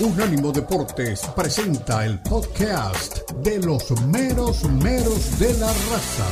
Unánimo 0.00 0.50
Deportes 0.50 1.20
presenta 1.36 2.04
el 2.04 2.18
podcast 2.20 3.30
de 3.42 3.58
los 3.58 3.90
meros 4.06 4.64
meros 4.64 5.38
de 5.38 5.52
la 5.58 5.66
raza. 5.68 6.26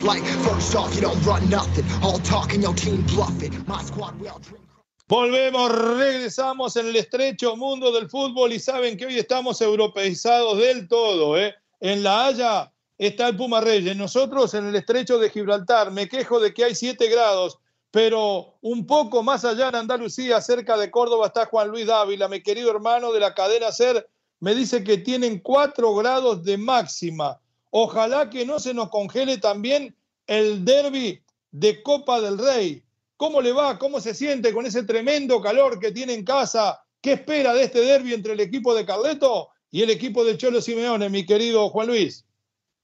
Like, 0.00 0.22
first 0.22 0.76
off, 0.76 0.94
you 0.94 1.00
don't 1.00 1.20
run 1.24 1.48
nothing. 1.48 1.84
All 2.02 2.18
talking, 2.18 2.60
your 2.60 2.74
team 2.74 3.02
bluffing. 3.06 3.64
My 3.66 3.82
squad 3.82 4.20
will 4.20 4.38
drink. 4.40 4.63
Volvemos, 5.06 5.70
regresamos 5.70 6.76
en 6.76 6.86
el 6.86 6.96
estrecho 6.96 7.56
mundo 7.56 7.92
del 7.92 8.08
fútbol 8.08 8.54
y 8.54 8.58
saben 8.58 8.96
que 8.96 9.04
hoy 9.04 9.18
estamos 9.18 9.60
europeizados 9.60 10.56
del 10.56 10.88
todo. 10.88 11.38
¿eh? 11.38 11.54
En 11.78 12.02
La 12.02 12.24
Haya 12.24 12.72
está 12.96 13.28
el 13.28 13.36
Puma 13.36 13.60
Reyes, 13.60 13.94
nosotros 13.96 14.54
en 14.54 14.66
el 14.66 14.76
estrecho 14.76 15.18
de 15.18 15.28
Gibraltar. 15.28 15.90
Me 15.90 16.08
quejo 16.08 16.40
de 16.40 16.54
que 16.54 16.64
hay 16.64 16.74
7 16.74 17.06
grados, 17.10 17.58
pero 17.90 18.54
un 18.62 18.86
poco 18.86 19.22
más 19.22 19.44
allá 19.44 19.68
en 19.68 19.74
Andalucía, 19.74 20.40
cerca 20.40 20.78
de 20.78 20.90
Córdoba, 20.90 21.26
está 21.26 21.44
Juan 21.44 21.68
Luis 21.68 21.86
Dávila, 21.86 22.26
mi 22.28 22.42
querido 22.42 22.70
hermano 22.70 23.12
de 23.12 23.20
la 23.20 23.34
cadena 23.34 23.72
SER. 23.72 24.08
Me 24.40 24.54
dice 24.54 24.82
que 24.82 24.96
tienen 24.96 25.38
4 25.38 25.94
grados 25.96 26.42
de 26.44 26.56
máxima. 26.56 27.38
Ojalá 27.70 28.30
que 28.30 28.46
no 28.46 28.58
se 28.58 28.72
nos 28.72 28.88
congele 28.88 29.36
también 29.36 29.94
el 30.26 30.64
derby 30.64 31.22
de 31.50 31.82
Copa 31.82 32.22
del 32.22 32.38
Rey. 32.38 32.83
¿Cómo 33.24 33.40
le 33.40 33.54
va? 33.54 33.78
¿Cómo 33.78 34.02
se 34.02 34.12
siente 34.12 34.52
con 34.52 34.66
ese 34.66 34.82
tremendo 34.82 35.40
calor 35.40 35.80
que 35.80 35.92
tiene 35.92 36.12
en 36.12 36.26
casa? 36.26 36.78
¿Qué 37.00 37.14
espera 37.14 37.54
de 37.54 37.64
este 37.64 37.80
derby 37.80 38.12
entre 38.12 38.34
el 38.34 38.40
equipo 38.40 38.74
de 38.74 38.84
Carleto 38.84 39.48
y 39.70 39.80
el 39.80 39.88
equipo 39.88 40.22
de 40.26 40.36
Cholo 40.36 40.60
Simeone, 40.60 41.08
mi 41.08 41.24
querido 41.24 41.70
Juan 41.70 41.86
Luis? 41.86 42.26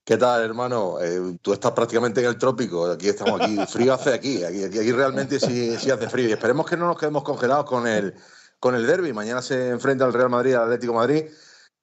¿Qué 0.02 0.16
tal, 0.16 0.42
hermano? 0.42 0.98
Eh, 0.98 1.36
tú 1.42 1.52
estás 1.52 1.72
prácticamente 1.72 2.20
en 2.20 2.26
el 2.28 2.38
trópico. 2.38 2.90
Aquí 2.90 3.10
estamos 3.10 3.38
aquí. 3.38 3.58
Frío 3.68 3.92
hace 3.92 4.14
aquí. 4.14 4.42
Aquí, 4.42 4.64
aquí, 4.64 4.92
realmente 4.92 5.38
sí, 5.38 5.76
sí, 5.76 5.90
hace 5.90 6.08
frío. 6.08 6.30
Y 6.30 6.32
esperemos 6.32 6.64
que 6.66 6.78
no 6.78 6.86
nos 6.86 6.98
quedemos 6.98 7.22
congelados 7.22 7.66
con 7.66 7.86
el, 7.86 8.14
con 8.58 8.74
el 8.74 8.86
derby. 8.86 9.12
Mañana 9.12 9.42
se 9.42 9.68
enfrenta 9.68 10.06
el 10.06 10.14
Real 10.14 10.30
Madrid 10.30 10.54
al 10.54 10.62
Atlético 10.62 10.94
Madrid. 10.94 11.24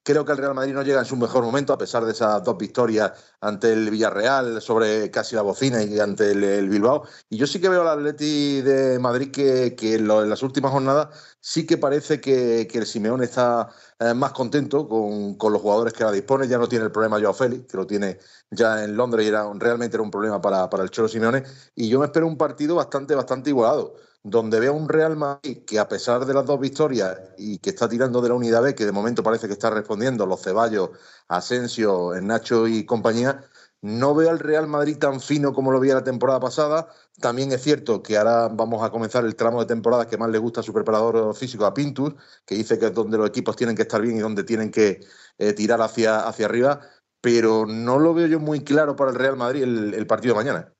Creo 0.08 0.24
que 0.24 0.32
el 0.32 0.38
Real 0.38 0.54
Madrid 0.54 0.72
no 0.72 0.80
llega 0.80 1.00
en 1.00 1.04
su 1.04 1.18
mejor 1.18 1.44
momento, 1.44 1.74
a 1.74 1.76
pesar 1.76 2.02
de 2.02 2.12
esas 2.12 2.42
dos 2.42 2.56
victorias 2.56 3.12
ante 3.42 3.74
el 3.74 3.90
Villarreal 3.90 4.62
sobre 4.62 5.10
casi 5.10 5.36
la 5.36 5.42
bocina 5.42 5.82
y 5.82 6.00
ante 6.00 6.30
el, 6.30 6.66
Bilbao. 6.70 7.02
Y 7.28 7.36
yo 7.36 7.46
sí 7.46 7.60
que 7.60 7.68
veo 7.68 7.82
al 7.82 7.98
Atleti 7.98 8.62
de 8.62 8.98
Madrid 8.98 9.30
que, 9.30 9.76
en, 9.82 10.08
las 10.08 10.42
últimas 10.42 10.72
jornadas 10.72 11.08
sí 11.42 11.66
que 11.66 11.76
parece 11.76 12.22
que, 12.22 12.62
el 12.62 12.86
Simeón 12.86 13.22
está 13.22 13.68
eh, 13.98 14.14
más 14.14 14.32
contento 14.32 14.88
con, 14.88 15.34
con, 15.34 15.52
los 15.52 15.60
jugadores 15.60 15.92
que 15.92 16.04
la 16.04 16.10
dispone. 16.10 16.48
Ya 16.48 16.56
no 16.56 16.70
tiene 16.70 16.86
el 16.86 16.90
problema 16.90 17.20
Joao 17.20 17.34
Félix, 17.34 17.70
que 17.70 17.76
lo 17.76 17.86
tiene 17.86 18.18
ya 18.50 18.82
en 18.84 18.96
Londres 18.96 19.26
y 19.26 19.28
era, 19.28 19.44
realmente 19.56 19.96
era 19.96 20.02
un 20.02 20.10
problema 20.10 20.40
para, 20.40 20.70
para 20.70 20.84
el 20.84 20.90
Cholo 20.90 21.08
Simeone. 21.08 21.44
Y 21.74 21.90
yo 21.90 21.98
me 21.98 22.06
espero 22.06 22.26
un 22.26 22.38
partido 22.38 22.76
bastante, 22.76 23.14
bastante 23.14 23.50
igualado 23.50 23.94
donde 24.22 24.60
veo 24.60 24.74
un 24.74 24.88
Real 24.88 25.16
Madrid 25.16 25.64
que 25.66 25.78
a 25.78 25.88
pesar 25.88 26.24
de 26.26 26.34
las 26.34 26.46
dos 26.46 26.60
victorias 26.60 27.18
y 27.38 27.58
que 27.58 27.70
está 27.70 27.88
tirando 27.88 28.20
de 28.20 28.28
la 28.28 28.34
unidad 28.34 28.62
B, 28.62 28.74
que 28.74 28.84
de 28.84 28.92
momento 28.92 29.22
parece 29.22 29.46
que 29.46 29.54
está 29.54 29.70
respondiendo 29.70 30.26
los 30.26 30.42
Ceballos, 30.42 30.90
Asensio, 31.28 32.12
Nacho 32.20 32.66
y 32.66 32.84
compañía, 32.84 33.44
no 33.80 34.14
veo 34.14 34.30
al 34.30 34.40
Real 34.40 34.66
Madrid 34.66 34.98
tan 34.98 35.20
fino 35.20 35.52
como 35.52 35.70
lo 35.70 35.78
vi 35.80 35.88
la 35.88 36.02
temporada 36.02 36.40
pasada. 36.40 36.88
También 37.20 37.52
es 37.52 37.62
cierto 37.62 38.02
que 38.02 38.18
ahora 38.18 38.48
vamos 38.48 38.82
a 38.82 38.90
comenzar 38.90 39.24
el 39.24 39.36
tramo 39.36 39.60
de 39.60 39.66
temporada 39.66 40.06
que 40.08 40.18
más 40.18 40.30
le 40.30 40.38
gusta 40.38 40.60
a 40.60 40.62
su 40.64 40.72
preparador 40.72 41.34
físico, 41.34 41.64
a 41.64 41.74
Pintus, 41.74 42.14
que 42.44 42.56
dice 42.56 42.78
que 42.78 42.86
es 42.86 42.94
donde 42.94 43.18
los 43.18 43.28
equipos 43.28 43.56
tienen 43.56 43.76
que 43.76 43.82
estar 43.82 44.00
bien 44.02 44.16
y 44.16 44.20
donde 44.20 44.42
tienen 44.44 44.70
que 44.70 45.00
eh, 45.38 45.52
tirar 45.52 45.80
hacia, 45.80 46.26
hacia 46.26 46.46
arriba, 46.46 46.80
pero 47.20 47.66
no 47.66 47.98
lo 47.98 48.14
veo 48.14 48.26
yo 48.26 48.40
muy 48.40 48.64
claro 48.64 48.96
para 48.96 49.10
el 49.10 49.16
Real 49.16 49.36
Madrid 49.36 49.62
el, 49.62 49.94
el 49.94 50.06
partido 50.06 50.34
de 50.34 50.44
mañana. 50.44 50.74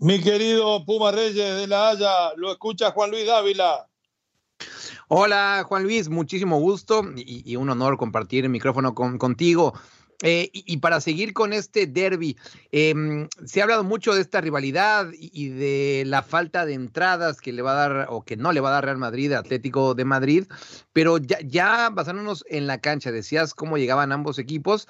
Mi 0.00 0.20
querido 0.20 0.84
Puma 0.84 1.10
Reyes 1.10 1.56
de 1.56 1.66
la 1.66 1.90
Haya, 1.90 2.32
lo 2.36 2.52
escucha 2.52 2.92
Juan 2.92 3.10
Luis 3.10 3.26
Dávila. 3.26 3.88
Hola 5.08 5.64
Juan 5.66 5.82
Luis, 5.82 6.08
muchísimo 6.08 6.60
gusto 6.60 7.02
y, 7.16 7.56
un 7.56 7.68
honor 7.68 7.96
compartir 7.96 8.44
el 8.44 8.50
micrófono 8.50 8.94
con, 8.94 9.18
contigo. 9.18 9.74
Eh, 10.22 10.50
y, 10.52 10.76
para 10.76 11.00
seguir 11.00 11.32
con 11.32 11.52
este 11.52 11.88
derby, 11.88 12.36
eh, 12.70 12.94
se 13.44 13.60
ha 13.60 13.64
hablado 13.64 13.82
mucho 13.82 14.14
de 14.14 14.20
esta 14.20 14.40
rivalidad 14.40 15.08
y, 15.12 15.48
de 15.48 16.04
la 16.06 16.22
falta 16.22 16.64
de 16.64 16.74
entradas 16.74 17.40
que 17.40 17.52
le 17.52 17.62
va 17.62 17.72
a 17.72 17.88
dar 17.88 18.06
o 18.10 18.22
que 18.22 18.36
no 18.36 18.52
le 18.52 18.60
va 18.60 18.68
a 18.68 18.72
dar 18.72 18.84
Real 18.84 18.98
Madrid, 18.98 19.32
Atlético 19.32 19.94
de 19.94 20.04
Madrid, 20.04 20.44
pero 20.92 21.18
ya, 21.18 21.90
basándonos 21.90 22.44
en 22.48 22.68
la 22.68 22.78
cancha, 22.78 23.10
decías 23.10 23.52
cómo 23.52 23.78
llegaban 23.78 24.12
ambos 24.12 24.38
equipos. 24.38 24.86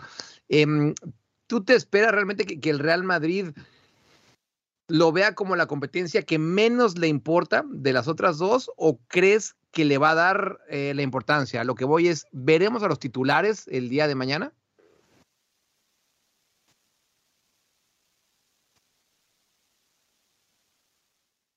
Eh, 0.50 0.66
¿Tú 1.46 1.64
te 1.64 1.74
esperas 1.74 2.12
realmente 2.12 2.44
que 2.44 2.70
el 2.70 2.78
Real 2.78 3.04
Madrid 3.04 3.52
lo 4.88 5.12
vea 5.12 5.34
como 5.34 5.54
la 5.54 5.66
competencia 5.66 6.22
que 6.22 6.38
menos 6.38 6.98
le 6.98 7.08
importa 7.08 7.64
de 7.68 7.92
las 7.92 8.08
otras 8.08 8.38
dos 8.38 8.70
o 8.76 8.98
crees 9.06 9.54
que 9.70 9.84
le 9.84 9.98
va 9.98 10.10
a 10.10 10.14
dar 10.14 10.58
eh, 10.68 10.92
la 10.94 11.02
importancia? 11.02 11.62
Lo 11.62 11.74
que 11.74 11.84
voy 11.84 12.08
es, 12.08 12.26
¿veremos 12.32 12.82
a 12.82 12.88
los 12.88 12.98
titulares 12.98 13.68
el 13.68 13.90
día 13.90 14.08
de 14.08 14.14
mañana? 14.14 14.52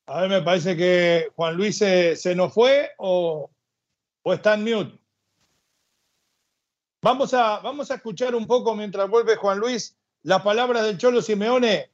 A 0.08 0.22
ver, 0.22 0.30
me 0.30 0.42
parece 0.42 0.76
que 0.76 1.32
Juan 1.38 1.56
Luis 1.56 1.78
se, 1.78 2.18
se 2.18 2.36
nos 2.36 2.54
fue 2.54 2.92
o, 2.98 3.50
o, 4.24 4.34
está 4.34 4.56
en 4.56 4.66
mute. 4.66 5.00
Vamos 7.02 7.34
a, 7.34 7.60
vamos 7.60 7.90
a 7.92 7.96
escuchar 7.96 8.36
un 8.36 8.46
poco 8.46 8.76
mientras 8.76 9.10
vuelve 9.10 9.38
Juan 9.38 9.60
Luis 9.60 9.98
las 10.24 10.42
palabras 10.42 10.84
del 10.84 10.98
Cholo 10.98 11.22
Simeone 11.22 11.91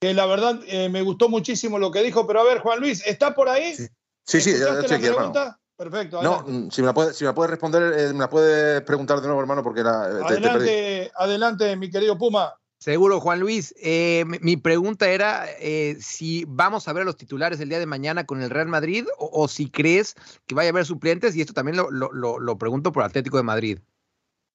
que 0.00 0.14
la 0.14 0.26
verdad 0.26 0.60
eh, 0.66 0.88
me 0.88 1.02
gustó 1.02 1.28
muchísimo 1.28 1.78
lo 1.78 1.90
que 1.90 2.02
dijo. 2.02 2.26
Pero 2.26 2.40
a 2.40 2.44
ver, 2.44 2.60
Juan 2.60 2.80
Luis, 2.80 3.04
¿está 3.06 3.34
por 3.34 3.48
ahí? 3.48 3.74
Sí, 3.74 3.88
sí, 4.24 4.40
sí 4.40 4.58
ya 4.58 4.80
estoy 4.80 4.96
aquí, 4.96 5.06
hermano. 5.06 5.32
Perfecto. 5.76 6.18
Adelante. 6.18 6.52
No, 6.52 6.70
si 6.72 6.80
me 6.80 6.86
la 6.86 6.94
puedes 6.94 7.16
si 7.16 7.24
me 7.24 7.32
puede 7.32 7.50
responder, 7.50 7.94
eh, 7.96 8.12
me 8.12 8.18
la 8.18 8.28
puedes 8.28 8.82
preguntar 8.82 9.20
de 9.20 9.28
nuevo, 9.28 9.40
hermano, 9.40 9.62
porque 9.62 9.84
la, 9.84 10.02
adelante, 10.02 10.58
te, 10.58 10.64
te 10.64 11.12
adelante, 11.14 11.76
mi 11.76 11.88
querido 11.88 12.18
Puma. 12.18 12.52
Seguro, 12.80 13.20
Juan 13.20 13.38
Luis. 13.38 13.74
Eh, 13.80 14.24
mi, 14.26 14.38
mi, 14.40 14.56
pregunta 14.56 15.08
era 15.08 15.46
eh, 15.60 15.96
si 16.00 16.44
vamos 16.48 16.88
a 16.88 16.92
ver 16.92 17.02
a 17.02 17.06
los 17.06 17.16
titulares 17.16 17.60
el 17.60 17.68
día 17.68 17.78
de 17.78 17.86
mañana 17.86 18.26
con 18.26 18.42
el 18.42 18.50
Real 18.50 18.66
Madrid 18.66 19.06
o, 19.18 19.30
o 19.32 19.46
si 19.46 19.70
crees 19.70 20.14
que 20.46 20.54
vaya 20.56 20.70
a 20.70 20.72
haber 20.72 20.84
suplentes, 20.84 21.36
y 21.36 21.40
esto 21.40 21.52
también 21.52 21.76
lo, 21.76 21.90
lo, 21.90 22.38
lo 22.40 22.58
pregunto 22.58 22.90
por 22.90 23.04
Atlético 23.04 23.36
de 23.36 23.42
Madrid. 23.44 23.78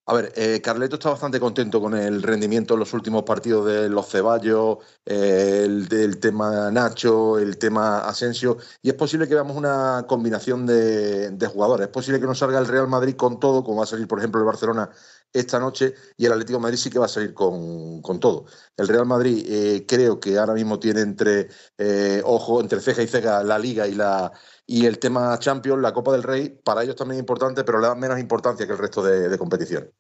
A 0.06 0.14
ver, 0.14 0.34
eh, 0.36 0.60
Carleto 0.62 0.96
está 0.98 1.12
bastante 1.12 1.40
contento 1.40 1.80
con 1.80 1.96
el 1.96 2.22
rendimiento 2.24 2.74
en 2.74 2.82
los 2.82 2.94
últimos 2.94 3.24
partidos 3.24 3.66
de 3.68 3.88
los 3.88 4.10
Ceballos, 4.10 4.80
eh, 5.06 5.62
el 5.64 5.88
del 5.88 6.20
tema 6.20 6.70
Nacho, 6.72 7.40
el 7.40 7.58
tema 7.58 8.00
Asensio, 8.00 8.58
y 8.82 8.90
es 8.90 8.96
posible 8.96 9.30
que 9.30 9.36
veamos 9.36 9.56
una 9.56 10.04
combinación 10.06 10.66
de, 10.66 11.30
de, 11.30 11.48
jugadores. 11.48 11.88
Es 11.88 11.94
posible 11.94 12.20
que 12.20 12.26
no 12.26 12.36
salga 12.36 12.60
el 12.60 12.68
Real 12.68 12.90
Madrid 12.90 13.16
con 13.16 13.40
todo, 13.40 13.64
como 13.64 13.78
va 13.78 13.84
a 13.86 13.88
salir, 13.88 14.06
por 14.06 14.20
ejemplo, 14.20 14.42
el 14.42 14.46
Barcelona 14.46 14.90
esta 15.34 15.60
noche, 15.60 15.96
y 16.16 16.26
el 16.26 16.32
Atlético 16.32 16.60
Madrid 16.60 16.78
sí 16.78 16.90
que 16.90 17.00
va 17.00 17.06
a 17.06 17.10
salir 17.10 17.34
con, 17.34 18.02
con 18.02 18.20
todo. 18.20 18.46
El 18.78 18.88
Real 18.88 19.06
Madrid 19.06 19.46
eh, 19.50 19.86
creo 19.88 20.20
que 20.20 20.38
ahora 20.38 20.54
mismo 20.54 20.80
tiene 20.80 21.02
entre, 21.02 21.50
eh, 21.78 22.22
ojo, 22.24 22.62
entre 22.62 22.80
ceja 22.80 23.02
y 23.02 23.08
ceja 23.08 23.44
la 23.44 23.58
Liga 23.58 23.88
y 23.88 23.96
la, 23.96 24.32
y 24.68 24.86
el 24.86 25.00
tema 25.00 25.38
Champions, 25.40 25.82
la 25.82 25.94
Copa 25.94 26.12
del 26.12 26.24
Rey, 26.24 26.50
para 26.50 26.84
ellos 26.84 26.96
también 26.96 27.18
es 27.18 27.22
importante, 27.22 27.64
pero 27.64 27.80
le 27.80 27.88
dan 27.88 28.00
menos 28.00 28.20
importancia 28.20 28.66
que 28.68 28.74
el 28.74 28.78
resto 28.78 29.02
de, 29.02 29.28
de 29.28 29.38
competición. 29.38 29.92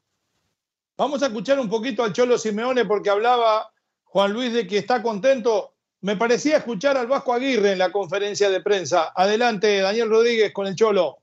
Vamos 0.96 1.24
a 1.24 1.26
escuchar 1.26 1.60
un 1.60 1.70
poquito 1.70 2.04
al 2.04 2.14
Cholo 2.14 2.38
Simeone 2.38 2.86
porque 2.86 3.10
hablaba 3.10 3.74
Juan 4.04 4.32
Luis 4.32 4.54
de 4.54 4.68
que 4.68 4.78
está 4.78 5.02
contento. 5.02 5.74
Me 6.02 6.16
parecía 6.18 6.58
escuchar 6.58 6.98
al 6.98 7.08
Vasco 7.08 7.34
Aguirre 7.34 7.72
en 7.72 7.80
la 7.80 7.92
conferencia 7.92 8.50
de 8.52 8.62
prensa. 8.62 9.12
Adelante, 9.16 9.80
Daniel 9.80 10.10
Rodríguez 10.10 10.54
con 10.54 10.68
el 10.68 10.76
Cholo. 10.76 11.23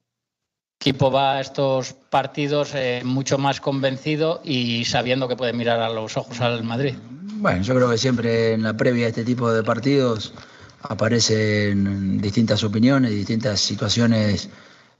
Equipo 0.82 1.10
va 1.10 1.34
a 1.34 1.40
estos 1.42 1.92
partidos 1.92 2.70
eh, 2.74 3.02
mucho 3.04 3.36
más 3.36 3.60
convencido 3.60 4.40
y 4.42 4.86
sabiendo 4.86 5.28
que 5.28 5.36
puede 5.36 5.52
mirar 5.52 5.78
a 5.82 5.90
los 5.90 6.16
ojos 6.16 6.40
al 6.40 6.64
Madrid. 6.64 6.94
Bueno, 7.34 7.60
yo 7.60 7.74
creo 7.74 7.90
que 7.90 7.98
siempre 7.98 8.54
en 8.54 8.62
la 8.62 8.74
previa 8.74 9.04
de 9.04 9.10
este 9.10 9.24
tipo 9.24 9.52
de 9.52 9.62
partidos 9.62 10.32
aparecen 10.80 12.18
distintas 12.18 12.64
opiniones, 12.64 13.10
distintas 13.10 13.60
situaciones 13.60 14.48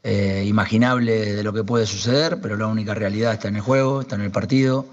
eh, 0.02 0.44
imaginables 0.46 1.34
de 1.34 1.42
lo 1.42 1.54
que 1.54 1.64
puede 1.64 1.86
suceder, 1.86 2.42
pero 2.42 2.58
la 2.58 2.66
única 2.66 2.92
realidad 2.92 3.32
está 3.32 3.48
en 3.48 3.56
el 3.56 3.62
juego, 3.62 4.02
está 4.02 4.16
en 4.16 4.20
el 4.20 4.30
partido, 4.30 4.84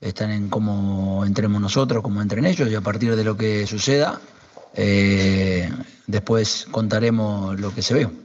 está 0.00 0.34
en 0.34 0.48
cómo 0.48 1.24
entremos 1.24 1.60
nosotros, 1.60 2.02
cómo 2.02 2.20
entren 2.20 2.44
ellos, 2.44 2.68
y 2.68 2.74
a 2.74 2.80
partir 2.80 3.14
de 3.14 3.22
lo 3.22 3.36
que 3.36 3.68
suceda, 3.68 4.20
eh, 4.74 5.70
después 6.08 6.66
contaremos 6.72 7.60
lo 7.60 7.72
que 7.72 7.82
se 7.82 7.94
ve. 7.94 8.23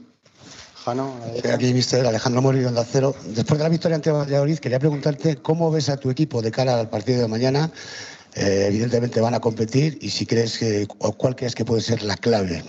Jano, 0.84 1.14
eh, 1.44 1.52
aquí 1.52 1.74
Mister 1.74 2.06
Alejandro 2.06 2.42
Morillo 2.42 2.72
de 2.72 2.84
Cero. 2.90 3.16
Después 3.36 3.58
de 3.58 3.64
la 3.64 3.70
victoria 3.70 3.96
ante 3.96 4.12
Valladolid, 4.12 4.60
quería 4.60 4.80
preguntarte 4.80 5.38
cómo 5.38 5.72
ves 5.72 5.90
a 5.90 5.98
tu 5.98 6.10
equipo 6.10 6.42
de 6.42 6.52
cara 6.52 6.80
al 6.80 6.90
partido 6.90 7.22
de 7.22 7.28
mañana. 7.28 7.72
Eh, 8.36 8.66
evidentemente 8.68 9.20
van 9.20 9.34
a 9.34 9.40
competir 9.40 9.98
y 10.02 10.10
si 10.10 10.26
crees 10.26 10.58
que, 10.58 10.88
o 11.00 11.14
cuál 11.14 11.36
crees 11.36 11.56
que 11.56 11.66
puede 11.66 11.82
ser 11.82 12.04
la 12.04 12.16
clave. 12.16 12.64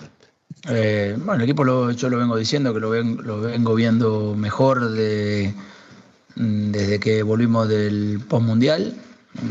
Eh, 0.68 1.14
bueno, 1.18 1.34
el 1.34 1.42
equipo 1.42 1.64
lo, 1.64 1.90
yo 1.92 2.08
lo 2.08 2.18
vengo 2.18 2.36
diciendo 2.36 2.74
que 2.74 2.80
lo, 2.80 2.90
ven, 2.90 3.18
lo 3.22 3.40
vengo 3.40 3.74
viendo 3.74 4.34
mejor 4.34 4.90
de, 4.90 5.54
mm, 6.36 6.72
desde 6.72 6.98
que 6.98 7.22
volvimos 7.22 7.68
del 7.68 8.20
postmundial, 8.28 8.94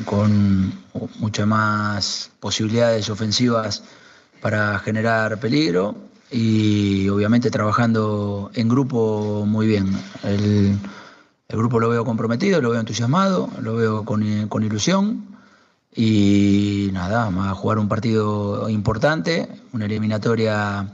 con 0.04 0.74
muchas 1.20 1.48
más 1.48 2.32
posibilidades 2.42 3.10
ofensivas 3.10 3.84
para 4.42 4.78
generar 4.80 5.40
peligro 5.40 6.09
y 6.32 7.10
obviamente 7.10 7.50
trabajando 7.50 8.52
en 8.54 8.70
grupo 8.70 9.46
muy 9.46 9.68
bien. 9.68 9.96
El, 10.24 10.78
grupo 11.48 11.80
lo 11.80 11.90
veo 11.90 12.06
comprometido, 12.06 12.62
lo 12.62 12.70
veo 12.70 12.80
entusiasmado, 12.80 13.50
lo 13.62 13.76
veo 13.76 14.06
con, 14.06 14.48
con 14.48 14.64
ilusión 14.64 15.26
y 15.96 16.90
nada, 16.94 17.26
vamos 17.26 17.48
a 17.48 17.56
jugar 17.56 17.80
un 17.80 17.88
partido 17.88 18.70
importante, 18.70 19.50
una 19.74 19.86
eliminatoria 19.86 20.88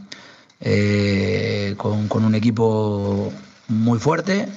eh, 0.62 1.76
con, 1.78 2.08
con, 2.08 2.24
un 2.24 2.36
equipo 2.36 3.34
muy 3.68 4.00
fuerte, 4.00 4.48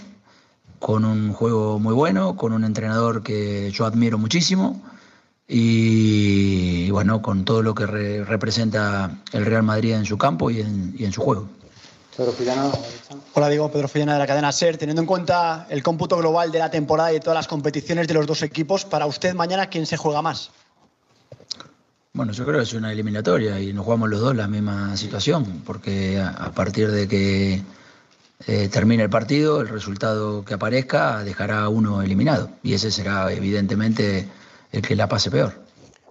con 0.79 1.05
un 1.05 1.33
juego 1.33 1.81
muy 1.81 1.95
bueno, 1.95 2.37
con 2.37 2.53
un 2.53 2.63
entrenador 2.63 3.25
que 3.25 3.73
yo 3.73 3.85
admiro 3.85 4.19
muchísimo 4.19 4.81
y, 5.49 6.91
bueno, 6.91 7.23
con 7.23 7.47
todo 7.47 7.63
lo 7.63 7.75
que 7.75 7.87
re, 7.87 8.25
representa 8.25 9.11
el 9.33 9.47
Real 9.47 9.63
Madrid 9.63 9.95
en 9.95 10.05
su 10.05 10.19
campo 10.19 10.51
y 10.51 10.61
en, 10.61 10.95
y 10.99 11.05
en 11.07 11.13
su 11.13 11.23
juego. 11.23 11.49
Pedro 12.15 12.33
Fillana. 12.33 12.71
Hola, 13.35 13.49
digo 13.49 13.71
Pedro 13.71 13.89
Fillana 13.89 14.15
de 14.15 14.19
la 14.19 14.27
cadena 14.27 14.53
SER. 14.53 14.77
Teniendo 14.77 15.01
en 15.01 15.07
cuenta 15.07 15.67
el 15.71 15.83
cómputo 15.83 16.19
global 16.19 16.53
de 16.53 16.59
la 16.59 16.71
temporada 16.71 17.13
y 17.13 17.15
de 17.15 17.21
todas 17.21 17.37
las 17.37 17.47
competiciones 17.47 18.09
de 18.09 18.15
los 18.15 18.27
dos 18.27 18.43
equipos, 18.43 18.85
para 18.85 19.07
usted 19.07 19.35
mañana, 19.35 19.69
¿quién 19.69 19.87
se 19.87 19.97
juega 19.97 20.21
más? 20.21 20.51
Bueno, 22.13 22.33
yo 22.33 22.45
creo 22.45 22.59
que 22.59 22.65
es 22.65 22.75
una 22.75 22.93
eliminatoria 22.93 23.61
y 23.61 23.73
nos 23.73 23.85
jugamos 23.85 24.11
los 24.11 24.21
dos 24.21 24.35
la 24.35 24.49
misma 24.49 24.97
situación, 24.97 25.63
porque 25.65 26.21
a 26.21 26.51
partir 26.51 26.91
de 26.91 27.07
que 27.07 27.63
eh, 28.47 28.69
termine 28.69 29.05
el 29.05 29.11
partido, 29.11 29.61
el 29.61 29.69
resultado 29.69 30.45
que 30.45 30.55
aparezca 30.55 31.23
dejará 31.23 31.61
a 31.61 31.69
uno 31.69 32.03
eliminado 32.03 32.51
y 32.63 32.75
ese 32.75 32.91
será 32.91 33.33
evidentemente 33.33 34.27
el 34.73 34.83
que 34.83 34.97
la 34.97 35.09
pase 35.09 35.31
peor. 35.31 35.69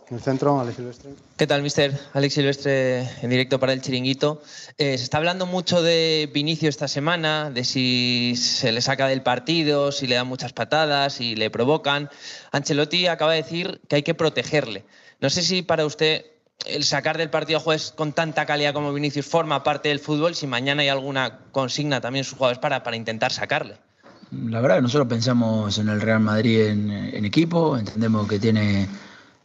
En 0.10 0.16
el 0.16 0.24
centro, 0.24 0.58
Alex 0.58 0.78
Silvestre. 0.78 1.10
¿Qué 1.36 1.48
tal, 1.48 1.62
mister? 1.62 2.00
Alex 2.14 2.34
Silvestre 2.34 3.02
en 3.22 3.30
directo 3.30 3.60
para 3.60 3.74
el 3.74 3.82
Chiringuito. 3.82 4.42
Eh, 4.78 4.98
se 4.98 5.04
está 5.04 5.18
hablando 5.18 5.46
mucho 5.46 5.82
de 5.82 6.30
Vinicio 6.34 6.70
esta 6.70 6.88
semana, 6.88 7.50
de 7.50 7.66
si 7.66 8.36
se 8.38 8.72
le 8.72 8.80
saca 8.80 9.10
del 9.10 9.22
partido, 9.22 9.92
si 9.92 10.08
le 10.08 10.16
dan 10.16 10.28
muchas 10.28 10.54
patadas, 10.54 11.16
si 11.16 11.36
le 11.36 11.50
provocan. 11.50 12.10
Ancelotti 12.54 13.08
acaba 13.08 13.34
de 13.34 13.44
decir 13.44 13.82
que 13.90 13.98
hay 13.98 14.04
que 14.04 14.14
protegerle. 14.14 14.86
No 15.20 15.30
sé 15.30 15.42
si 15.42 15.62
para 15.62 15.86
usted 15.86 16.26
el 16.66 16.86
sacar 16.86 17.18
del 17.18 17.30
partido 17.30 17.58
a 17.58 17.62
jugadores 17.62 17.92
con 17.92 18.14
tanta 18.14 18.46
calidad 18.46 18.74
como 18.74 18.94
Vinicius 18.94 19.26
forma 19.26 19.62
parte 19.64 19.90
del 19.90 20.00
fútbol, 20.00 20.36
si 20.36 20.48
mañana 20.48 20.84
hay 20.84 20.90
alguna 20.90 21.40
consigna 21.52 22.00
también 22.00 22.24
sus 22.24 22.38
jugadores 22.38 22.60
para, 22.60 22.82
para 22.82 22.96
intentar 22.96 23.34
sacarle. 23.34 23.76
La 24.32 24.60
verdad, 24.60 24.82
nosotros 24.82 25.08
pensamos 25.08 25.78
en 25.78 25.88
el 25.88 26.02
Real 26.02 26.20
Madrid 26.20 26.66
en, 26.66 26.92
en 26.92 27.26
equipo, 27.26 27.78
entendemos 27.78 28.28
que 28.28 28.40
tiene 28.40 28.88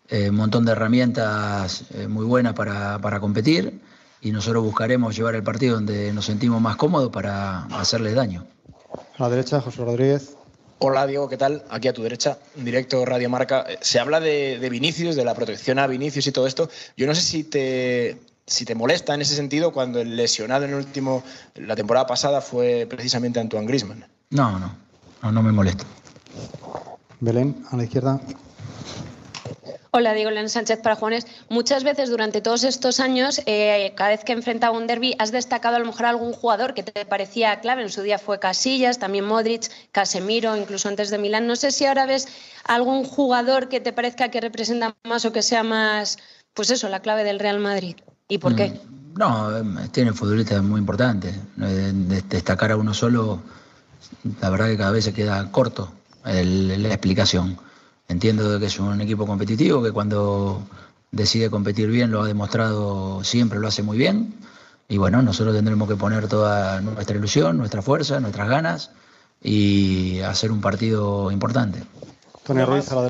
eh, 0.09 0.29
un 0.29 0.37
montón 0.37 0.65
de 0.65 0.73
herramientas 0.73 1.85
eh, 1.95 2.09
muy 2.09 2.27
buenas 2.27 2.55
para, 2.55 2.99
para, 2.99 3.21
competir 3.21 3.81
y 4.21 4.33
nosotros 4.33 4.65
buscaremos 4.65 5.17
llevar 5.17 5.37
el 5.37 5.43
partido 5.43 5.77
donde 5.77 6.13
nos 6.13 6.27
sentimos 6.27 6.61
más 6.61 6.77
cómodos 6.77 7.11
para 7.11 7.65
hacerles 7.67 8.15
daño. 8.15 8.45
A 9.19 9.23
la 9.23 9.31
derecha, 9.31 9.61
José 9.61 9.85
Rodríguez. 9.85 10.37
Hola 10.81 11.07
Diego, 11.07 11.29
¿qué 11.29 11.37
tal? 11.37 11.63
Aquí 11.71 11.87
a 11.87 11.93
tu 11.93 12.03
derecha, 12.03 12.39
directo 12.57 13.05
Radio 13.07 13.31
Marca. 13.31 13.65
Se 13.81 14.01
habla 14.01 14.19
de, 14.19 14.59
de, 14.59 14.69
Vinicius, 14.69 15.15
de 15.15 15.25
la 15.25 15.35
protección 15.35 15.79
a 15.79 15.87
Vinicius 15.87 16.27
y 16.27 16.33
todo 16.33 16.49
esto. 16.49 16.69
Yo 16.97 17.07
no 17.07 17.15
sé 17.15 17.23
si 17.23 17.45
te, 17.45 18.19
si 18.47 18.65
te 18.65 18.75
molesta 18.75 19.15
en 19.15 19.23
ese 19.23 19.37
sentido 19.37 19.73
cuando 19.73 20.01
el 20.01 20.17
lesionado 20.17 20.65
en 20.65 20.73
el 20.73 20.77
último, 20.77 21.23
la 21.55 21.77
temporada 21.77 22.07
pasada 22.07 22.41
fue 22.41 22.87
precisamente 22.91 23.39
Antoine 23.39 23.67
Grisman. 23.67 24.05
No, 24.33 24.59
no, 24.59 24.75
no, 25.23 25.31
no 25.31 25.43
me 25.43 25.53
molesta. 25.53 25.85
Belén, 27.21 27.65
a 27.71 27.77
la 27.77 27.85
izquierda. 27.85 28.21
Hola, 29.91 30.15
Diego 30.15 30.31
León 30.31 30.49
Sánchez 30.49 30.81
para 30.81 30.97
Juanes. 30.97 31.27
Muchas 31.51 31.85
veces 31.85 32.09
durante 32.09 32.41
todos 32.41 32.65
estos 32.65 32.99
años, 32.99 33.43
eh, 33.45 33.93
cada 33.95 34.09
vez 34.09 34.25
que 34.25 34.33
enfrentaba 34.33 34.75
un 34.77 34.87
derby, 34.87 35.15
has 35.19 35.33
destacado 35.33 35.77
a 35.77 35.79
lo 35.79 35.85
mejor 35.85 36.07
algún 36.07 36.33
jugador 36.33 36.73
que 36.73 36.83
te 36.83 37.05
parecía 37.05 37.61
clave. 37.61 37.83
En 37.83 37.91
su 37.91 38.01
día 38.01 38.19
fue 38.19 38.39
Casillas, 38.39 38.99
también 38.99 39.27
Modric, 39.27 39.71
Casemiro, 39.93 40.57
incluso 40.57 40.89
antes 40.89 41.11
de 41.11 41.19
Milán. 41.19 41.47
No 41.47 41.55
sé 41.55 41.71
si 41.71 41.85
ahora 41.85 42.07
ves 42.07 42.27
algún 42.65 43.05
jugador 43.05 43.69
que 43.69 43.81
te 43.81 43.93
parezca 43.93 44.31
que 44.31 44.41
representa 44.41 44.97
más 45.05 45.27
o 45.27 45.33
que 45.33 45.43
sea 45.43 45.63
más, 45.63 46.17
pues 46.55 46.71
eso, 46.71 46.89
la 46.89 47.01
clave 47.01 47.23
del 47.23 47.39
Real 47.39 47.59
Madrid. 47.59 47.97
¿Y 48.29 48.39
por 48.39 48.57
qué? 48.57 48.71
Mm, 48.71 49.19
no, 49.19 49.89
tiene 49.91 50.15
futbolistas 50.15 50.63
muy 50.63 50.81
importantes. 50.81 51.35
Destacar 52.31 52.73
a 52.73 52.79
uno 52.79 52.95
solo, 52.95 53.43
la 54.41 54.51
verdad 54.51 54.69
que 54.69 54.77
cada 54.77 54.93
vez 54.93 55.05
se 55.05 55.13
queda 55.13 55.51
corto 55.51 55.93
el, 56.25 56.83
la 56.83 56.89
explicación. 56.89 57.59
Entiendo 58.09 58.59
que 58.59 58.67
es 58.67 58.79
un 58.79 59.01
equipo 59.01 59.27
competitivo, 59.27 59.83
que 59.83 59.93
cuando 59.93 60.63
decide 61.11 61.51
competir 61.51 61.89
bien 61.89 62.11
lo 62.11 62.23
ha 62.23 62.27
demostrado 62.27 63.23
siempre, 63.25 63.59
lo 63.59 63.69
hace 63.69 63.83
muy 63.83 63.99
bien. 63.99 64.35
Y 64.89 64.99
bueno, 64.99 65.23
nosotros 65.23 65.55
tendremos 65.55 65.89
que 65.89 65.97
poner 65.97 66.29
toda 66.29 66.81
nuestra 66.81 67.17
ilusión, 67.17 67.57
nuestra 67.57 67.81
fuerza, 67.81 68.21
nuestras 68.21 68.49
ganas 68.49 68.91
y 69.43 70.21
hacer 70.21 70.53
un 70.53 70.61
partido 70.61 71.31
importante. 71.31 71.83
Tony 72.45 72.65
Ruiz 72.65 72.91
a 72.93 73.03
la 73.03 73.09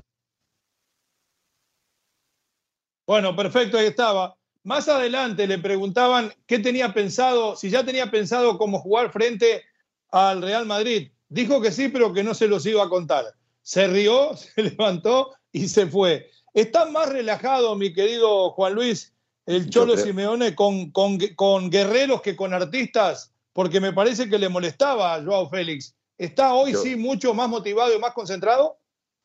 Bueno, 3.07 3.35
perfecto, 3.35 3.79
ahí 3.79 3.87
estaba. 3.87 4.37
Más 4.65 4.89
adelante 4.89 5.47
le 5.49 5.59
preguntaban 5.59 6.33
qué 6.47 6.61
tenía 6.61 6.95
pensado, 6.95 7.57
si 7.57 7.69
ya 7.69 7.85
tenía 7.85 8.11
pensado 8.11 8.59
cómo 8.59 8.79
jugar 8.79 9.11
frente 9.11 9.65
al 10.13 10.41
Real 10.41 10.67
Madrid. 10.67 11.11
Dijo 11.29 11.61
que 11.61 11.73
sí, 11.73 11.89
pero 11.89 12.13
que 12.13 12.23
no 12.23 12.35
se 12.35 12.47
los 12.47 12.65
iba 12.67 12.85
a 12.85 12.89
contar 12.89 13.35
se 13.63 13.87
rió, 13.87 14.37
se 14.37 14.63
levantó 14.63 15.31
y 15.53 15.69
se 15.69 15.87
fue. 15.87 16.31
¿Está 16.53 16.85
más 16.87 17.09
relajado, 17.09 17.75
mi 17.77 17.93
querido 17.95 18.51
Juan 18.51 18.75
Luis, 18.75 19.13
el 19.47 19.71
Cholo 19.71 19.97
Simeone 19.97 20.55
con, 20.55 20.91
con, 20.91 21.19
con, 21.35 21.71
guerreros 21.71 22.21
que 22.21 22.37
con 22.37 22.53
artistas? 22.53 23.33
Porque 23.53 23.81
me 23.81 23.93
parece 23.93 24.29
que 24.29 24.39
le 24.39 24.49
molestaba 24.49 25.15
a 25.15 25.23
Joao 25.23 25.49
Félix. 25.49 25.95
¿Está 26.19 26.55
hoy 26.55 26.73
Yo, 26.73 26.83
sí 26.83 26.97
mucho 26.97 27.33
más 27.35 27.49
motivado 27.49 27.95
y 27.95 27.99
más 27.99 28.13
concentrado? 28.13 28.79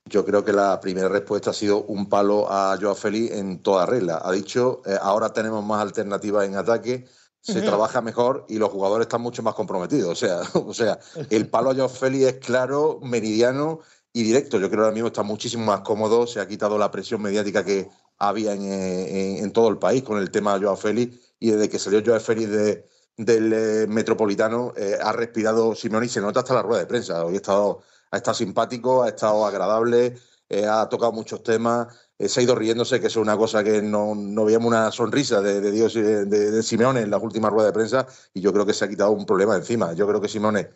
Yo 0.05 0.25
creo 0.25 0.43
que 0.43 0.53
la 0.53 0.79
primera 0.79 1.09
respuesta 1.09 1.49
ha 1.49 1.53
sido 1.53 1.83
un 1.83 2.07
palo 2.07 2.49
a 2.49 2.77
Joao 2.79 2.95
Félix 2.95 3.33
en 3.33 3.61
toda 3.61 3.85
regla. 3.85 4.21
Ha 4.23 4.31
dicho, 4.31 4.81
eh, 4.85 4.97
ahora 5.01 5.33
tenemos 5.33 5.63
más 5.65 5.81
alternativas 5.81 6.45
en 6.45 6.55
ataque, 6.55 7.05
se 7.47 7.59
uh 7.59 7.61
-huh. 7.61 7.65
trabaja 7.65 8.01
mejor 8.01 8.45
y 8.49 8.57
los 8.57 8.69
jugadores 8.69 9.05
están 9.05 9.21
mucho 9.21 9.41
más 9.41 9.55
comprometidos. 9.55 10.09
O 10.11 10.15
sea, 10.15 10.41
o 10.53 10.73
sea 10.73 10.99
el 11.29 11.49
palo 11.53 11.71
a 11.71 11.75
Joao 11.75 11.89
Félix 11.89 12.25
es 12.25 12.35
claro, 12.45 12.99
meridiano 13.01 13.79
y 14.13 14.23
directo. 14.23 14.59
Yo 14.59 14.67
creo 14.69 14.81
que 14.81 14.85
ahora 14.85 14.93
mismo 14.93 15.07
está 15.07 15.23
muchísimo 15.23 15.65
más 15.65 15.81
cómodo, 15.81 16.27
se 16.27 16.39
ha 16.39 16.47
quitado 16.47 16.77
la 16.77 16.91
presión 16.91 17.21
mediática 17.21 17.63
que 17.63 17.89
había 18.17 18.53
en, 18.53 18.63
en, 18.63 19.43
en 19.43 19.51
todo 19.51 19.69
el 19.69 19.77
país 19.77 20.03
con 20.03 20.17
el 20.17 20.29
tema 20.31 20.53
de 20.53 20.65
Joao 20.65 20.75
Félix 20.75 21.17
y 21.39 21.51
desde 21.51 21.69
que 21.69 21.79
salió 21.79 22.01
Joao 22.03 22.19
Félix 22.19 22.49
de, 22.49 22.85
del 23.17 23.51
eh, 23.53 23.87
Metropolitano 23.87 24.73
eh, 24.77 24.97
ha 25.01 25.11
respirado 25.11 25.75
Simeone 25.75 26.05
y 26.05 26.09
se 26.09 26.21
nota 26.21 26.41
hasta 26.41 26.53
la 26.53 26.61
rueda 26.61 26.81
de 26.81 26.87
prensa. 26.87 27.25
Hoy 27.25 27.33
ha 27.33 27.37
estado, 27.37 27.81
ha 28.11 28.17
estado 28.17 28.35
simpático, 28.35 29.03
ha 29.03 29.09
estado 29.09 29.45
agradable, 29.45 30.15
eh, 30.49 30.65
ha 30.65 30.87
tocado 30.87 31.11
muchos 31.11 31.43
temas, 31.43 31.87
se 32.19 32.39
ha 32.39 32.43
ido 32.43 32.55
riéndose, 32.55 32.99
que 32.99 33.07
es 33.07 33.15
una 33.15 33.37
cosa 33.37 33.63
que 33.63 33.81
no, 33.81 34.15
no 34.15 34.45
veíamos 34.45 34.67
una 34.67 34.91
sonrisa 34.91 35.41
de, 35.41 35.71
Dios 35.71 35.93
de, 35.93 36.25
de, 36.25 36.63
Simeone 36.63 37.01
en 37.01 37.11
las 37.11 37.21
últimas 37.21 37.51
ruedas 37.51 37.71
de 37.71 37.73
prensa 37.73 38.07
y 38.33 38.41
yo 38.41 38.51
creo 38.51 38.65
que 38.65 38.73
se 38.73 38.85
ha 38.85 38.89
quitado 38.89 39.11
un 39.11 39.25
problema 39.25 39.55
encima. 39.55 39.93
Yo 39.93 40.07
creo 40.07 40.19
que 40.19 40.27
Simeone 40.27 40.69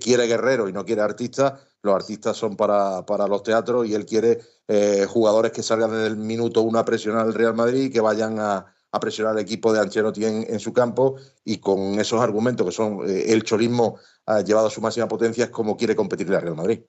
quiere 0.00 0.26
guerrero 0.26 0.68
y 0.68 0.72
no 0.72 0.84
quiere 0.84 1.02
artistas 1.02 1.54
los 1.84 1.94
artistas 1.94 2.36
son 2.36 2.56
para, 2.56 3.04
para 3.04 3.28
los 3.28 3.42
teatros 3.42 3.86
y 3.86 3.94
él 3.94 4.06
quiere 4.06 4.40
eh, 4.66 5.06
jugadores 5.06 5.52
que 5.52 5.62
salgan 5.62 5.90
desde 5.90 6.06
el 6.06 6.16
minuto 6.16 6.62
uno 6.62 6.78
a 6.78 6.84
presionar 6.84 7.26
al 7.26 7.34
Real 7.34 7.54
Madrid 7.54 7.84
y 7.84 7.90
que 7.90 8.00
vayan 8.00 8.38
a, 8.40 8.66
presionar 9.00 9.32
al 9.32 9.40
equipo 9.40 9.72
de 9.72 9.80
Ancelotti 9.80 10.24
en, 10.24 10.46
en, 10.48 10.60
su 10.60 10.72
campo 10.72 11.16
y 11.44 11.58
con 11.58 11.98
esos 11.98 12.20
argumentos 12.20 12.64
que 12.64 12.72
son 12.72 13.00
eh, 13.06 13.32
el 13.32 13.42
cholismo 13.42 13.98
ha 14.24 14.40
llevado 14.40 14.68
a 14.68 14.70
su 14.70 14.80
máxima 14.80 15.08
potencia 15.08 15.44
es 15.44 15.50
como 15.50 15.76
quiere 15.76 15.96
competir 15.96 16.32
el 16.32 16.40
Real 16.40 16.54
Madrid. 16.54 16.80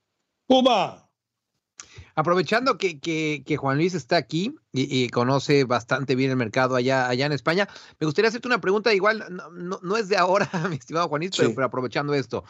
¡Puma! 0.47 1.04
Aprovechando 2.15 2.77
que, 2.77 2.99
que, 2.99 3.43
que, 3.45 3.57
Juan 3.57 3.77
Luis 3.77 3.93
está 3.93 4.15
aquí 4.15 4.55
y, 4.71 5.03
y, 5.03 5.09
conoce 5.09 5.65
bastante 5.65 6.15
bien 6.15 6.31
el 6.31 6.37
mercado 6.37 6.75
allá, 6.75 7.09
allá 7.09 7.25
en 7.25 7.33
España, 7.33 7.67
me 7.99 8.05
gustaría 8.05 8.29
hacerte 8.29 8.47
una 8.47 8.61
pregunta, 8.61 8.93
igual 8.93 9.25
no, 9.29 9.51
no, 9.51 9.79
no 9.83 9.97
es 9.97 10.07
de 10.07 10.15
ahora, 10.15 10.49
mi 10.69 10.77
estimado 10.77 11.09
Juan 11.09 11.19
Luis, 11.19 11.31
sí. 11.33 11.41
pero, 11.41 11.55
pero 11.55 11.67
aprovechando 11.67 12.13
esto. 12.13 12.45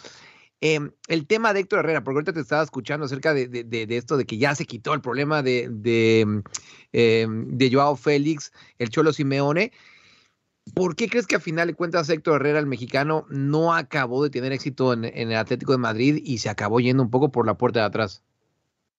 Eh, 0.61 0.79
el 1.07 1.27
tema 1.27 1.53
de 1.53 1.59
Héctor 1.59 1.79
Herrera, 1.79 2.03
porque 2.03 2.17
ahorita 2.17 2.33
te 2.33 2.39
estaba 2.39 2.63
escuchando 2.63 3.05
acerca 3.05 3.33
de, 3.33 3.47
de, 3.47 3.63
de, 3.63 3.85
de 3.85 3.97
esto 3.97 4.17
de 4.17 4.25
que 4.25 4.37
ya 4.37 4.55
se 4.55 4.65
quitó 4.65 4.93
el 4.93 5.01
problema 5.01 5.43
de, 5.43 5.69
eh, 6.93 7.27
de 7.27 7.71
Joao 7.71 7.95
Félix, 7.95 8.51
el 8.79 8.89
Cholo 8.89 9.13
Simeone. 9.13 9.73
¿Por 10.73 10.95
qué 10.95 11.07
crees 11.07 11.27
que 11.27 11.35
a 11.35 11.39
final 11.39 11.67
de 11.67 11.75
cuentas 11.75 12.09
Héctor 12.09 12.41
Herrera, 12.41 12.59
el 12.59 12.65
mexicano, 12.65 13.27
no 13.29 13.75
acabó 13.75 14.23
de 14.23 14.31
tener 14.31 14.51
éxito 14.53 14.93
en, 14.93 15.05
en, 15.05 15.31
el 15.31 15.35
Atlético 15.35 15.73
de 15.73 15.77
Madrid 15.77 16.21
y 16.23 16.39
se 16.39 16.49
acabó 16.49 16.79
yendo 16.79 17.03
un 17.03 17.11
poco 17.11 17.31
por 17.31 17.45
la 17.45 17.57
puerta 17.57 17.81
de 17.81 17.85
atrás? 17.85 18.23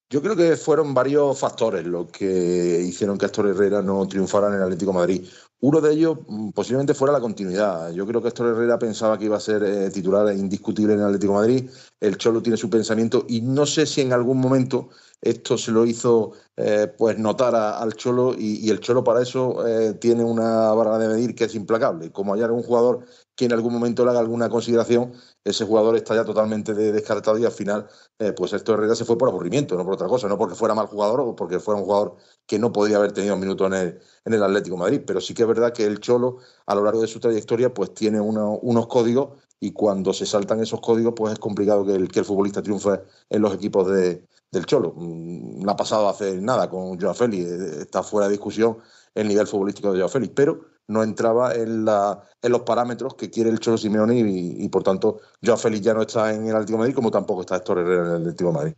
Yo 0.09 0.21
creo 0.21 0.37
que 0.37 0.55
fueron 0.55 0.93
varios 0.93 1.37
factores 1.37 1.85
los 1.85 2.09
que 2.09 2.81
hicieron 2.81 3.17
que 3.17 3.25
Héctor 3.25 3.47
Herrera 3.47 3.81
no 3.81 4.07
triunfara 4.07 4.47
en 4.47 4.53
el 4.53 4.63
Atlético 4.63 4.93
Madrid. 4.93 5.27
Uno 5.59 5.81
de 5.81 5.91
ellos 5.93 6.19
mm, 6.27 6.51
posiblemente 6.51 6.93
fuera 6.93 7.11
la 7.11 7.19
continuidad. 7.19 7.91
Yo 7.91 8.07
creo 8.07 8.21
que 8.21 8.29
Héctor 8.29 8.55
Herrera 8.55 8.79
pensaba 8.79 9.17
que 9.17 9.25
iba 9.25 9.35
a 9.35 9.41
ser 9.41 9.63
eh, 9.63 9.89
titular 9.89 10.33
indiscutible 10.33 10.93
en 10.93 10.99
el 10.99 11.07
Atlético 11.07 11.33
Madrid. 11.33 11.69
El 11.99 12.17
Cholo 12.17 12.41
tiene 12.41 12.55
su 12.55 12.69
pensamiento 12.69 13.25
y 13.27 13.41
no 13.41 13.65
sé 13.65 13.85
si 13.85 13.99
en 13.99 14.13
algún 14.13 14.39
momento 14.39 14.89
esto 15.21 15.57
se 15.57 15.71
lo 15.71 15.85
hizo 15.85 16.33
eh, 16.55 16.87
pues 16.95 17.17
notar 17.17 17.55
al 17.55 17.93
Cholo 17.93 18.35
y, 18.37 18.69
el 18.69 18.79
Cholo 18.79 19.03
para 19.03 19.21
eso 19.21 19.65
eh, 19.67 19.93
tiene 19.95 20.23
una 20.23 20.71
barra 20.73 20.97
de 20.99 21.07
medir 21.07 21.35
que 21.35 21.45
es 21.45 21.55
implacable. 21.55 22.11
Como 22.11 22.33
hay 22.33 22.41
algún 22.41 22.63
jugador 22.63 23.05
que 23.35 23.45
en 23.45 23.53
algún 23.53 23.73
momento 23.73 24.03
le 24.03 24.11
haga 24.11 24.19
alguna 24.19 24.49
consideración, 24.49 25.13
ese 25.43 25.65
jugador 25.65 25.95
está 25.95 26.15
ya 26.15 26.25
totalmente 26.25 26.73
descartado 26.73 27.37
y 27.37 27.45
al 27.45 27.51
final 27.51 27.87
eh, 28.19 28.31
pues 28.33 28.53
esto 28.53 28.73
Herrera 28.73 28.95
se 28.95 29.05
fue 29.05 29.17
por 29.17 29.29
aburrimiento, 29.29 29.75
no 29.75 29.83
por 29.83 29.93
otra 29.93 30.07
cosa, 30.07 30.27
no 30.27 30.37
porque 30.37 30.55
fuera 30.55 30.73
mal 30.75 30.87
jugador 30.87 31.21
o 31.21 31.35
porque 31.35 31.59
fuera 31.59 31.79
un 31.79 31.85
jugador 31.85 32.15
que 32.45 32.59
no 32.59 32.71
podría 32.71 32.97
haber 32.97 33.11
tenido 33.11 33.35
un 33.35 33.39
minuto 33.41 33.67
en 33.67 33.73
el, 33.73 33.99
en 34.25 34.33
el 34.33 34.43
Atlético 34.43 34.77
Madrid. 34.77 35.01
Pero 35.05 35.21
sí 35.21 35.33
que 35.33 35.43
es 35.43 35.47
verdad 35.47 35.73
que 35.73 35.85
el 35.85 35.99
Cholo 35.99 36.37
a 36.65 36.75
lo 36.75 36.83
largo 36.83 37.01
de 37.01 37.07
su 37.07 37.19
trayectoria 37.19 37.73
pues 37.73 37.93
tiene 37.93 38.19
unos 38.19 38.87
códigos 38.87 39.46
y 39.59 39.71
cuando 39.71 40.13
se 40.13 40.25
saltan 40.25 40.61
esos 40.61 40.81
códigos 40.81 41.13
pues 41.15 41.33
es 41.33 41.39
complicado 41.39 41.85
que 41.85 41.95
el, 41.95 42.07
que 42.09 42.19
el 42.19 42.25
futbolista 42.25 42.61
triunfe 42.61 43.01
en 43.29 43.41
los 43.41 43.53
equipos 43.53 43.87
de, 43.87 44.23
del 44.51 44.65
Cholo. 44.65 44.93
Mm, 44.95 45.63
no 45.63 45.71
ha 45.71 45.75
pasado 45.75 46.07
hace 46.09 46.39
nada 46.41 46.69
con 46.69 46.99
Joao 46.99 47.13
Félix, 47.13 47.45
eh, 47.45 47.81
está 47.81 48.03
fuera 48.03 48.27
de 48.27 48.33
discusión 48.33 48.77
el 49.15 49.27
nivel 49.27 49.47
futbolístico 49.47 49.91
de 49.91 49.99
Joao 49.99 50.09
Félix, 50.09 50.33
pero 50.35 50.61
no 50.87 51.03
entraba 51.03 51.53
en, 51.53 51.85
la, 51.85 52.21
en 52.41 52.51
los 52.51 52.61
parámetros 52.61 53.15
que 53.15 53.29
quiere 53.29 53.49
el 53.49 53.59
Cholo 53.59 53.77
Simeone 53.77 54.19
y, 54.19 54.69
por 54.69 54.83
tanto 54.83 55.19
Joao 55.43 55.57
Félix 55.57 55.83
ya 55.83 55.93
no 55.93 56.01
está 56.01 56.33
en 56.33 56.47
el 56.47 56.55
Atlético 56.55 56.77
de 56.77 56.79
Madrid 56.79 56.95
como 56.95 57.11
tampoco 57.11 57.41
está 57.41 57.57
Héctor 57.57 57.79
Herrera 57.79 58.03
en 58.03 58.09
el 58.09 58.21
Atlético 58.21 58.51
Madrid. 58.51 58.73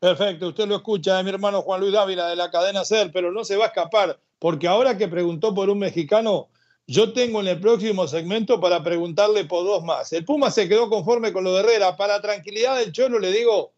Perfecto, 0.00 0.48
usted 0.48 0.66
lo 0.66 0.76
escucha 0.76 1.16
de 1.16 1.22
mi 1.22 1.30
hermano 1.30 1.62
Juan 1.62 1.80
Luis 1.80 1.92
Dávila 1.92 2.26
de 2.26 2.34
la 2.34 2.50
cadena 2.50 2.84
SER, 2.84 3.12
pero 3.12 3.30
no 3.30 3.44
se 3.44 3.56
va 3.56 3.66
a 3.66 3.68
escapar, 3.68 4.18
porque 4.40 4.66
ahora 4.66 4.98
que 4.98 5.06
preguntó 5.06 5.54
por 5.54 5.70
un 5.70 5.78
mexicano, 5.78 6.48
yo 6.86 7.12
tengo 7.12 7.40
en 7.40 7.48
el 7.48 7.58
próximo 7.60 8.08
segmento 8.08 8.58
para 8.60 8.82
preguntarle 8.82 9.44
por 9.44 9.64
dos 9.64 9.84
más. 9.84 10.12
El 10.12 10.24
Puma 10.24 10.50
se 10.50 10.68
quedó 10.68 10.88
conforme 10.90 11.32
con 11.32 11.44
lo 11.44 11.54
de 11.54 11.60
Herrera. 11.60 11.96
Para 11.96 12.20
tranquilidad 12.20 12.78
del 12.78 12.90
Cholo 12.92 13.18
le 13.18 13.30
digo, 13.30 13.72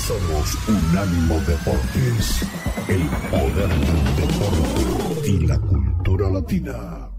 Somos 0.08 0.56
Unánimo 0.70 1.38
Deportes, 1.42 2.42
el 2.88 3.10
poder 3.30 3.68
del 3.68 4.16
deporte 4.16 5.30
y 5.30 5.46
la 5.46 5.60
cultura 5.60 6.30
latina. 6.30 7.12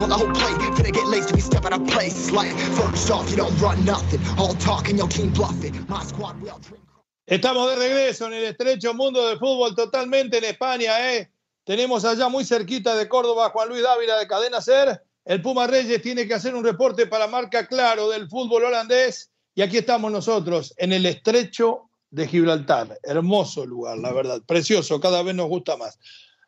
the 0.00 0.06
whole 0.08 0.32
play, 0.32 0.50
finna 0.74 0.92
get 0.92 1.06
laced 1.06 1.28
to 1.28 1.36
be 1.36 1.40
stepping 1.40 1.72
up 1.72 1.86
place. 1.86 2.32
Like, 2.32 2.52
first 2.74 3.08
off, 3.12 3.30
you 3.30 3.36
don't 3.36 3.56
run 3.60 3.84
nothing. 3.84 4.18
All 4.36 4.54
talking, 4.54 4.98
your 4.98 5.06
team 5.06 5.30
bluffing. 5.32 5.86
My 5.88 6.02
squad 6.02 6.42
will 6.42 6.58
drink. 6.58 6.82
Estamos 7.28 7.70
de 7.70 7.76
regreso 7.76 8.26
en 8.26 8.32
el 8.32 8.44
estrecho 8.46 8.92
mundo 8.92 9.28
del 9.28 9.38
fútbol 9.38 9.76
totalmente 9.76 10.38
en 10.38 10.44
España, 10.46 11.14
¿eh? 11.14 11.30
Tenemos 11.62 12.04
allá 12.04 12.28
muy 12.28 12.44
cerquita 12.44 12.96
de 12.96 13.08
Córdoba 13.08 13.50
Juan 13.50 13.68
Luis 13.68 13.84
Dávila 13.84 14.18
de 14.18 14.26
Cadena 14.26 14.60
Ser 14.60 15.09
el 15.24 15.42
Puma 15.42 15.66
Reyes 15.66 16.02
tiene 16.02 16.26
que 16.26 16.34
hacer 16.34 16.54
un 16.54 16.64
reporte 16.64 17.06
para 17.06 17.26
marca 17.26 17.66
claro 17.66 18.08
del 18.08 18.28
fútbol 18.28 18.64
holandés 18.64 19.30
y 19.54 19.62
aquí 19.62 19.78
estamos 19.78 20.10
nosotros 20.10 20.74
en 20.76 20.92
el 20.92 21.06
estrecho 21.06 21.90
de 22.10 22.26
Gibraltar. 22.26 22.98
Hermoso 23.02 23.66
lugar, 23.66 23.98
la 23.98 24.12
verdad, 24.12 24.42
precioso, 24.46 25.00
cada 25.00 25.22
vez 25.22 25.34
nos 25.34 25.48
gusta 25.48 25.76
más. 25.76 25.98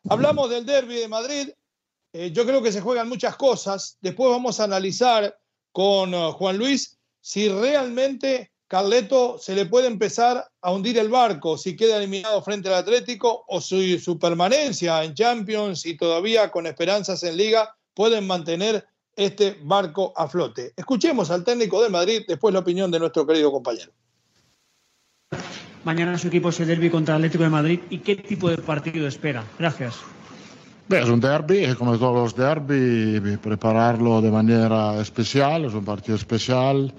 Hablamos 0.09 0.49
del 0.49 0.65
derby 0.65 0.95
de 0.95 1.07
Madrid. 1.07 1.49
Eh, 2.11 2.31
yo 2.31 2.45
creo 2.45 2.61
que 2.61 2.71
se 2.71 2.81
juegan 2.81 3.07
muchas 3.07 3.35
cosas. 3.35 3.97
Después 4.01 4.29
vamos 4.29 4.59
a 4.59 4.65
analizar 4.65 5.37
con 5.71 6.13
uh, 6.13 6.31
Juan 6.33 6.57
Luis 6.57 6.97
si 7.21 7.49
realmente 7.49 8.51
Carleto 8.67 9.37
se 9.37 9.55
le 9.55 9.65
puede 9.65 9.87
empezar 9.87 10.49
a 10.61 10.71
hundir 10.71 10.97
el 10.97 11.09
barco 11.09 11.57
si 11.57 11.75
queda 11.75 11.97
eliminado 11.97 12.41
frente 12.41 12.69
al 12.69 12.75
Atlético 12.75 13.45
o 13.47 13.61
su, 13.61 13.99
su 13.99 14.19
permanencia 14.19 15.03
en 15.03 15.13
Champions 15.13 15.85
y 15.85 15.95
todavía 15.95 16.51
con 16.51 16.67
esperanzas 16.67 17.23
en 17.23 17.37
Liga 17.37 17.73
pueden 17.93 18.27
mantener 18.27 18.87
este 19.15 19.57
barco 19.63 20.13
a 20.15 20.27
flote. 20.27 20.73
Escuchemos 20.75 21.29
al 21.31 21.43
técnico 21.43 21.81
de 21.83 21.89
Madrid, 21.89 22.23
después 22.27 22.53
la 22.53 22.61
opinión 22.61 22.89
de 22.91 22.99
nuestro 22.99 23.25
querido 23.25 23.51
compañero. 23.51 23.91
Mañana 25.83 26.17
su 26.17 26.29
equipo 26.29 26.51
se 26.51 26.65
derby 26.65 26.89
contra 26.89 27.15
el 27.15 27.21
Atlético 27.21 27.43
de 27.43 27.49
Madrid 27.49 27.79
y 27.89 27.99
qué 27.99 28.15
tipo 28.15 28.49
de 28.49 28.57
partido 28.57 29.05
espera. 29.05 29.43
Gracias. 29.59 29.95
es 30.89 31.09
un 31.09 31.19
derby, 31.19 31.75
como 31.75 31.97
todos 31.97 32.15
los 32.15 32.35
derby, 32.35 33.37
prepararlo 33.37 34.21
de 34.21 34.31
manera 34.31 34.99
especial, 35.01 35.65
es 35.65 35.73
un 35.73 35.83
partido 35.83 36.15
especial 36.15 36.93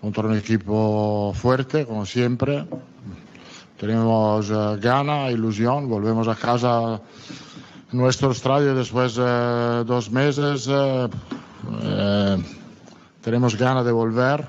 contra 0.00 0.24
un 0.24 0.36
equipo 0.36 1.32
fuerte, 1.34 1.86
como 1.86 2.06
siempre. 2.06 2.64
Tenemos 3.78 4.48
uh, 4.50 4.78
gana, 4.80 5.30
ilusión, 5.30 5.88
volvemos 5.88 6.28
a 6.28 6.36
casa 6.36 7.00
nuestro 7.92 8.32
estadio 8.32 8.74
después 8.74 9.14
de 9.16 9.84
dos 9.84 10.10
meses. 10.10 10.66
Eh, 10.68 11.08
eh, 11.82 12.42
tenemos 13.22 13.56
ganas 13.56 13.84
de 13.84 13.92
volver 13.92 14.46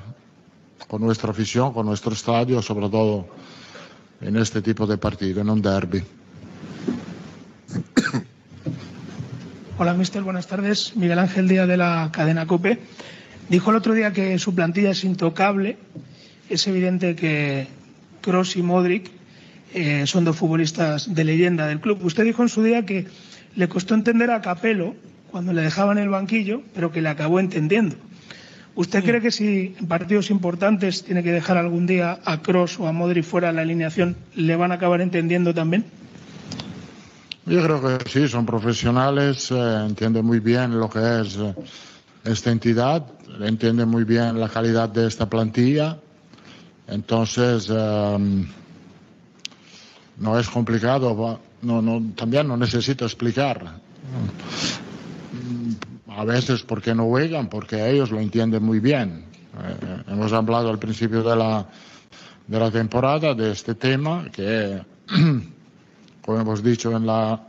con 0.87 1.01
nuestra 1.01 1.31
afición, 1.31 1.73
con 1.73 1.85
nuestro 1.85 2.13
estadio, 2.13 2.61
sobre 2.61 2.89
todo 2.89 3.27
en 4.21 4.37
este 4.37 4.61
tipo 4.61 4.87
de 4.87 4.97
partido, 4.97 5.41
en 5.41 5.49
un 5.49 5.61
derby. 5.61 6.01
Hola, 9.77 9.93
mister. 9.93 10.23
Buenas 10.23 10.47
tardes. 10.47 10.95
Miguel 10.95 11.19
Ángel 11.19 11.47
Díaz 11.47 11.67
de 11.67 11.77
la 11.77 12.09
cadena 12.11 12.47
COPE. 12.47 12.79
Dijo 13.49 13.69
el 13.69 13.77
otro 13.77 13.93
día 13.93 14.11
que 14.13 14.39
su 14.39 14.55
plantilla 14.55 14.89
es 14.91 15.03
intocable. 15.03 15.77
Es 16.49 16.65
evidente 16.67 17.15
que 17.15 17.67
Kroos 18.21 18.55
y 18.55 18.63
Modric 18.63 19.11
eh, 19.75 20.07
son 20.07 20.23
dos 20.23 20.37
futbolistas 20.37 21.13
de 21.13 21.23
leyenda 21.25 21.67
del 21.67 21.81
club. 21.81 21.99
Usted 22.01 22.23
dijo 22.23 22.41
en 22.41 22.49
su 22.49 22.63
día 22.63 22.85
que 22.85 23.07
le 23.55 23.67
costó 23.67 23.93
entender 23.93 24.31
a 24.31 24.41
Capello 24.41 24.95
cuando 25.31 25.51
le 25.51 25.63
dejaban 25.63 25.97
el 25.97 26.07
banquillo, 26.07 26.61
pero 26.73 26.93
que 26.93 27.01
le 27.01 27.09
acabó 27.09 27.41
entendiendo. 27.41 27.97
¿Usted 28.75 29.03
cree 29.03 29.19
que 29.19 29.31
si 29.31 29.75
en 29.77 29.87
partidos 29.87 30.29
importantes 30.29 31.03
tiene 31.03 31.23
que 31.23 31.33
dejar 31.33 31.57
algún 31.57 31.87
día 31.87 32.19
a 32.23 32.41
Cross 32.41 32.79
o 32.79 32.87
a 32.87 32.93
Modri 32.93 33.21
fuera 33.21 33.49
de 33.49 33.53
la 33.55 33.61
alineación, 33.63 34.15
le 34.35 34.55
van 34.55 34.71
a 34.71 34.75
acabar 34.75 35.01
entendiendo 35.01 35.53
también? 35.53 35.83
Yo 37.45 37.61
creo 37.61 37.81
que 37.81 38.09
sí, 38.09 38.29
son 38.29 38.45
profesionales, 38.45 39.51
eh, 39.51 39.85
entienden 39.85 40.25
muy 40.25 40.39
bien 40.39 40.79
lo 40.79 40.89
que 40.89 41.21
es 41.21 41.35
eh, 41.35 41.53
esta 42.23 42.49
entidad, 42.49 43.05
entienden 43.41 43.89
muy 43.89 44.05
bien 44.05 44.39
la 44.39 44.47
calidad 44.47 44.87
de 44.87 45.07
esta 45.07 45.29
plantilla. 45.29 45.97
Entonces, 46.87 47.69
eh, 47.69 48.45
no 50.17 50.39
es 50.39 50.49
complicado 50.49 51.39
no, 51.61 52.03
también 52.15 52.47
no 52.47 52.57
necesito 52.57 53.05
explicar. 53.05 53.79
A 56.07 56.23
veces 56.23 56.63
porque 56.63 56.95
no 56.95 57.05
juegan, 57.05 57.49
porque 57.49 57.89
ellos 57.89 58.11
lo 58.11 58.19
entienden 58.19 58.63
muy 58.63 58.79
bien. 58.79 59.25
Eh, 59.57 60.03
hemos 60.07 60.31
hablado 60.31 60.69
al 60.69 60.79
principio 60.79 61.23
de 61.23 61.35
la, 61.35 61.65
de 62.47 62.59
la 62.59 62.71
temporada 62.71 63.33
de 63.33 63.51
este 63.51 63.75
tema, 63.75 64.25
que, 64.31 64.81
como 66.21 66.39
hemos 66.39 66.63
dicho 66.63 66.95
en 66.95 67.05
la 67.05 67.41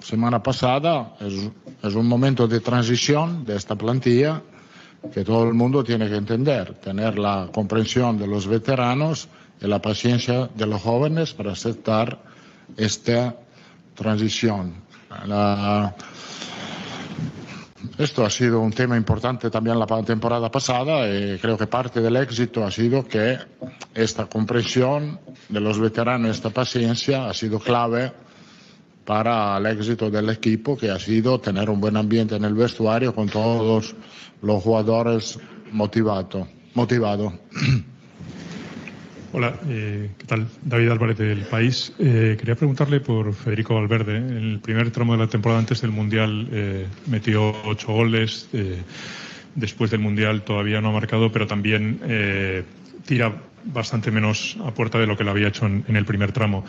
semana 0.00 0.42
pasada, 0.42 1.14
es 1.20 1.94
un 1.94 2.06
momento 2.06 2.46
de 2.46 2.60
transición 2.60 3.44
de 3.44 3.56
esta 3.56 3.74
plantilla 3.76 4.42
que 5.12 5.24
todo 5.24 5.44
el 5.44 5.54
mundo 5.54 5.84
tiene 5.84 6.08
que 6.08 6.16
entender, 6.16 6.74
tener 6.74 7.18
la 7.18 7.48
comprensión 7.52 8.18
de 8.18 8.26
los 8.26 8.46
veteranos 8.46 9.28
y 9.64 9.68
la 9.68 9.80
paciencia 9.80 10.50
de 10.54 10.66
los 10.66 10.82
jóvenes 10.82 11.32
para 11.32 11.52
aceptar 11.52 12.18
esta 12.76 13.34
transición. 13.94 14.74
Esto 17.98 18.24
ha 18.24 18.30
sido 18.30 18.60
un 18.60 18.72
tema 18.72 18.96
importante 18.96 19.50
también 19.50 19.78
la 19.78 19.86
temporada 20.02 20.50
pasada 20.50 21.08
y 21.08 21.38
creo 21.38 21.56
que 21.56 21.66
parte 21.66 22.00
del 22.00 22.16
éxito 22.16 22.64
ha 22.64 22.70
sido 22.70 23.06
que 23.06 23.38
esta 23.94 24.26
comprensión 24.26 25.18
de 25.48 25.60
los 25.60 25.78
veteranos, 25.78 26.36
esta 26.36 26.50
paciencia 26.50 27.28
ha 27.28 27.34
sido 27.34 27.58
clave 27.58 28.12
para 29.04 29.56
el 29.58 29.66
éxito 29.66 30.10
del 30.10 30.30
equipo, 30.30 30.76
que 30.76 30.90
ha 30.90 30.98
sido 30.98 31.38
tener 31.38 31.68
un 31.70 31.80
buen 31.80 31.96
ambiente 31.96 32.36
en 32.36 32.44
el 32.44 32.54
vestuario 32.54 33.14
con 33.14 33.28
todos 33.28 33.94
los 34.42 34.62
jugadores 34.62 35.38
motivados. 35.72 36.48
Motivado. 36.74 37.32
Hola, 39.36 39.52
eh, 39.68 40.10
¿qué 40.16 40.26
tal? 40.26 40.46
David 40.62 40.90
Álvarez 40.90 41.18
del 41.18 41.40
País. 41.40 41.92
Eh, 41.98 42.36
quería 42.38 42.54
preguntarle 42.54 43.00
por 43.00 43.34
Federico 43.34 43.74
Valverde. 43.74 44.18
En 44.18 44.36
el 44.36 44.60
primer 44.60 44.92
tramo 44.92 45.14
de 45.14 45.18
la 45.18 45.26
temporada 45.26 45.58
antes 45.58 45.80
del 45.80 45.90
Mundial 45.90 46.46
eh, 46.52 46.86
metió 47.06 47.52
ocho 47.64 47.92
goles. 47.92 48.48
después 49.56 49.90
del 49.90 49.98
Mundial 49.98 50.42
todavía 50.42 50.80
no 50.80 50.90
ha 50.90 50.92
marcado, 50.92 51.32
pero 51.32 51.48
también 51.48 51.98
tira 53.04 53.34
bastante 53.64 54.10
menos 54.10 54.56
a 54.64 54.70
puerta 54.72 54.98
de 54.98 55.06
lo 55.06 55.16
que 55.16 55.24
lo 55.24 55.30
había 55.30 55.48
hecho 55.48 55.66
en, 55.66 55.84
el 55.88 56.04
primer 56.04 56.32
tramo. 56.32 56.64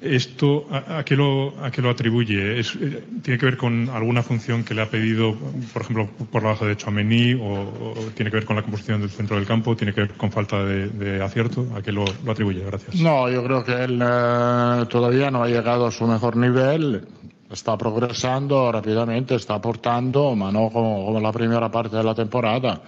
¿Esto 0.00 0.68
a, 0.70 1.02
qué, 1.04 1.16
lo, 1.16 1.54
a 1.64 1.72
qué 1.72 1.82
lo 1.82 1.90
atribuye? 1.90 2.60
¿Es, 2.60 2.76
eh, 2.76 3.02
¿Tiene 3.22 3.38
que 3.38 3.46
ver 3.46 3.56
con 3.56 3.88
alguna 3.88 4.22
función 4.22 4.62
que 4.62 4.72
le 4.72 4.82
ha 4.82 4.90
pedido, 4.90 5.34
por 5.72 5.82
ejemplo, 5.82 6.08
por 6.30 6.42
la 6.42 6.50
baja 6.50 6.66
de 6.66 6.76
Chouameni 6.76 7.34
o, 7.34 7.94
tiene 8.14 8.30
que 8.30 8.36
ver 8.36 8.44
con 8.44 8.54
la 8.56 8.62
composición 8.62 9.00
del 9.00 9.10
centro 9.10 9.36
del 9.36 9.46
campo? 9.46 9.74
¿Tiene 9.74 9.92
que 9.92 10.02
ver 10.02 10.12
con 10.12 10.30
falta 10.30 10.64
de, 10.64 11.22
acierto? 11.22 11.66
¿A 11.74 11.82
qué 11.82 11.90
lo, 11.90 12.04
atribuye? 12.28 12.62
Gracias. 12.64 12.94
No, 12.96 13.28
yo 13.28 13.42
creo 13.42 13.64
que 13.64 13.72
él 13.72 14.00
eh, 14.00 14.86
todavía 14.88 15.30
no 15.30 15.42
ha 15.42 15.48
llegado 15.48 15.86
a 15.86 15.90
su 15.90 16.06
mejor 16.06 16.36
nivel. 16.36 17.06
Está 17.50 17.76
progresando 17.78 18.70
rápidamente, 18.70 19.34
está 19.34 19.54
aportando, 19.54 20.34
pero 20.36 20.52
no 20.52 20.70
como, 20.70 21.06
como 21.06 21.18
la 21.18 21.32
primera 21.32 21.70
parte 21.70 21.96
de 21.96 22.04
la 22.04 22.14
temporada. 22.14 22.82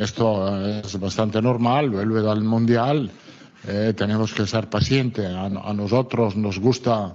Esto 0.00 0.64
es 0.64 0.98
bastante 0.98 1.42
normal, 1.42 1.90
vuelve 1.90 2.26
al 2.26 2.42
Mundial, 2.42 3.10
eh, 3.68 3.92
tenemos 3.94 4.32
que 4.32 4.46
ser 4.46 4.70
pacientes. 4.70 5.26
A, 5.26 5.74
nosotros 5.74 6.36
nos 6.36 6.58
gusta, 6.58 7.14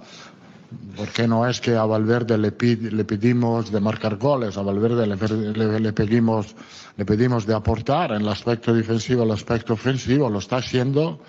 porque 0.95 1.27
no 1.27 1.47
es 1.47 1.59
que 1.59 1.75
a 1.75 1.83
Valverde 1.85 2.37
le, 2.37 2.53
le 2.91 3.03
pedimos 3.03 3.71
de 3.71 3.79
marcar 3.79 4.17
goles, 4.17 4.55
a 4.55 4.61
Valverde 4.61 5.07
le, 5.07 5.93
pedimos, 5.93 6.55
le 6.95 7.05
pedimos 7.05 7.47
de 7.47 7.55
aportar 7.55 8.11
en 8.11 8.21
el 8.21 8.29
aspecto 8.29 8.71
defensivo, 8.71 9.23
el 9.23 9.31
aspecto 9.31 9.73
ofensivo, 9.73 10.29
lo 10.29 10.37
está 10.37 10.57
haciendo. 10.57 11.21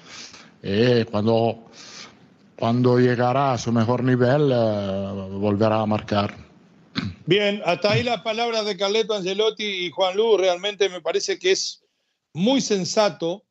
Eh, 0.62 1.06
cuando, 1.10 1.70
cuando 2.54 3.00
llegará 3.00 3.54
a 3.54 3.58
su 3.58 3.72
mejor 3.72 4.04
nivel, 4.04 4.52
eh, 4.52 5.28
volverá 5.32 5.80
a 5.80 5.86
marcar. 5.86 6.45
Bien, 7.26 7.60
hasta 7.64 7.92
ahí 7.92 8.04
las 8.04 8.22
palabras 8.22 8.64
de 8.66 8.76
Carleto 8.76 9.14
Angelotti 9.14 9.64
y 9.64 9.90
Juan 9.90 10.16
Luz. 10.16 10.40
Realmente 10.40 10.88
me 10.88 11.00
parece 11.00 11.38
que 11.38 11.50
es 11.50 11.82
muy 12.32 12.60
sensato. 12.60 13.42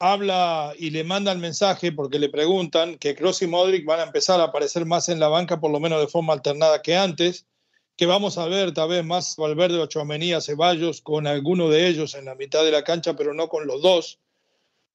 Habla 0.00 0.72
y 0.78 0.90
le 0.90 1.04
manda 1.04 1.30
el 1.30 1.38
mensaje 1.38 1.92
porque 1.92 2.18
le 2.18 2.28
preguntan 2.28 2.98
que 2.98 3.14
Kroos 3.14 3.42
y 3.42 3.46
Modric 3.46 3.84
van 3.84 4.00
a 4.00 4.04
empezar 4.04 4.40
a 4.40 4.44
aparecer 4.44 4.84
más 4.84 5.08
en 5.08 5.20
la 5.20 5.28
banca, 5.28 5.60
por 5.60 5.70
lo 5.70 5.78
menos 5.78 6.00
de 6.00 6.08
forma 6.08 6.32
alternada 6.32 6.82
que 6.82 6.96
antes. 6.96 7.46
Que 7.96 8.06
vamos 8.06 8.36
a 8.38 8.46
ver 8.46 8.72
tal 8.72 8.88
vez 8.88 9.04
más 9.04 9.36
Valverde, 9.36 9.78
Ochoamenía, 9.78 10.40
Ceballos 10.40 11.00
con 11.00 11.26
alguno 11.26 11.68
de 11.68 11.86
ellos 11.86 12.14
en 12.14 12.24
la 12.24 12.34
mitad 12.34 12.64
de 12.64 12.72
la 12.72 12.82
cancha, 12.82 13.14
pero 13.14 13.34
no 13.34 13.48
con 13.48 13.66
los 13.66 13.82
dos. 13.82 14.18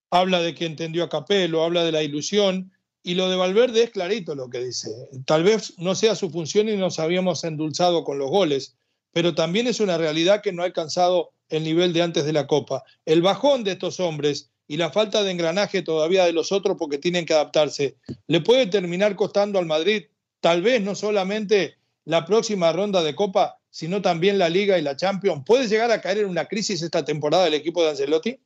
Habla 0.09 0.41
de 0.41 0.55
que 0.55 0.65
entendió 0.65 1.03
a 1.03 1.09
Capello, 1.09 1.63
habla 1.63 1.83
de 1.83 1.91
la 1.91 2.03
ilusión 2.03 2.74
y 3.05 3.13
lo 3.13 3.29
de 3.29 3.35
Valverde 3.35 3.83
es 3.83 3.91
clarito 3.91 4.33
lo 4.33 4.49
que 4.49 4.65
dice. 4.65 4.89
Tal 5.25 5.43
vez 5.43 5.75
no 5.77 5.93
sea 5.93 6.15
su 6.15 6.31
función 6.31 6.67
y 6.67 6.75
nos 6.75 6.97
habíamos 6.97 7.43
endulzado 7.43 8.03
con 8.03 8.17
los 8.17 8.31
goles, 8.31 8.75
pero 9.11 9.35
también 9.35 9.67
es 9.67 9.79
una 9.79 9.99
realidad 9.99 10.41
que 10.41 10.51
no 10.51 10.63
ha 10.63 10.65
alcanzado 10.65 11.29
el 11.49 11.63
nivel 11.63 11.93
de 11.93 12.01
antes 12.01 12.25
de 12.25 12.33
la 12.33 12.47
Copa. 12.47 12.83
El 13.05 13.21
bajón 13.21 13.63
de 13.63 13.73
estos 13.73 13.99
hombres 13.99 14.49
y 14.67 14.77
la 14.77 14.91
falta 14.91 15.21
de 15.21 15.29
engranaje 15.29 15.83
todavía 15.83 16.25
de 16.25 16.33
los 16.33 16.51
otros 16.51 16.77
porque 16.79 16.97
tienen 16.97 17.27
que 17.27 17.35
adaptarse, 17.35 17.95
le 18.25 18.41
puede 18.41 18.65
terminar 18.65 19.15
costando 19.15 19.59
al 19.59 19.67
Madrid 19.67 20.05
tal 20.41 20.63
vez 20.63 20.81
no 20.81 20.95
solamente 20.95 21.77
la 22.05 22.25
próxima 22.25 22.73
ronda 22.73 23.03
de 23.03 23.13
Copa, 23.13 23.59
sino 23.69 24.01
también 24.01 24.39
la 24.39 24.49
Liga 24.49 24.79
y 24.79 24.81
la 24.81 24.95
Champions. 24.95 25.43
¿Puede 25.45 25.67
llegar 25.67 25.91
a 25.91 26.01
caer 26.01 26.17
en 26.17 26.25
una 26.25 26.45
crisis 26.45 26.81
esta 26.81 27.05
temporada 27.05 27.45
el 27.45 27.53
equipo 27.53 27.83
de 27.83 27.91
Ancelotti? 27.91 28.39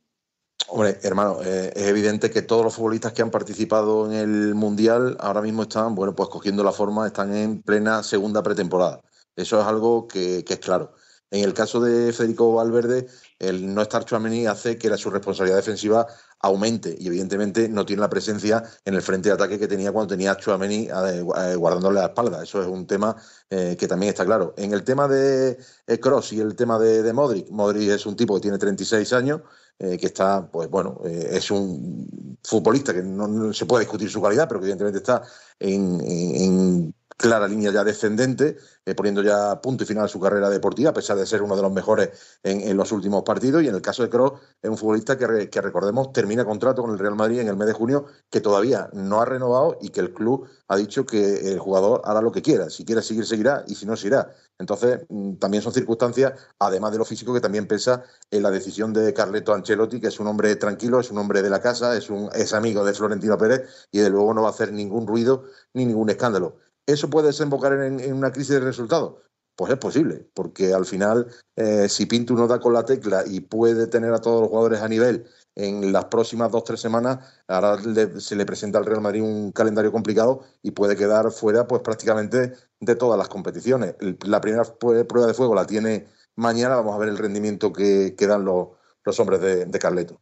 Hombre, 0.68 0.98
hermano, 1.02 1.40
eh, 1.42 1.72
es 1.74 1.86
evidente 1.88 2.30
que 2.30 2.42
todos 2.42 2.64
los 2.64 2.74
futbolistas 2.74 3.12
que 3.12 3.22
han 3.22 3.30
participado 3.30 4.06
en 4.06 4.12
el 4.12 4.54
Mundial 4.54 5.16
ahora 5.20 5.42
mismo 5.42 5.62
están, 5.62 5.94
bueno, 5.94 6.14
pues 6.14 6.28
cogiendo 6.28 6.62
la 6.62 6.72
forma, 6.72 7.06
están 7.06 7.34
en 7.34 7.62
plena 7.62 8.02
segunda 8.02 8.42
pretemporada. 8.42 9.02
Eso 9.36 9.60
es 9.60 9.66
algo 9.66 10.06
que, 10.06 10.44
es 10.46 10.58
claro. 10.58 10.92
En 11.30 11.44
el 11.44 11.54
caso 11.54 11.80
de 11.80 12.12
Federico 12.12 12.52
Valverde, 12.54 13.06
el 13.38 13.72
no 13.72 13.82
estar 13.82 14.04
Chouameni 14.04 14.46
hace 14.46 14.76
que 14.76 14.90
la, 14.90 14.96
su 14.96 15.10
responsabilidad 15.10 15.56
defensiva 15.58 16.06
aumente 16.40 16.96
y 16.98 17.06
evidentemente 17.06 17.68
no 17.68 17.86
tiene 17.86 18.00
la 18.00 18.10
presencia 18.10 18.64
en 18.84 18.94
el 18.94 19.02
frente 19.02 19.28
de 19.28 19.34
ataque 19.36 19.58
que 19.58 19.68
tenía 19.68 19.92
cuando 19.92 20.14
tenía 20.14 20.36
Chouameni 20.36 20.88
eh, 20.88 21.24
eh, 21.36 21.54
guardándole 21.54 22.00
la 22.00 22.06
espalda. 22.06 22.42
Eso 22.42 22.60
es 22.60 22.68
un 22.68 22.86
tema 22.86 23.16
que 23.48 23.88
también 23.88 24.10
está 24.10 24.24
claro. 24.24 24.54
En 24.56 24.72
el 24.72 24.84
tema 24.84 25.08
de 25.08 25.58
Cross 26.00 26.32
y 26.32 26.40
el 26.40 26.54
tema 26.54 26.78
de, 26.78 27.02
de 27.02 27.12
Modric, 27.12 27.50
Modric 27.50 27.90
es 27.90 28.06
un 28.06 28.14
tipo 28.16 28.34
que 28.36 28.42
tiene 28.42 28.58
36 28.58 29.12
años, 29.12 29.40
eh, 29.82 29.96
que 29.96 30.06
está, 30.08 30.46
pues 30.46 30.68
bueno, 30.68 31.00
eh, 31.06 31.30
es 31.32 31.50
un 31.50 32.38
futbolista 32.44 32.92
que 32.92 33.02
no, 33.02 33.50
se 33.54 33.64
puede 33.64 33.84
discutir 33.84 34.10
su 34.10 34.20
calidad, 34.20 34.46
pero 34.46 34.60
que 34.60 34.66
evidentemente 34.66 34.98
está 34.98 35.22
en, 35.58 36.94
clara 37.20 37.46
línea 37.46 37.70
ya 37.70 37.84
descendente, 37.84 38.56
eh, 38.86 38.94
poniendo 38.94 39.22
ya 39.22 39.60
punto 39.60 39.84
y 39.84 39.86
final 39.86 40.06
a 40.06 40.08
su 40.08 40.18
carrera 40.18 40.48
deportiva, 40.48 40.88
a 40.88 40.94
pesar 40.94 41.18
de 41.18 41.26
ser 41.26 41.42
uno 41.42 41.54
de 41.54 41.60
los 41.60 41.70
mejores 41.70 42.08
en, 42.42 42.74
los 42.78 42.92
últimos 42.92 43.22
partidos. 43.24 43.62
Y 43.62 43.68
en 43.68 43.74
el 43.74 43.82
caso 43.82 44.02
de 44.02 44.08
Kroos, 44.08 44.40
es 44.62 44.70
un 44.70 44.78
futbolista 44.78 45.18
que, 45.18 45.60
recordemos, 45.60 46.14
termina 46.14 46.46
contrato 46.46 46.80
con 46.80 46.92
el 46.92 46.98
Real 46.98 47.14
Madrid 47.14 47.40
en 47.40 47.48
el 47.48 47.56
mes 47.56 47.66
de 47.66 47.74
junio, 47.74 48.06
que 48.30 48.40
todavía 48.40 48.88
no 48.94 49.20
ha 49.20 49.26
renovado 49.26 49.76
y 49.82 49.90
que 49.90 50.00
el 50.00 50.14
club 50.14 50.48
ha 50.68 50.76
dicho 50.76 51.04
que 51.04 51.52
el 51.52 51.58
jugador 51.58 52.00
hará 52.04 52.22
lo 52.22 52.32
que 52.32 52.40
quiera. 52.40 52.70
Si 52.70 52.86
quiere 52.86 53.02
seguir, 53.02 53.26
seguirá, 53.26 53.64
y 53.66 53.74
si 53.74 53.84
no, 53.84 53.96
se 53.96 54.06
irá. 54.06 54.34
Entonces, 54.58 55.00
mm, 55.10 55.34
también 55.34 55.62
son 55.62 55.74
circunstancias, 55.74 56.32
además 56.58 56.92
de 56.92 56.98
lo 56.98 57.04
físico, 57.04 57.34
que 57.34 57.40
también 57.40 57.66
pesa 57.66 58.02
en 58.30 58.42
la 58.42 58.50
decisión 58.50 58.94
de 58.94 59.12
Carleto 59.12 59.52
Ancelotti, 59.52 60.00
que 60.00 60.08
es 60.08 60.18
un 60.20 60.26
hombre 60.26 60.56
tranquilo, 60.56 61.00
es 61.00 61.10
un 61.10 61.18
hombre 61.18 61.42
de 61.42 61.50
la 61.50 61.60
casa, 61.60 61.96
es, 61.96 62.08
un, 62.08 62.30
es 62.34 62.54
amigo 62.54 62.82
de 62.82 62.94
Florentino 62.94 63.36
Pérez 63.36 63.88
y 63.90 63.98
de 63.98 64.08
luego 64.08 64.32
no 64.32 64.42
va 64.42 64.48
a 64.48 64.52
hacer 64.52 64.72
ningún 64.72 65.06
ruido 65.06 65.44
ni 65.74 65.84
ningún 65.84 66.08
escándalo. 66.08 66.56
¿Eso 66.86 67.10
puede 67.10 67.28
desembocar 67.28 67.72
en, 67.72 68.12
una 68.12 68.32
crisis 68.32 68.54
de 68.54 68.60
resultados? 68.60 69.16
Pues 69.56 69.72
es 69.72 69.78
posible, 69.78 70.26
porque 70.34 70.72
al 70.72 70.86
final, 70.86 71.26
eh, 71.56 71.88
si 71.88 72.06
Pinto 72.06 72.34
no 72.34 72.46
da 72.46 72.58
con 72.60 72.72
la 72.72 72.84
tecla 72.84 73.24
y 73.26 73.40
puede 73.40 73.86
tener 73.88 74.12
a 74.14 74.20
todos 74.20 74.40
los 74.40 74.48
jugadores 74.48 74.80
a 74.80 74.88
nivel 74.88 75.26
en 75.54 75.92
las 75.92 76.06
próximas 76.06 76.50
dos 76.50 76.62
o 76.62 76.64
tres 76.64 76.80
semanas, 76.80 77.18
ahora 77.46 77.78
se 78.18 78.36
le 78.36 78.46
presenta 78.46 78.78
al 78.78 78.86
Real 78.86 79.02
Madrid 79.02 79.22
un 79.22 79.52
calendario 79.52 79.92
complicado 79.92 80.44
y 80.62 80.70
puede 80.70 80.96
quedar 80.96 81.30
fuera 81.30 81.66
pues 81.66 81.82
prácticamente 81.82 82.54
de 82.80 82.96
todas 82.96 83.18
las 83.18 83.28
competiciones. 83.28 83.96
La 84.24 84.40
primera 84.40 84.64
prueba 84.64 85.26
de 85.26 85.34
fuego 85.34 85.54
la 85.54 85.66
tiene 85.66 86.06
mañana, 86.36 86.76
vamos 86.76 86.94
a 86.94 86.98
ver 86.98 87.10
el 87.10 87.18
rendimiento 87.18 87.72
que, 87.72 88.14
dan 88.18 88.44
los, 88.44 88.70
hombres 89.18 89.40
de, 89.42 89.66
de 89.66 89.78
Carleto. 89.78 90.20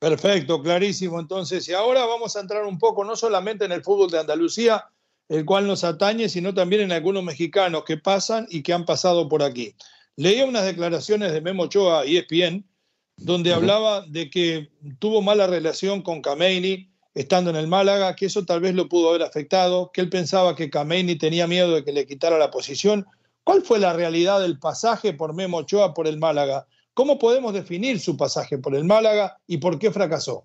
Perfecto, 0.00 0.60
clarísimo. 0.60 1.20
Entonces, 1.20 1.68
y 1.68 1.74
ahora 1.74 2.04
vamos 2.06 2.34
a 2.34 2.40
entrar 2.40 2.64
un 2.64 2.76
poco 2.76 3.04
no 3.04 3.14
solamente 3.14 3.64
en 3.64 3.70
el 3.70 3.84
fútbol 3.84 4.10
de 4.10 4.18
Andalucía, 4.18 4.90
el 5.32 5.46
cual 5.46 5.66
nos 5.66 5.82
atañe, 5.82 6.28
sino 6.28 6.52
también 6.52 6.82
en 6.82 6.92
algunos 6.92 7.24
mexicanos 7.24 7.84
que 7.84 7.96
pasan 7.96 8.46
y 8.50 8.62
que 8.62 8.74
han 8.74 8.84
pasado 8.84 9.30
por 9.30 9.42
aquí. 9.42 9.74
Leía 10.14 10.44
unas 10.44 10.66
declaraciones 10.66 11.32
de 11.32 11.40
Memo 11.40 11.62
Ochoa 11.62 12.04
y 12.04 12.18
ESPN, 12.18 12.66
donde 13.16 13.54
hablaba 13.54 14.02
de 14.02 14.28
que 14.28 14.70
tuvo 14.98 15.22
mala 15.22 15.46
relación 15.46 16.02
con 16.02 16.20
Cameini 16.20 16.90
estando 17.14 17.48
en 17.48 17.56
el 17.56 17.66
Málaga, 17.66 18.14
que 18.14 18.26
eso 18.26 18.44
tal 18.44 18.60
vez 18.60 18.74
lo 18.74 18.90
pudo 18.90 19.08
haber 19.08 19.22
afectado, 19.22 19.90
que 19.90 20.02
él 20.02 20.10
pensaba 20.10 20.54
que 20.54 20.68
Cameini 20.68 21.16
tenía 21.16 21.46
miedo 21.46 21.74
de 21.74 21.84
que 21.84 21.92
le 21.92 22.06
quitara 22.06 22.36
la 22.36 22.50
posición. 22.50 23.06
¿Cuál 23.42 23.62
fue 23.62 23.78
la 23.78 23.94
realidad 23.94 24.42
del 24.42 24.58
pasaje 24.58 25.14
por 25.14 25.32
Memo 25.32 25.58
Ochoa 25.58 25.94
por 25.94 26.06
el 26.06 26.18
Málaga? 26.18 26.66
¿Cómo 26.92 27.18
podemos 27.18 27.54
definir 27.54 28.00
su 28.00 28.18
pasaje 28.18 28.58
por 28.58 28.74
el 28.74 28.84
Málaga 28.84 29.38
y 29.46 29.56
por 29.56 29.78
qué 29.78 29.90
fracasó? 29.90 30.44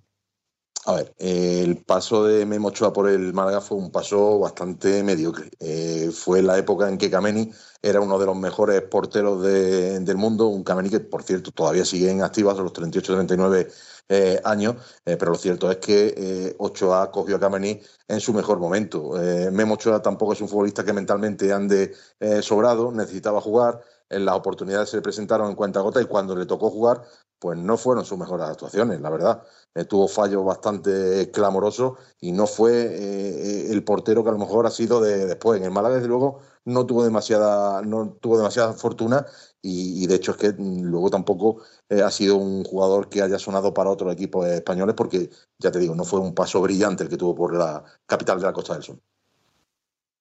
A 0.88 0.94
ver, 0.94 1.14
el 1.18 1.84
paso 1.84 2.24
de 2.24 2.46
Memo 2.46 2.70
Ochoa 2.70 2.94
por 2.94 3.10
el 3.10 3.34
Málaga 3.34 3.60
fue 3.60 3.78
un 3.78 3.92
paso 3.92 4.40
bastante 4.40 5.04
mediocre. 5.04 5.52
Eh, 5.60 6.12
fue 6.14 6.42
la 6.42 6.58
época 6.58 6.88
en 6.88 6.98
que 6.98 7.12
Kameni 7.12 7.52
era 7.82 8.00
uno 8.00 8.18
de 8.18 8.26
los 8.26 8.38
mejores 8.38 8.84
porteros 8.84 9.44
del 9.44 10.16
mundo, 10.16 10.48
un 10.48 10.64
Kameni 10.64 10.90
que, 10.90 11.02
por 11.02 11.24
cierto, 11.24 11.52
todavía 11.52 11.84
sigue 11.84 12.10
en 12.10 12.22
activas 12.22 12.58
a 12.58 12.62
los 12.62 12.72
38-39 12.72 13.70
eh, 14.08 14.40
años, 14.46 14.78
eh, 15.06 15.18
pero 15.18 15.34
lo 15.34 15.38
cierto 15.38 15.70
es 15.70 15.76
que 15.78 16.56
Ochoa 16.58 17.12
cogió 17.12 17.36
a 17.36 17.40
Kameni 17.42 17.82
en 18.08 18.22
su 18.22 18.34
mejor 18.34 18.58
momento. 18.58 19.12
Memo 19.52 19.74
Ochoa 19.74 20.02
tampoco 20.02 20.32
es 20.32 20.40
un 20.40 20.48
futbolista 20.48 20.86
que 20.86 20.94
mentalmente 20.94 21.52
ande 21.52 21.94
sobrado, 22.42 22.94
necesitaba 22.94 23.42
jugar, 23.42 23.82
las 24.10 24.36
oportunidades 24.36 24.90
se 24.90 24.98
le 24.98 25.02
presentaron 25.02 25.50
en 25.50 25.56
cuenta 25.56 25.82
gota 25.82 26.02
y 26.02 26.06
cuando 26.06 26.36
le 26.36 26.46
tocó 26.46 26.70
jugar, 26.70 27.04
pues 27.40 27.58
no 27.58 27.78
fueron 27.78 28.06
sus 28.06 28.18
mejores 28.18 28.48
actuaciones, 28.48 29.02
la 29.02 29.10
verdad. 29.10 29.44
Eh, 29.76 29.86
tuvo 29.86 30.08
fallos 30.08 30.44
bastante 30.44 31.30
clamorosos 31.32 32.00
y 32.20 32.32
no 32.32 32.48
fue 32.48 32.72
eh, 32.74 33.72
el 33.72 33.84
portero 33.84 34.24
que 34.24 34.30
a 34.30 34.34
lo 34.34 34.40
mejor 34.40 34.66
ha 34.66 34.72
sido 34.72 35.02
de, 35.02 35.26
después. 35.28 35.60
En 35.60 35.66
el 35.66 35.72
Málaga, 35.72 35.96
desde 35.96 36.08
luego, 36.08 36.40
no 36.66 36.86
tuvo 36.86 37.04
demasiada, 37.04 37.82
no 37.84 38.18
tuvo 38.20 38.38
demasiada 38.38 38.74
fortuna 38.74 39.26
y, 39.62 40.08
de 40.08 40.16
hecho 40.16 40.32
es 40.32 40.38
que 40.38 40.54
mm, 40.54 40.84
luego 40.84 41.10
tampoco 41.10 41.62
eh, 41.90 42.02
ha 42.02 42.12
sido 42.12 42.38
un 42.38 42.64
jugador 42.64 43.10
que 43.10 43.22
haya 43.22 43.40
sonado 43.40 43.74
para 43.74 43.90
otros 43.90 44.12
equipos 44.14 44.46
españoles 44.48 44.96
porque, 44.96 45.30
ya 45.60 45.72
te 45.72 45.80
digo, 45.80 45.96
no 45.96 46.06
fue 46.06 46.20
un 46.20 46.34
paso 46.34 46.62
brillante 46.62 47.04
el 47.04 47.10
que 47.10 47.18
tuvo 47.18 47.36
por 47.36 47.56
la 47.56 47.84
capital 48.06 48.40
de 48.40 48.46
la 48.46 48.54
Costa 48.54 48.74
del 48.74 48.84
Sol. 48.84 49.02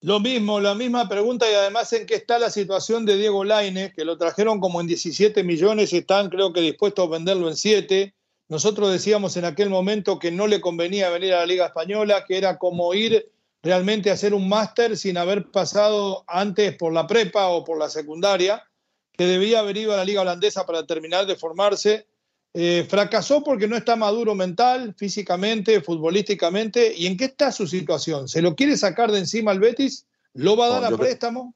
Lo 0.01 0.19
mismo, 0.19 0.59
la 0.59 0.75
misma 0.75 1.09
pregunta 1.09 1.49
y 1.49 1.55
además 1.55 1.91
en 1.91 2.05
qué 2.05 2.13
está 2.15 2.37
la 2.37 2.51
situación 2.51 3.03
de 3.05 3.17
Diego 3.17 3.43
Laine, 3.43 3.93
que 3.93 4.05
lo 4.05 4.15
trajeron 4.15 4.59
como 4.59 4.79
en 4.79 4.85
17 4.85 5.43
millones 5.43 5.91
y 5.91 5.97
están 5.97 6.29
creo 6.29 6.53
que 6.53 6.61
dispuestos 6.61 7.07
a 7.07 7.09
venderlo 7.09 7.49
en 7.49 7.57
7, 7.57 8.13
Nosotros 8.47 8.91
decíamos 8.91 9.35
en 9.37 9.45
aquel 9.45 9.69
momento 9.69 10.19
que 10.19 10.31
no 10.31 10.45
le 10.45 10.61
convenía 10.61 11.09
venir 11.09 11.33
a 11.33 11.39
la 11.39 11.45
Liga 11.47 11.65
Española, 11.65 12.25
que 12.25 12.37
era 12.37 12.59
como 12.59 12.93
ir 12.93 13.31
realmente 13.63 14.09
a 14.11 14.13
hacer 14.13 14.33
un 14.35 14.47
máster 14.47 14.95
sin 14.95 15.17
haber 15.17 15.49
pasado 15.49 16.23
antes 16.27 16.75
por 16.77 16.93
la 16.93 17.07
prepa 17.07 17.47
o 17.49 17.63
por 17.63 17.77
la 17.79 17.89
secundaria, 17.89 18.63
que 19.13 19.25
debía 19.25 19.59
haber 19.59 19.77
ido 19.77 19.93
a 19.93 19.97
la 19.97 20.05
Liga 20.05 20.21
Holandesa 20.21 20.65
para 20.65 20.85
terminar 20.85 21.25
de 21.25 21.35
formarse. 21.35 22.07
Eh, 22.59 22.87
fracasó 22.89 23.43
porque 23.43 23.67
no 23.67 23.77
está 23.77 23.95
maduro 23.95 24.33
mental, 24.33 24.95
físicamente, 24.97 25.79
futbolísticamente. 25.79 26.91
¿Y 26.91 27.05
en 27.05 27.15
qué 27.15 27.25
está 27.25 27.51
su 27.51 27.67
situación? 27.67 28.27
¿Se 28.27 28.41
lo 28.41 28.55
quiere 28.55 28.75
sacar 28.75 29.11
de 29.11 29.19
encima 29.19 29.51
al 29.51 29.59
Betis? 29.59 30.07
¿Lo 30.33 30.57
va 30.57 30.65
a 30.65 30.79
dar 30.79 30.91
a 30.91 30.97
préstamo? 30.97 31.53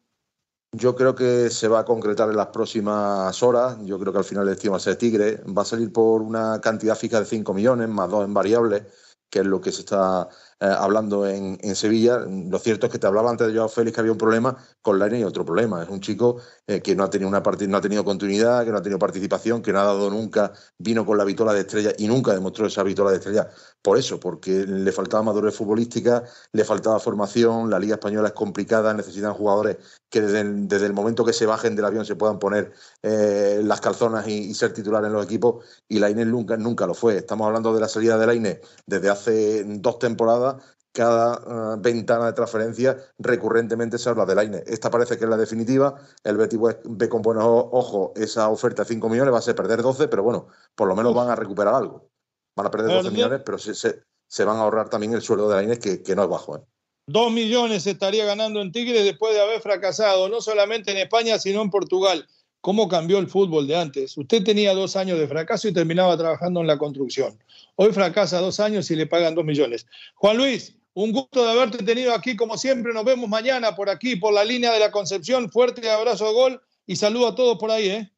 Yo 0.71 0.95
creo 0.95 1.15
que 1.15 1.49
se 1.49 1.67
va 1.67 1.79
a 1.79 1.85
concretar 1.85 2.29
en 2.29 2.37
las 2.37 2.49
próximas 2.49 3.41
horas. 3.41 3.77
Yo 3.83 3.97
creo 3.97 4.13
que 4.13 4.19
al 4.19 4.25
final 4.25 4.43
el 4.43 4.53
destino 4.53 4.73
va 4.73 4.77
a 4.77 4.79
ser 4.79 4.95
Tigre. 4.95 5.37
Va 5.37 5.63
a 5.63 5.65
salir 5.65 5.91
por 5.91 6.21
una 6.21 6.61
cantidad 6.61 6.95
fija 6.95 7.19
de 7.19 7.25
5 7.25 7.51
millones, 7.51 7.89
más 7.89 8.07
dos 8.07 8.23
en 8.23 8.35
variables, 8.35 8.83
que 9.27 9.39
es 9.39 9.45
lo 9.45 9.59
que 9.59 9.71
se 9.71 9.79
está 9.79 10.29
eh, 10.61 10.65
hablando 10.77 11.25
en, 11.27 11.57
Sevilla. 11.75 12.19
Lo 12.19 12.59
cierto 12.59 12.85
es 12.85 12.91
que 12.91 12.99
te 12.99 13.07
hablaba 13.07 13.31
antes 13.31 13.47
de 13.47 13.53
Joao 13.55 13.67
Félix 13.67 13.95
que 13.95 14.01
había 14.01 14.11
un 14.11 14.17
problema 14.19 14.55
con 14.79 14.99
Laine 14.99 15.19
y 15.19 15.23
otro 15.23 15.43
problema. 15.43 15.81
Es 15.81 15.89
un 15.89 16.01
chico 16.01 16.37
eh, 16.67 16.81
que 16.81 16.95
no 16.95 17.03
ha, 17.03 17.09
tenido 17.09 17.27
una 17.27 17.39
no 17.39 17.77
ha 17.77 17.81
tenido 17.81 18.05
continuidad, 18.05 18.63
que 18.63 18.69
no 18.69 18.77
ha 18.77 18.81
tenido 18.83 18.99
participación, 18.99 19.63
que 19.63 19.73
no 19.73 19.79
ha 19.79 19.85
dado 19.85 20.11
nunca, 20.11 20.53
vino 20.77 21.03
con 21.03 21.17
la 21.17 21.23
vitola 21.23 21.53
de 21.53 21.61
estrella 21.61 21.93
y 21.97 22.07
nunca 22.07 22.33
demostró 22.35 22.67
esa 22.67 22.83
vitola 22.83 23.09
de 23.09 23.17
estrella. 23.17 23.49
Por 23.81 23.97
eso, 23.97 24.19
porque 24.19 24.51
le 24.67 24.91
faltaba 24.91 25.23
madurez 25.23 25.55
futbolística, 25.55 26.23
le 26.51 26.63
faltaba 26.63 26.99
formación, 26.99 27.71
la 27.71 27.79
Liga 27.79 27.95
Española 27.95 28.27
es 28.27 28.35
complicada, 28.35 28.93
necesitan 28.93 29.33
jugadores 29.33 29.77
que 30.11 30.21
desde 30.21 30.85
el, 30.85 30.93
momento 30.93 31.25
que 31.25 31.33
se 31.33 31.45
bajen 31.47 31.75
del 31.75 31.85
avión 31.85 32.05
se 32.05 32.15
puedan 32.15 32.37
poner 32.37 32.73
eh, 33.01 33.61
las 33.63 33.81
calzonas 33.81 34.27
y, 34.27 34.53
ser 34.53 34.73
titular 34.73 35.03
en 35.05 35.13
los 35.13 35.25
equipos, 35.25 35.65
y 35.87 35.97
Laine 35.99 36.25
nunca, 36.25 36.57
nunca 36.57 36.85
lo 36.85 36.93
fue. 36.93 37.17
Estamos 37.17 37.47
hablando 37.47 37.73
de 37.73 37.79
la 37.79 37.87
salida 37.87 38.17
de 38.17 38.27
Laine 38.27 38.61
desde 38.85 39.09
hace 39.09 39.63
dos 39.63 39.97
temporadas 39.97 40.50
cada 40.91 41.35
eh, 41.35 41.77
ventana 41.79 42.27
de 42.27 42.33
transferencia 42.33 42.97
recurrentemente 43.17 43.97
se 43.97 44.09
habla 44.09 44.25
del 44.25 44.39
AINE. 44.39 44.63
Esta 44.67 44.89
parece 44.89 45.17
que 45.17 45.23
es 45.23 45.29
la 45.29 45.37
definitiva. 45.37 45.95
El 46.23 46.37
Betis 46.37 46.59
ve 46.83 47.09
con 47.09 47.21
buenos 47.21 47.45
ojos 47.45 48.11
esa 48.15 48.49
oferta 48.49 48.83
de 48.83 48.89
5 48.89 49.09
millones, 49.09 49.33
va 49.33 49.39
a 49.39 49.41
ser 49.41 49.55
perder 49.55 49.81
12, 49.81 50.07
pero 50.07 50.23
bueno, 50.23 50.47
por 50.75 50.87
lo 50.87 50.95
menos 50.95 51.13
van 51.13 51.29
a 51.29 51.35
recuperar 51.35 51.73
algo. 51.73 52.09
Van 52.55 52.67
a 52.67 52.71
perder 52.71 52.91
12 52.91 53.11
millones, 53.11 53.41
pero 53.45 53.57
se, 53.57 53.73
se, 53.73 54.43
van 54.43 54.57
a 54.57 54.61
ahorrar 54.61 54.89
también 54.89 55.13
el 55.13 55.21
sueldo 55.21 55.47
del 55.47 55.59
AINE, 55.59 55.79
que, 55.79 56.03
que 56.03 56.15
no 56.15 56.23
es 56.23 56.29
bajo. 56.29 56.57
¿eh? 56.57 56.61
Dos 57.07 57.31
millones 57.31 57.87
estaría 57.87 58.25
ganando 58.25 58.61
en 58.61 58.71
Tigre 58.71 59.03
después 59.03 59.33
de 59.33 59.41
haber 59.41 59.61
fracasado, 59.61 60.29
no 60.29 60.41
solamente 60.41 60.91
en 60.91 60.97
España, 60.97 61.39
sino 61.39 61.61
en 61.61 61.69
Portugal. 61.69 62.27
¿Cómo 62.61 62.87
cambió 62.87 63.17
el 63.17 63.27
fútbol 63.27 63.67
de 63.67 63.75
antes? 63.75 64.15
Usted 64.17 64.43
tenía 64.43 64.75
dos 64.75 64.95
años 64.95 65.17
de 65.17 65.27
fracaso 65.27 65.67
y 65.67 65.73
terminaba 65.73 66.15
trabajando 66.15 66.61
en 66.61 66.67
la 66.67 66.77
construcción. 66.77 67.37
Hoy 67.75 67.91
fracasa 67.91 68.39
dos 68.39 68.59
años 68.59 68.91
y 68.91 68.95
le 68.95 69.07
pagan 69.07 69.33
dos 69.33 69.43
millones. 69.43 69.87
Juan 70.13 70.37
Luis, 70.37 70.75
un 70.93 71.11
gusto 71.11 71.43
de 71.43 71.51
haberte 71.51 71.83
tenido 71.83 72.13
aquí 72.13 72.35
como 72.35 72.57
siempre. 72.57 72.93
Nos 72.93 73.03
vemos 73.03 73.27
mañana 73.27 73.75
por 73.75 73.89
aquí, 73.89 74.15
por 74.15 74.31
la 74.31 74.45
línea 74.45 74.71
de 74.71 74.79
la 74.79 74.91
Concepción. 74.91 75.49
Fuerte 75.49 75.89
abrazo 75.89 76.27
de 76.27 76.33
gol 76.33 76.61
y 76.85 76.95
saludo 76.97 77.29
a 77.29 77.35
todos 77.35 77.57
por 77.57 77.71
ahí. 77.71 77.89
¿eh? 77.89 78.11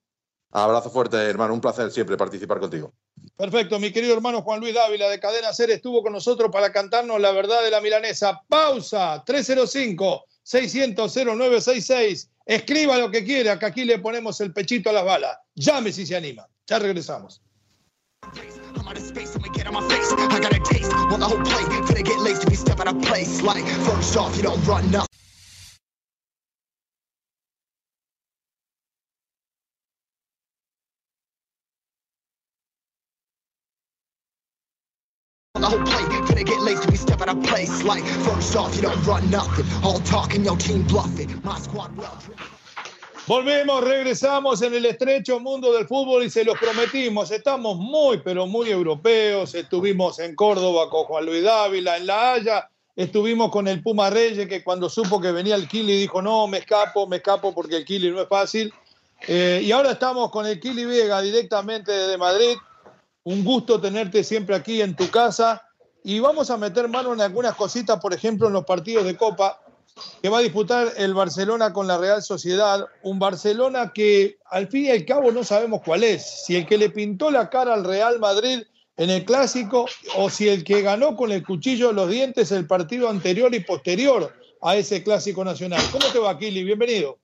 Abrazo 0.52 0.90
fuerte, 0.90 1.16
hermano. 1.18 1.54
Un 1.54 1.62
placer 1.62 1.90
siempre 1.92 2.18
participar 2.18 2.60
contigo. 2.60 2.94
Perfecto, 3.38 3.80
mi 3.80 3.92
querido 3.92 4.14
hermano 4.14 4.42
Juan 4.42 4.60
Luis 4.60 4.76
Dávila 4.76 5.10
de 5.10 5.20
Cadena 5.20 5.54
Ser 5.54 5.72
estuvo 5.72 6.04
con 6.04 6.14
nosotros 6.14 6.52
para 6.52 6.72
cantarnos 6.72 7.20
la 7.22 7.32
verdad 7.32 7.64
de 7.64 7.72
la 7.72 7.80
milanesa. 7.80 8.42
Pausa 8.50 9.24
305 9.26 10.26
600 10.44 11.14
0966. 11.14 12.30
Escriba 12.46 12.98
lo 12.98 13.10
que 13.10 13.24
quiera, 13.24 13.58
que 13.58 13.66
aquí 13.66 13.86
le 13.86 14.00
ponemos 14.00 14.40
el 14.42 14.54
pechito 14.54 14.90
a 14.90 14.94
las 14.94 15.06
balas. 15.06 15.38
Llame 15.56 15.92
si 15.92 16.06
se 16.06 16.16
anima. 16.16 16.48
Ya 16.68 16.80
regresamos. 16.80 17.42
Volvemos, 43.26 43.82
regresamos 43.82 44.62
en 44.62 44.74
el 44.74 44.86
estrecho 44.86 45.40
mundo 45.40 45.72
del 45.72 45.88
fútbol 45.88 46.26
y 46.26 46.30
se 46.30 46.44
los 46.44 46.58
prometimos. 46.60 47.32
Estamos 47.32 47.78
muy, 47.78 48.18
pero 48.18 48.46
muy 48.46 48.70
europeos. 48.70 49.56
Estuvimos 49.56 50.20
en 50.20 50.36
Córdoba 50.36 50.90
con 50.90 51.06
Juan 51.06 51.26
Luis 51.26 51.44
Dávila, 51.44 51.96
en 51.96 52.08
La 52.08 52.34
Haya. 52.34 52.70
Estuvimos 52.98 53.50
con 53.50 53.70
el 53.70 53.82
Puma 53.82 54.10
Reyes, 54.10 54.50
que 54.50 54.64
cuando 54.64 54.90
supo 54.90 55.22
que 55.22 55.32
venía 55.32 55.56
el 55.56 55.70
Kili 55.70 55.98
dijo: 55.98 56.22
No, 56.22 56.46
me 56.48 56.58
escapo, 56.58 57.08
me 57.08 57.18
escapo 57.18 57.56
porque 57.56 57.78
el 57.78 57.86
Kili 57.86 58.12
no 58.12 58.22
es 58.22 58.28
fácil. 58.28 58.74
Eh, 59.26 59.62
y 59.64 59.72
ahora 59.72 59.92
estamos 59.92 60.30
con 60.30 60.46
el 60.46 60.60
Kili 60.60 60.84
Vega 60.84 61.22
directamente 61.22 61.94
desde 61.94 62.18
Madrid. 62.18 62.58
Un 63.24 63.44
gusto 63.44 63.80
tenerte 63.80 64.24
siempre 64.24 64.56
aquí 64.56 64.82
en 64.82 64.96
tu 64.96 65.10
casa. 65.10 65.62
Y 66.04 66.20
vamos 66.20 66.50
a 66.50 66.58
meter 66.58 66.90
mano 66.90 67.14
en 67.14 67.22
algunas 67.22 67.56
cositas, 67.56 68.00
por 68.00 68.14
ejemplo, 68.14 68.48
en 68.48 68.54
los 68.54 68.66
partidos 68.66 69.06
de 69.06 69.16
Copa 69.16 69.64
que 70.22 70.30
va 70.30 70.40
a 70.40 70.42
disputar 70.42 70.92
el 70.98 71.14
Barcelona 71.14 71.72
con 71.72 71.88
la 71.88 71.98
Real 71.98 72.24
Sociedad, 72.24 72.88
un 73.04 73.20
Barcelona 73.20 73.92
que 73.94 74.38
al 74.50 74.68
fin 74.68 74.86
y 74.86 74.90
al 74.90 75.06
cabo 75.06 75.32
no 75.32 75.44
sabemos 75.44 75.82
cuál 75.86 76.04
es, 76.04 76.46
si 76.46 76.56
el 76.56 76.66
que 76.66 76.78
le 76.78 76.90
pintó 76.90 77.30
la 77.30 77.50
cara 77.50 77.74
al 77.74 77.84
Real 77.84 78.20
Madrid 78.20 78.64
en 78.98 79.10
el 79.10 79.26
clásico 79.26 79.86
o 80.18 80.30
si 80.30 80.50
el 80.50 80.64
que 80.64 80.82
ganó 80.82 81.16
con 81.16 81.32
el 81.32 81.46
cuchillo 81.46 81.90
de 81.90 81.94
los 81.94 82.10
dientes 82.10 82.52
el 82.52 82.68
partido 82.68 83.10
anterior 83.10 83.54
y 83.54 83.60
posterior 83.60 84.34
a 84.62 84.76
ese 84.76 85.04
clásico 85.04 85.44
nacional. 85.44 85.82
¿Cómo 85.92 86.06
te 86.12 86.20
va, 86.20 86.38
Kili? 86.38 86.64
Bienvenido. 86.64 87.20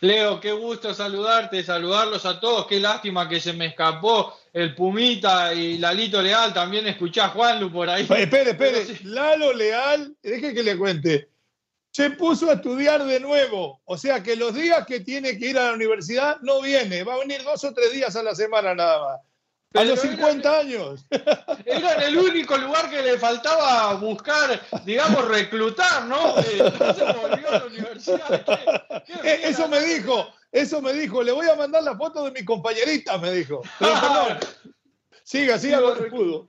Leo, 0.00 0.40
qué 0.40 0.52
gusto 0.52 0.92
saludarte, 0.92 1.62
saludarlos 1.64 2.26
a 2.26 2.38
todos. 2.38 2.66
Qué 2.66 2.80
lástima 2.80 3.28
que 3.28 3.40
se 3.40 3.52
me 3.52 3.66
escapó 3.66 4.38
el 4.52 4.74
Pumita 4.74 5.54
y 5.54 5.78
Lalito 5.78 6.20
Leal. 6.20 6.52
También 6.52 6.86
escuché 6.86 7.20
a 7.20 7.28
Juanlu 7.28 7.72
por 7.72 7.88
ahí. 7.88 8.02
Espere, 8.02 8.50
espere. 8.50 8.84
Lalo 9.04 9.52
Leal, 9.52 10.14
deje 10.22 10.54
que 10.54 10.62
le 10.62 10.76
cuente 10.76 11.30
se 11.96 12.10
puso 12.10 12.50
a 12.50 12.54
estudiar 12.56 13.02
de 13.06 13.20
nuevo. 13.20 13.80
O 13.86 13.96
sea 13.96 14.22
que 14.22 14.36
los 14.36 14.54
días 14.54 14.84
que 14.86 15.00
tiene 15.00 15.38
que 15.38 15.46
ir 15.46 15.58
a 15.58 15.68
la 15.68 15.72
universidad 15.72 16.38
no 16.42 16.60
viene, 16.60 17.04
va 17.04 17.14
a 17.14 17.20
venir 17.20 17.42
dos 17.42 17.64
o 17.64 17.72
tres 17.72 17.90
días 17.90 18.14
a 18.16 18.22
la 18.22 18.34
semana 18.34 18.74
nada 18.74 19.02
más. 19.02 19.20
A 19.76 19.84
los 19.84 20.00
50 20.00 20.58
años. 20.58 21.06
Era 21.64 21.94
en 21.94 22.02
el 22.02 22.18
único 22.18 22.56
lugar 22.56 22.90
que 22.90 23.02
le 23.02 23.18
faltaba 23.18 23.94
buscar, 23.94 24.60
digamos, 24.84 25.26
reclutar, 25.28 26.04
¿no? 26.06 26.38
Eh, 26.38 26.72
se 26.96 27.12
volvió 27.12 27.48
a 27.48 27.58
la 27.58 27.64
universidad. 27.66 29.02
Eh, 29.24 29.40
eso 29.44 29.68
me 29.68 29.80
dijo, 29.80 30.28
eso 30.52 30.80
me 30.80 30.92
dijo. 30.92 31.22
Le 31.22 31.32
voy 31.32 31.48
a 31.48 31.54
mandar 31.54 31.82
la 31.82 31.96
foto 31.96 32.24
de 32.24 32.30
mi 32.32 32.44
compañerita, 32.44 33.18
me 33.18 33.32
dijo. 33.32 33.62
Pero 33.78 33.92
perdón. 34.00 34.38
Siga, 35.22 35.58
siga 35.58 35.80
lo 35.80 35.96
que 35.96 36.04
pudo. 36.04 36.48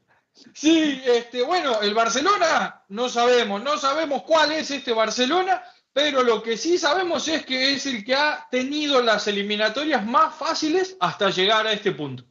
Sí, 0.53 1.01
este, 1.05 1.41
bueno, 1.41 1.81
el 1.81 1.95
Barcelona 1.95 2.83
no 2.89 3.09
sabemos, 3.09 3.63
no 3.63 3.77
sabemos 3.77 4.21
cuál 4.21 4.51
es 4.51 4.69
este 4.69 4.93
Barcelona, 4.93 5.63
pero 5.93 6.21
lo 6.21 6.43
que 6.43 6.57
sí 6.57 6.77
sabemos 6.77 7.27
es 7.27 7.43
que 7.43 7.73
es 7.73 7.87
el 7.87 8.05
que 8.05 8.13
ha 8.13 8.47
tenido 8.51 9.01
las 9.01 9.27
eliminatorias 9.27 10.05
más 10.05 10.35
fáciles 10.35 10.95
hasta 10.99 11.31
llegar 11.31 11.65
a 11.65 11.73
este 11.73 11.91
punto. 11.91 12.23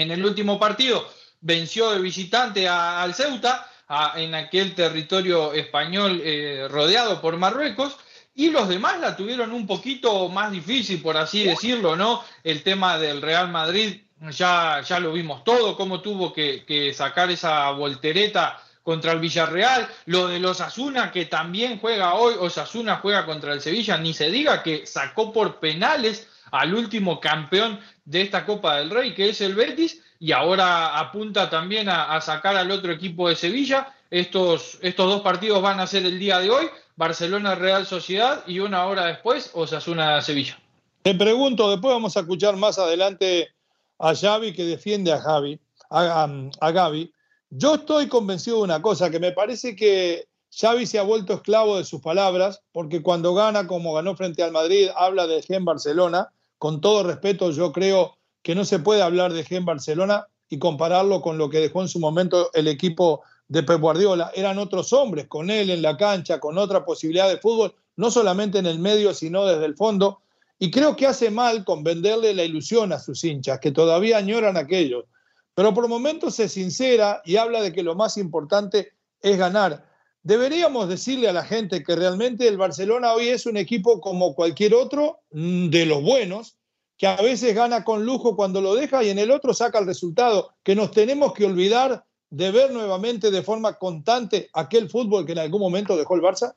En 0.00 0.10
el 0.10 0.24
último 0.24 0.58
partido 0.58 1.06
venció 1.42 1.90
de 1.90 2.00
visitante 2.00 2.66
al 2.66 3.14
Ceuta, 3.14 3.66
en 4.16 4.34
aquel 4.34 4.74
territorio 4.74 5.52
español 5.52 6.22
eh, 6.24 6.66
rodeado 6.70 7.20
por 7.20 7.36
Marruecos, 7.36 7.96
y 8.34 8.50
los 8.50 8.68
demás 8.68 8.98
la 9.00 9.14
tuvieron 9.14 9.52
un 9.52 9.66
poquito 9.66 10.28
más 10.30 10.52
difícil, 10.52 11.02
por 11.02 11.18
así 11.18 11.42
decirlo, 11.44 11.96
¿no? 11.96 12.24
El 12.44 12.62
tema 12.62 12.98
del 12.98 13.20
Real 13.20 13.50
Madrid 13.50 14.00
ya, 14.30 14.80
ya 14.80 15.00
lo 15.00 15.12
vimos 15.12 15.44
todo, 15.44 15.76
cómo 15.76 16.00
tuvo 16.00 16.32
que, 16.32 16.92
sacar 16.94 17.30
esa 17.30 17.70
voltereta 17.72 18.58
contra 18.82 19.12
el 19.12 19.20
Villarreal, 19.20 19.86
lo 20.06 20.28
de 20.28 20.38
los 20.38 20.62
Asuna 20.62 21.12
que 21.12 21.26
también 21.26 21.78
juega 21.78 22.14
hoy, 22.14 22.36
Osasuna 22.38 22.96
juega 22.96 23.26
contra 23.26 23.52
el 23.52 23.60
Sevilla, 23.60 23.98
ni 23.98 24.14
se 24.14 24.30
diga 24.30 24.62
que 24.62 24.86
sacó 24.86 25.30
por 25.32 25.60
penales 25.60 26.26
al 26.50 26.74
último 26.74 27.20
campeón 27.20 27.80
de 28.10 28.22
esta 28.22 28.44
Copa 28.44 28.76
del 28.76 28.90
Rey, 28.90 29.14
que 29.14 29.28
es 29.28 29.40
el 29.40 29.54
Betis, 29.54 30.02
y 30.18 30.32
ahora 30.32 30.98
apunta 30.98 31.48
también 31.48 31.88
a, 31.88 32.20
sacar 32.20 32.56
al 32.56 32.70
otro 32.72 32.92
equipo 32.92 33.28
de 33.28 33.36
Sevilla. 33.36 33.94
Estos, 34.10 34.78
estos 34.82 35.06
dos 35.06 35.20
partidos 35.22 35.62
van 35.62 35.78
a 35.78 35.86
ser 35.86 36.04
el 36.04 36.18
día 36.18 36.40
de 36.40 36.50
hoy, 36.50 36.66
Barcelona 36.96 37.54
Real 37.54 37.86
Sociedad 37.86 38.42
y 38.48 38.58
una 38.58 38.86
hora 38.86 39.06
después 39.06 39.52
Osasuna 39.54 40.20
Sevilla. 40.22 40.58
Te 41.02 41.14
pregunto, 41.14 41.70
después 41.70 41.94
vamos 41.94 42.16
a 42.16 42.20
escuchar 42.20 42.56
más 42.56 42.80
adelante 42.80 43.48
a 44.00 44.12
Xavi 44.12 44.54
que 44.54 44.64
defiende 44.64 45.12
a 45.12 45.22
a, 45.90 46.70
Gaby. 46.72 47.12
Yo 47.50 47.76
estoy 47.76 48.08
convencido 48.08 48.56
de 48.58 48.62
una 48.64 48.82
cosa, 48.82 49.08
que 49.08 49.20
me 49.20 49.30
parece 49.30 49.76
que 49.76 50.26
Xavi 50.50 50.84
se 50.84 50.98
ha 50.98 51.02
vuelto 51.02 51.34
esclavo 51.34 51.78
de 51.78 51.84
sus 51.84 52.00
palabras, 52.00 52.60
porque 52.72 53.02
cuando 53.02 53.34
gana, 53.34 53.68
como 53.68 53.94
ganó 53.94 54.16
frente 54.16 54.42
al 54.42 54.50
Madrid, 54.50 54.88
habla 54.96 55.28
de 55.28 55.42
Gen 55.42 55.64
Barcelona. 55.64 56.32
Con 56.60 56.82
todo 56.82 57.04
respeto, 57.04 57.52
yo 57.52 57.72
creo 57.72 58.18
que 58.42 58.54
no 58.54 58.66
se 58.66 58.80
puede 58.80 59.00
hablar 59.00 59.32
de 59.32 59.44
Gen 59.44 59.64
Barcelona. 59.64 60.26
y 60.52 60.58
compararlo 60.58 61.22
con 61.22 61.38
lo 61.38 61.48
que 61.48 61.60
dejó 61.60 61.80
en 61.80 61.86
su 61.86 62.00
momento 62.00 62.50
el 62.54 62.66
equipo 62.66 63.22
de 63.46 63.62
Pep 63.62 63.80
Guardiola. 63.80 64.32
Eran 64.34 64.58
otros 64.58 64.92
hombres 64.92 65.28
con 65.28 65.48
él 65.48 65.70
en 65.70 65.80
la 65.80 65.96
cancha, 65.96 66.40
con 66.40 66.58
otra 66.58 66.84
posibilidad 66.84 67.28
de 67.28 67.38
fútbol, 67.38 67.72
no 67.94 68.10
solamente 68.10 68.58
en 68.58 68.66
el 68.66 68.80
medio, 68.80 69.14
sino 69.14 69.46
desde 69.46 69.64
el 69.64 69.76
fondo. 69.76 70.22
Y 70.58 70.72
creo 70.72 70.96
que 70.96 71.06
hace 71.06 71.30
mal 71.30 71.64
con 71.64 71.84
venderle 71.84 72.34
la 72.34 72.42
ilusión 72.42 72.92
a 72.92 72.98
sus 72.98 73.22
hinchas, 73.22 73.60
que 73.60 73.70
todavía 73.70 74.18
añoran 74.18 74.56
aquello. 74.56 75.06
Pero 75.54 75.72
por 75.72 75.86
momentos 75.86 76.34
se 76.34 76.48
sincera 76.48 77.22
y 77.24 77.36
habla 77.36 77.62
de 77.62 77.72
que 77.72 77.84
lo 77.84 77.94
más 77.94 78.16
importante 78.16 78.92
es 79.22 79.38
ganar. 79.38 79.88
Deberíamos 80.22 80.88
decirle 80.88 81.28
a 81.28 81.32
la 81.32 81.44
gente 81.44 81.82
que 81.82 81.96
realmente 81.96 82.46
el 82.46 82.58
Barcelona 82.58 83.14
hoy 83.14 83.28
es 83.28 83.46
un 83.46 83.56
equipo 83.56 84.00
como 84.00 84.34
cualquier 84.34 84.74
otro 84.74 85.20
mm, 85.30 85.70
de 85.70 85.86
los 85.86 86.02
buenos, 86.02 86.56
que 86.98 87.06
a 87.06 87.16
veces 87.16 87.54
gana 87.54 87.82
con 87.84 88.04
lujo 88.04 88.36
cuando 88.36 88.60
lo 88.60 88.74
deja 88.74 89.02
y 89.02 89.08
en 89.08 89.18
el 89.18 89.30
otro 89.30 89.54
saca 89.54 89.78
el 89.78 89.86
resultado, 89.86 90.52
que 90.62 90.74
nos 90.74 90.90
tenemos 90.90 91.32
que 91.32 91.46
olvidar 91.46 92.04
de 92.28 92.50
ver 92.50 92.70
nuevamente 92.70 93.30
de 93.30 93.42
forma 93.42 93.78
constante 93.78 94.50
aquel 94.52 94.90
fútbol 94.90 95.24
que 95.24 95.32
en 95.32 95.38
algún 95.38 95.60
momento 95.60 95.96
dejó 95.96 96.14
el 96.14 96.20
Barça? 96.20 96.54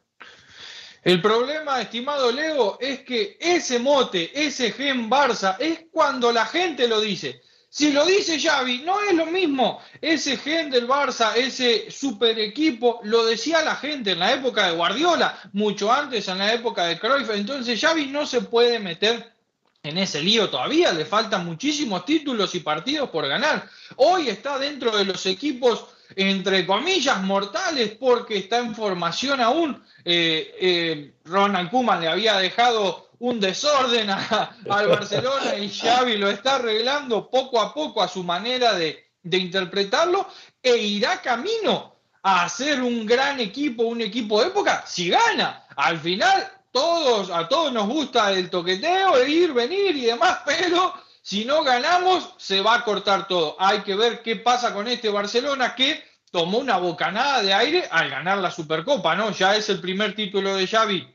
El 1.02 1.22
problema, 1.22 1.82
estimado 1.82 2.32
Leo, 2.32 2.78
es 2.80 3.04
que 3.04 3.38
ese 3.40 3.80
mote, 3.80 4.32
ese 4.34 4.72
gen 4.72 5.10
Barça, 5.10 5.58
es 5.60 5.86
cuando 5.92 6.32
la 6.32 6.46
gente 6.46 6.88
lo 6.88 7.02
dice. 7.02 7.42
Si 7.76 7.92
lo 7.92 8.06
dice 8.06 8.40
Xavi, 8.40 8.84
no 8.86 9.02
es 9.02 9.16
lo 9.16 9.26
mismo. 9.26 9.82
Ese 10.00 10.38
gen 10.38 10.70
del 10.70 10.88
Barça, 10.88 11.36
ese 11.36 11.90
super 11.90 12.38
equipo, 12.38 13.00
lo 13.02 13.26
decía 13.26 13.64
la 13.64 13.76
gente 13.76 14.12
en 14.12 14.20
la 14.20 14.32
época 14.32 14.68
de 14.68 14.76
Guardiola, 14.76 15.42
mucho 15.54 15.92
antes 15.92 16.28
en 16.28 16.38
la 16.38 16.54
época 16.54 16.86
de 16.86 17.00
Cruyff. 17.00 17.32
Entonces 17.32 17.82
Xavi 17.82 18.06
no 18.06 18.28
se 18.28 18.42
puede 18.42 18.78
meter 18.78 19.34
en 19.82 19.98
ese 19.98 20.22
lío 20.22 20.52
todavía. 20.52 20.94
Le 20.94 21.04
faltan 21.04 21.48
muchísimos 21.48 22.06
títulos 22.06 22.54
y 22.54 22.60
partidos 22.60 23.10
por 23.10 23.28
ganar. 23.28 23.68
Hoy 23.96 24.30
está 24.30 24.60
dentro 24.60 24.96
de 24.96 25.06
los 25.06 25.26
equipos 25.26 25.88
entre 26.16 26.68
comillas 26.68 27.24
mortales 27.24 27.96
porque 28.00 28.38
está 28.38 28.60
en 28.60 28.76
formación 28.76 29.42
aún. 29.42 29.84
Eh, 30.06 30.56
eh, 30.62 31.14
Ronald 31.26 31.72
Koeman 31.72 32.02
le 32.02 32.08
había 32.08 32.38
dejado 32.38 33.10
un 33.20 33.40
desorden 33.40 34.10
al 34.10 34.88
Barcelona 34.88 35.56
y 35.56 35.70
Xavi 35.70 36.18
lo 36.18 36.30
está 36.30 36.56
arreglando 36.56 37.30
poco 37.30 37.62
a 37.62 37.74
poco 37.74 38.02
a 38.02 38.08
su 38.08 38.24
manera 38.24 38.74
de, 38.74 39.12
de 39.22 39.38
interpretarlo 39.38 40.28
e 40.62 40.78
irá 40.78 41.22
camino 41.22 41.96
a 42.22 42.46
hacer 42.46 42.82
un 42.82 43.06
gran 43.06 43.40
equipo, 43.40 43.84
un 43.84 44.02
equipo 44.02 44.42
de 44.42 44.48
época, 44.48 44.84
si 44.88 45.10
gana. 45.10 45.66
Al 45.76 46.00
final, 46.00 46.52
todos, 46.72 47.30
a 47.30 47.48
todos 47.48 47.72
nos 47.72 47.88
gusta 47.88 48.32
el 48.32 48.50
toqueteo, 48.50 49.26
ir, 49.26 49.54
venir 49.54 49.96
y 49.96 50.06
demás, 50.06 50.40
pero 50.46 50.94
si 51.22 51.46
no 51.46 51.64
ganamos, 51.64 52.34
se 52.38 52.62
va 52.62 52.76
a 52.76 52.84
cortar 52.84 53.28
todo. 53.28 53.56
Hay 53.60 53.82
que 53.82 53.96
ver 53.96 54.22
qué 54.22 54.38
pasa 54.38 54.74
con 54.74 54.88
este 54.88 55.10
Barcelona 55.10 55.76
que 55.76 56.04
tomó 56.32 56.60
una 56.60 56.78
bocanada 56.78 57.44
de 57.44 57.54
aire 57.54 57.88
al 57.92 58.10
ganar 58.10 58.38
la 58.40 58.52
Supercopa, 58.52 59.16
¿no? 59.16 59.32
Ya 59.32 59.56
es 59.56 59.70
el 59.70 59.80
primer 59.82 60.16
título 60.16 60.56
de 60.56 60.68
Xavi 60.68 61.14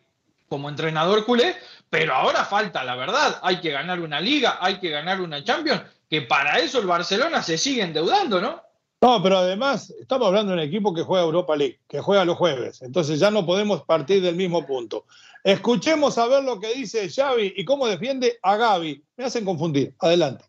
como 0.48 0.68
entrenador 0.68 1.24
culé, 1.24 1.56
pero 1.90 2.14
ahora 2.14 2.44
falta, 2.44 2.85
la 2.85 2.96
verdad, 2.96 3.38
hay 3.42 3.61
que 3.61 3.70
ganar 3.70 4.01
una 4.01 4.20
liga, 4.20 4.59
hay 4.61 4.79
que 4.79 4.90
ganar 4.90 5.20
una 5.20 5.42
Champions, 5.42 5.83
que 6.09 6.22
para 6.22 6.59
eso 6.59 6.79
el 6.79 6.87
Barcelona 6.87 7.42
se 7.42 7.59
sigue 7.59 7.83
endeudando, 7.83 8.40
¿no? 8.40 8.62
No, 9.01 9.22
pero 9.22 9.38
además 9.38 9.94
estamos 10.01 10.27
hablando 10.27 10.53
de 10.53 10.59
un 10.59 10.64
equipo 10.64 10.92
que 10.92 11.03
juega 11.03 11.24
Europa 11.24 11.55
League, 11.55 11.81
que 11.88 12.01
juega 12.01 12.24
los 12.24 12.37
jueves, 12.37 12.83
entonces 12.83 13.20
ya 13.20 13.31
no 13.31 13.46
podemos 13.46 13.83
partir 13.83 14.20
del 14.22 14.35
mismo 14.35 14.66
punto. 14.66 15.07
Escuchemos 15.44 16.18
a 16.18 16.27
ver 16.27 16.42
lo 16.42 16.59
que 16.59 16.74
dice 16.74 17.09
Xavi 17.09 17.55
y 17.57 17.64
cómo 17.64 17.87
defiende 17.87 18.38
a 18.42 18.57
Gaby. 18.57 19.05
Me 19.16 19.24
hacen 19.24 19.44
confundir. 19.44 19.94
Adelante. 20.01 20.44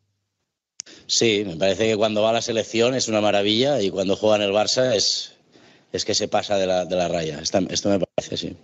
Sí, 1.06 1.44
me 1.46 1.56
parece 1.56 1.88
que 1.88 1.96
cuando 1.96 2.24
va 2.24 2.32
a 2.32 2.34
la 2.34 2.42
selección 2.42 2.96
es 2.96 3.08
una 3.08 3.22
maravilla 3.22 3.82
y 3.82 3.92
cuando 3.92 4.16
juega 4.16 4.38
en 4.38 4.42
el 4.42 4.52
Barça 4.52 4.96
es, 4.96 5.36
es 5.94 6.06
que 6.06 6.16
se 6.16 6.28
pasa 6.28 6.58
de 6.58 6.66
la, 6.66 6.86
de 6.86 6.96
la 6.96 7.08
raya. 7.08 7.40
esto 7.40 7.90
me 7.90 8.00
parece, 8.00 8.38
sí. 8.38 8.58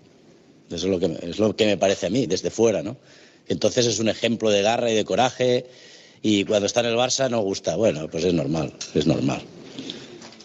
Eso 0.70 0.76
es 0.76 0.84
lo, 0.86 1.00
que, 1.00 1.18
es 1.22 1.40
lo 1.40 1.56
que 1.56 1.66
me 1.66 1.78
parece 1.78 2.08
a 2.08 2.10
mí, 2.10 2.26
desde 2.26 2.50
fuera, 2.50 2.82
¿no? 2.82 2.98
Entonces 3.48 3.86
es 3.86 4.00
un 4.00 4.10
ejemplo 4.10 4.50
de 4.50 4.62
garra 4.62 4.92
y 4.92 4.96
de 4.96 5.06
coraje 5.06 5.66
y 6.22 6.44
cuando 6.46 6.66
está 6.66 6.80
en 6.80 6.88
el 6.88 6.96
Barça 6.96 7.30
no 7.30 7.42
gusta. 7.42 7.76
Bueno, 7.76 8.08
pues 8.10 8.24
es 8.24 8.34
normal, 8.34 8.74
es 8.96 9.06
normal. 9.06 9.42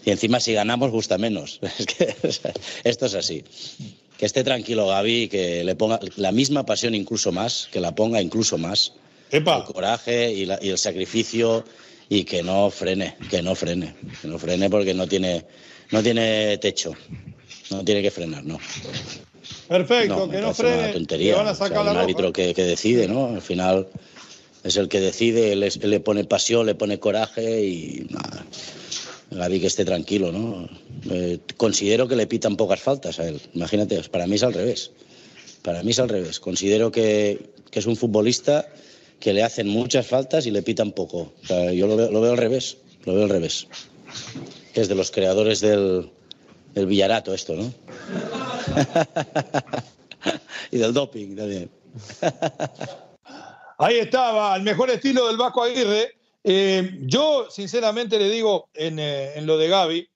Y 0.05 0.11
encima 0.11 0.41
si 0.41 0.53
ganamos 0.53 0.91
gusta 0.91 1.19
menos. 1.19 1.61
Es 1.79 1.87
que 1.87 2.15
esto 2.85 3.07
es 3.07 3.15
así. 3.15 3.45
Que 4.19 4.27
esté 4.27 4.45
tranquilo 4.45 4.87
Gaby, 4.87 5.29
que 5.29 5.65
le 5.65 5.75
ponga 5.75 5.99
la 6.17 6.33
misma 6.33 6.67
pasión 6.67 6.95
incluso 6.95 7.33
más, 7.33 7.69
que 7.73 7.81
la 7.81 7.95
ponga 7.95 8.21
incluso 8.21 8.59
más. 8.59 8.93
El 9.31 9.73
coraje 9.73 10.33
y, 10.33 10.43
y 10.61 10.69
el 10.69 10.79
sacrificio 10.79 11.65
y 12.11 12.25
que 12.25 12.43
no 12.43 12.71
frene, 12.71 13.17
que 13.31 13.41
no 13.41 13.55
frene, 13.55 13.95
que 14.21 14.29
no 14.29 14.39
frene 14.39 14.69
porque 14.69 14.93
no 14.93 15.07
tiene, 15.07 15.47
no 15.93 16.03
tiene 16.03 16.59
techo, 16.59 16.93
no 17.71 17.85
tiene 17.85 18.03
que 18.03 18.11
frenar, 18.11 18.45
no. 18.45 18.59
Perfecto, 19.69 20.29
que 20.29 20.41
no 20.41 20.53
frene. 20.53 20.79
Una 20.79 20.93
tontería. 20.93 21.37
Van 21.37 21.49
a 21.49 21.55
sacar 21.55 21.83
un 21.83 21.97
árbitro 21.97 22.33
que, 22.33 22.55
que, 22.55 22.65
decide, 22.65 23.07
¿no? 23.07 23.27
Al 23.27 23.43
final 23.43 23.87
es 24.65 24.77
el 24.77 24.89
que 24.89 25.01
decide, 25.01 25.53
él, 25.53 25.61
le 25.61 26.01
pone 26.01 26.25
pasión, 26.25 26.67
le 26.67 26.75
pone 26.75 26.99
coraje 26.99 27.65
y 27.65 28.07
nada. 28.11 28.45
Gaby 29.31 29.61
que 29.61 29.69
esté 29.69 29.85
tranquilo, 29.85 30.33
¿no? 30.33 30.69
Eh, 31.09 31.39
considero 31.57 32.09
que 32.09 32.17
le 32.17 32.27
pitan 32.27 32.57
pocas 32.57 32.81
faltas 32.81 33.21
a 33.21 33.29
él. 33.29 33.41
Imagínate, 33.55 34.03
para 34.11 34.27
mí 34.27 34.35
es 34.35 34.43
al 34.43 34.53
revés. 34.53 34.91
Para 35.63 35.83
mí 35.83 35.93
es 35.93 36.01
al 36.01 36.09
revés. 36.09 36.41
Considero 36.41 36.91
que, 36.91 37.51
que 37.71 37.79
es 37.79 37.87
un 37.87 37.97
futbolista 37.97 38.67
que 39.21 39.33
le 39.33 39.45
hacen 39.45 39.69
muchas 39.69 40.07
faltas 40.07 40.47
y 40.47 40.51
le 40.51 40.63
pitan 40.63 40.93
poco. 40.93 41.33
O 41.43 41.47
sea, 41.47 41.73
yo 41.73 41.87
lo 41.87 41.97
veo, 41.97 42.11
lo 42.11 42.21
veo 42.21 42.33
al 42.33 42.39
revés. 42.39 42.79
Lo 43.05 43.15
veo 43.15 43.25
al 43.25 43.31
revés. 43.31 43.69
Que 44.75 44.81
es 44.81 44.89
de 44.89 44.95
los 44.97 45.11
creadores 45.13 45.61
del, 45.61 46.11
del 46.75 46.87
Villarato 46.87 47.35
esto, 47.35 47.55
¿no? 47.55 47.65
y 50.71 50.79
del 50.79 50.93
doping 50.93 51.37
también. 51.37 51.71
Ahí 53.79 53.97
estaba, 53.97 54.55
al 54.55 54.63
mejor 54.63 54.91
estilo 54.91 55.27
del 55.27 55.37
Vasco 55.37 55.63
Aguirre. 55.63 56.17
Eh, 56.45 56.99
yo, 57.03 57.47
sinceramente, 57.51 58.19
le 58.19 58.31
digo 58.31 58.69
en, 58.75 58.99
eh, 58.99 59.35
en, 59.37 59.47
lo 59.47 59.59
de 59.59 59.69
Gaby, 59.69 60.09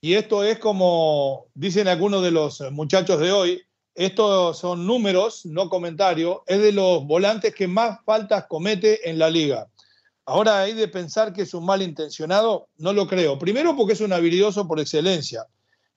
y 0.00 0.14
esto 0.14 0.42
es 0.42 0.58
como 0.58 1.46
dicen 1.54 1.88
algunos 1.88 2.22
de 2.22 2.30
los 2.30 2.60
muchachos 2.72 3.20
de 3.20 3.32
hoy, 3.32 3.62
estos 3.94 4.58
son 4.58 4.86
números, 4.86 5.44
no 5.44 5.68
comentarios, 5.68 6.38
es 6.46 6.60
de 6.60 6.72
los 6.72 7.04
volantes 7.04 7.54
que 7.54 7.68
más 7.68 7.98
faltas 8.04 8.46
comete 8.48 9.10
en 9.10 9.18
la 9.18 9.28
liga. 9.28 9.68
Ahora 10.24 10.60
hay 10.60 10.72
de 10.72 10.88
pensar 10.88 11.32
que 11.32 11.42
es 11.42 11.54
un 11.54 11.66
malintencionado, 11.66 12.68
no 12.78 12.92
lo 12.92 13.06
creo. 13.06 13.38
Primero 13.38 13.76
porque 13.76 13.94
es 13.94 14.00
un 14.00 14.12
habilidoso 14.12 14.66
por 14.66 14.80
excelencia 14.80 15.46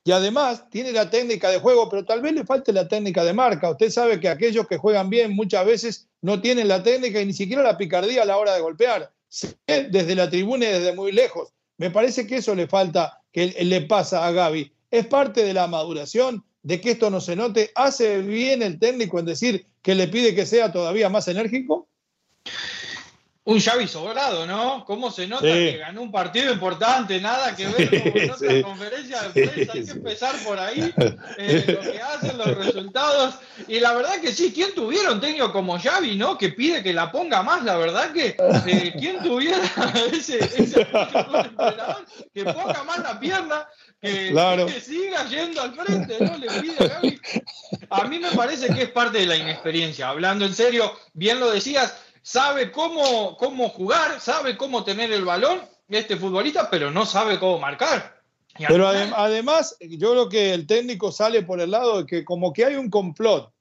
y 0.04 0.12
además 0.12 0.70
tiene 0.70 0.92
la 0.92 1.10
técnica 1.10 1.50
de 1.50 1.60
juego, 1.60 1.89
pero 1.89 2.04
tal 2.04 2.22
vez 2.22 2.34
le 2.34 2.46
falte 2.46 2.74
la 2.74 2.88
técnica 2.88 3.24
de 3.24 3.34
marca. 3.34 3.70
Usted 3.70 3.89
sabe 3.89 4.20
que 4.20 4.28
aquellos 4.28 4.68
que 4.68 4.78
juegan 4.78 5.10
bien 5.10 5.34
muchas 5.34 5.66
veces 5.66 6.08
no 6.22 6.42
tienen 6.42 6.68
la 6.68 6.84
técnica 6.84 7.22
y 7.22 7.26
ni 7.26 7.34
siquiera 7.34 7.63
la 7.63 7.78
picardía 7.78 8.24
a 8.24 8.26
la 8.26 8.38
hora 8.38 8.54
de 8.54 8.62
golpear, 8.62 9.13
desde 9.68 10.16
la 10.16 10.30
tribuna 10.30 10.66
y 10.66 10.74
desde 10.74 10.94
muy 10.94 11.12
lejos. 11.12 11.54
Me 11.78 11.89
parece 11.89 12.28
que 12.28 12.38
eso 12.38 12.54
le 12.54 12.68
falta, 12.68 13.22
que 13.32 13.48
le 13.63 13.82
pasa 13.82 14.28
a 14.28 14.32
Gaby. 14.32 14.74
Es 14.92 15.08
parte 15.08 15.44
de 15.44 15.54
la 15.54 15.68
maduración, 15.68 16.44
de 16.62 16.82
que 16.82 16.92
esto 16.92 17.10
no 17.10 17.22
se 17.22 17.36
note. 17.36 17.72
¿Hace 17.76 18.20
bien 18.20 18.62
el 18.62 18.80
técnico 18.80 19.20
en 19.20 19.26
decir 19.26 19.68
que 19.82 19.96
le 19.96 20.08
pide 20.08 20.36
que 20.36 20.46
sea 20.46 20.72
todavía 20.72 21.10
más 21.10 21.28
enérgico? 21.28 21.88
Un 23.45 23.60
Xavi 23.60 23.89
sobrado, 23.89 24.45
¿no? 24.45 24.86
¿Cómo 24.86 25.12
se 25.12 25.27
nota 25.27 25.43
que 25.43 25.77
ganó 25.77 26.01
un 26.01 26.13
partido 26.13 26.53
importante? 26.53 27.19
Nada 27.19 27.53
que 27.53 27.67
ver 27.67 27.89
con 27.89 28.32
otra 28.32 28.62
conferencia 28.62 29.21
de 29.23 29.29
prensa. 29.47 29.73
Hay 29.73 29.84
que 29.84 29.91
empezar 29.91 30.36
por 30.45 30.58
ahí, 30.58 30.93
eh, 31.38 31.63
lo 31.67 31.91
que 31.91 31.99
hacen, 31.99 32.38
los 32.38 32.58
resultados. 32.58 33.36
Y 33.67 33.82
la 33.82 33.95
verdad 33.95 34.21
que 34.21 34.32
sí, 34.32 34.53
¿quién 34.56 34.73
tuviera 34.73 35.12
un 35.12 35.19
técnico 35.19 35.51
como 35.51 35.77
Xavi, 35.77 36.15
no? 36.15 36.38
Que 36.38 36.49
pide 36.49 36.82
que 36.82 36.93
la 36.93 37.12
ponga 37.12 37.43
más. 37.43 37.65
La 37.65 37.75
verdad 37.75 38.13
que, 38.13 38.38
eh, 38.65 38.93
¿quién 38.97 39.21
tuviera 39.21 39.60
ese, 40.13 40.38
ese 40.39 40.88
que 42.34 42.45
ponga 42.45 42.84
más 42.86 42.99
la 42.99 43.19
pierna? 43.19 43.67
Que, 44.01 44.34
que, 44.67 44.79
siga 44.79 45.25
yendo 45.27 45.62
al 45.62 45.73
frente, 45.73 46.17
¿no? 46.21 46.38
Le 46.38 46.47
pide 46.62 46.75
a 46.79 46.88
Gaby. 46.88 47.21
A 47.89 48.03
mí 48.06 48.19
me 48.19 48.32
parece 48.32 48.73
que 48.73 48.84
es 48.84 48.89
parte 48.89 49.17
de 49.17 49.25
la 49.25 49.36
inexperiencia. 49.36 50.08
Hablando 50.08 50.45
en 50.45 50.56
serio, 50.56 50.93
bien 51.13 51.41
lo 51.41 51.51
decías 51.51 51.93
sabe 52.24 52.72
cómo, 52.72 53.38
cómo 53.38 53.70
jugar, 53.70 54.20
sabe 54.20 54.58
cómo 54.58 54.84
tener 54.84 55.12
el 55.12 55.26
balón, 55.26 55.62
este 55.90 56.18
futbolista, 56.18 56.70
pero 56.72 56.90
no 56.90 57.06
sabe 57.06 57.38
cómo 57.38 57.60
marcar. 57.60 58.24
Pero 58.68 58.88
además, 58.88 59.76
yo 59.80 60.12
creo 60.12 60.30
que 60.30 60.54
el 60.54 60.66
técnico 60.66 61.12
sale 61.12 61.44
por 61.44 61.60
el 61.60 61.72
lado 61.72 62.00
de 62.00 62.06
que 62.06 62.24
como 62.24 62.54
que 62.54 62.66
hay 62.66 62.76
un 62.76 62.90
complot 62.90 63.52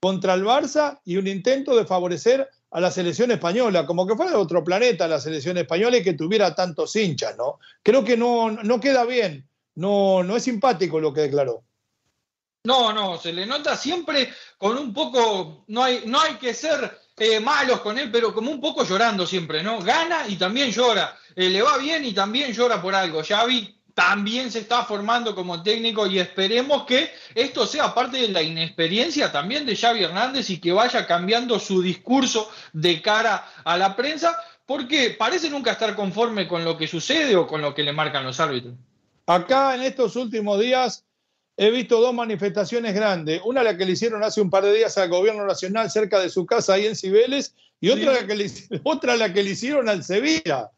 contra 0.00 0.34
el 0.34 0.44
Barça 0.44 1.00
y 1.04 1.16
un 1.16 1.26
intento 1.26 1.76
de 1.76 1.84
favorecer 1.84 2.48
a 2.70 2.80
la 2.80 2.90
selección 2.90 3.30
española, 3.30 3.86
como 3.86 4.06
que 4.06 4.14
fuera 4.14 4.32
de 4.32 4.36
otro 4.36 4.62
planeta 4.62 5.08
la 5.08 5.20
selección 5.20 5.56
española 5.56 5.98
y 5.98 6.02
que 6.02 6.14
tuviera 6.14 6.54
tantos 6.54 6.94
hinchas, 6.96 7.36
¿no? 7.36 7.58
Creo 7.82 8.04
que 8.04 8.16
no, 8.16 8.50
no 8.50 8.80
queda 8.80 9.04
bien, 9.04 9.48
no, 9.74 10.22
no 10.22 10.36
es 10.36 10.44
simpático 10.44 11.00
lo 11.00 11.12
que 11.12 11.22
declaró. 11.22 11.62
No, 12.64 12.92
no, 12.92 13.18
se 13.18 13.32
le 13.32 13.46
nota 13.46 13.76
siempre 13.76 14.28
con 14.58 14.76
un 14.76 14.92
poco, 14.92 15.64
no 15.68 15.84
hay, 15.84 16.02
no 16.06 16.20
hay 16.20 16.34
que 16.34 16.52
ser 16.52 16.98
eh, 17.18 17.40
malos 17.40 17.80
con 17.80 17.98
él, 17.98 18.10
pero 18.10 18.32
como 18.34 18.50
un 18.50 18.60
poco 18.60 18.84
llorando 18.84 19.26
siempre, 19.26 19.62
¿no? 19.62 19.80
Gana 19.80 20.28
y 20.28 20.36
también 20.36 20.70
llora. 20.70 21.16
Eh, 21.34 21.48
le 21.48 21.62
va 21.62 21.78
bien 21.78 22.04
y 22.04 22.12
también 22.12 22.52
llora 22.52 22.80
por 22.80 22.94
algo. 22.94 23.22
Xavi 23.22 23.78
también 23.94 24.52
se 24.52 24.60
está 24.60 24.84
formando 24.84 25.34
como 25.34 25.60
técnico 25.60 26.06
y 26.06 26.20
esperemos 26.20 26.84
que 26.84 27.12
esto 27.34 27.66
sea 27.66 27.92
parte 27.92 28.18
de 28.18 28.28
la 28.28 28.42
inexperiencia 28.42 29.32
también 29.32 29.66
de 29.66 29.74
Xavi 29.74 30.04
Hernández 30.04 30.50
y 30.50 30.60
que 30.60 30.70
vaya 30.70 31.04
cambiando 31.04 31.58
su 31.58 31.82
discurso 31.82 32.48
de 32.72 33.02
cara 33.02 33.50
a 33.64 33.76
la 33.76 33.96
prensa, 33.96 34.40
porque 34.66 35.16
parece 35.18 35.50
nunca 35.50 35.72
estar 35.72 35.96
conforme 35.96 36.46
con 36.46 36.64
lo 36.64 36.76
que 36.76 36.86
sucede 36.86 37.34
o 37.34 37.48
con 37.48 37.60
lo 37.60 37.74
que 37.74 37.82
le 37.82 37.92
marcan 37.92 38.24
los 38.24 38.38
árbitros. 38.38 38.74
Acá 39.26 39.74
en 39.74 39.82
estos 39.82 40.14
últimos 40.14 40.60
días 40.60 41.04
he 41.60 41.70
visto 41.72 42.00
dos 42.00 42.14
manifestaciones 42.14 42.94
grandes. 42.94 43.42
Una 43.44 43.64
la 43.64 43.76
que 43.76 43.84
le 43.84 43.92
hicieron 43.92 44.22
hace 44.22 44.40
un 44.40 44.48
par 44.48 44.64
de 44.64 44.72
días 44.72 44.96
al 44.96 45.08
gobierno 45.08 45.44
nacional 45.44 45.90
cerca 45.90 46.20
de 46.20 46.30
su 46.30 46.46
casa 46.46 46.74
ahí 46.74 46.86
en 46.86 46.94
Cibeles 46.94 47.52
y 47.80 47.90
otra, 47.90 48.12
la 48.12 48.26
que 48.26 48.36
le, 48.36 48.46
otra 48.84 49.16
la 49.16 49.32
que 49.32 49.42
le 49.42 49.50
hicieron 49.50 49.88
al 49.88 50.04
Sevilla. 50.04 50.70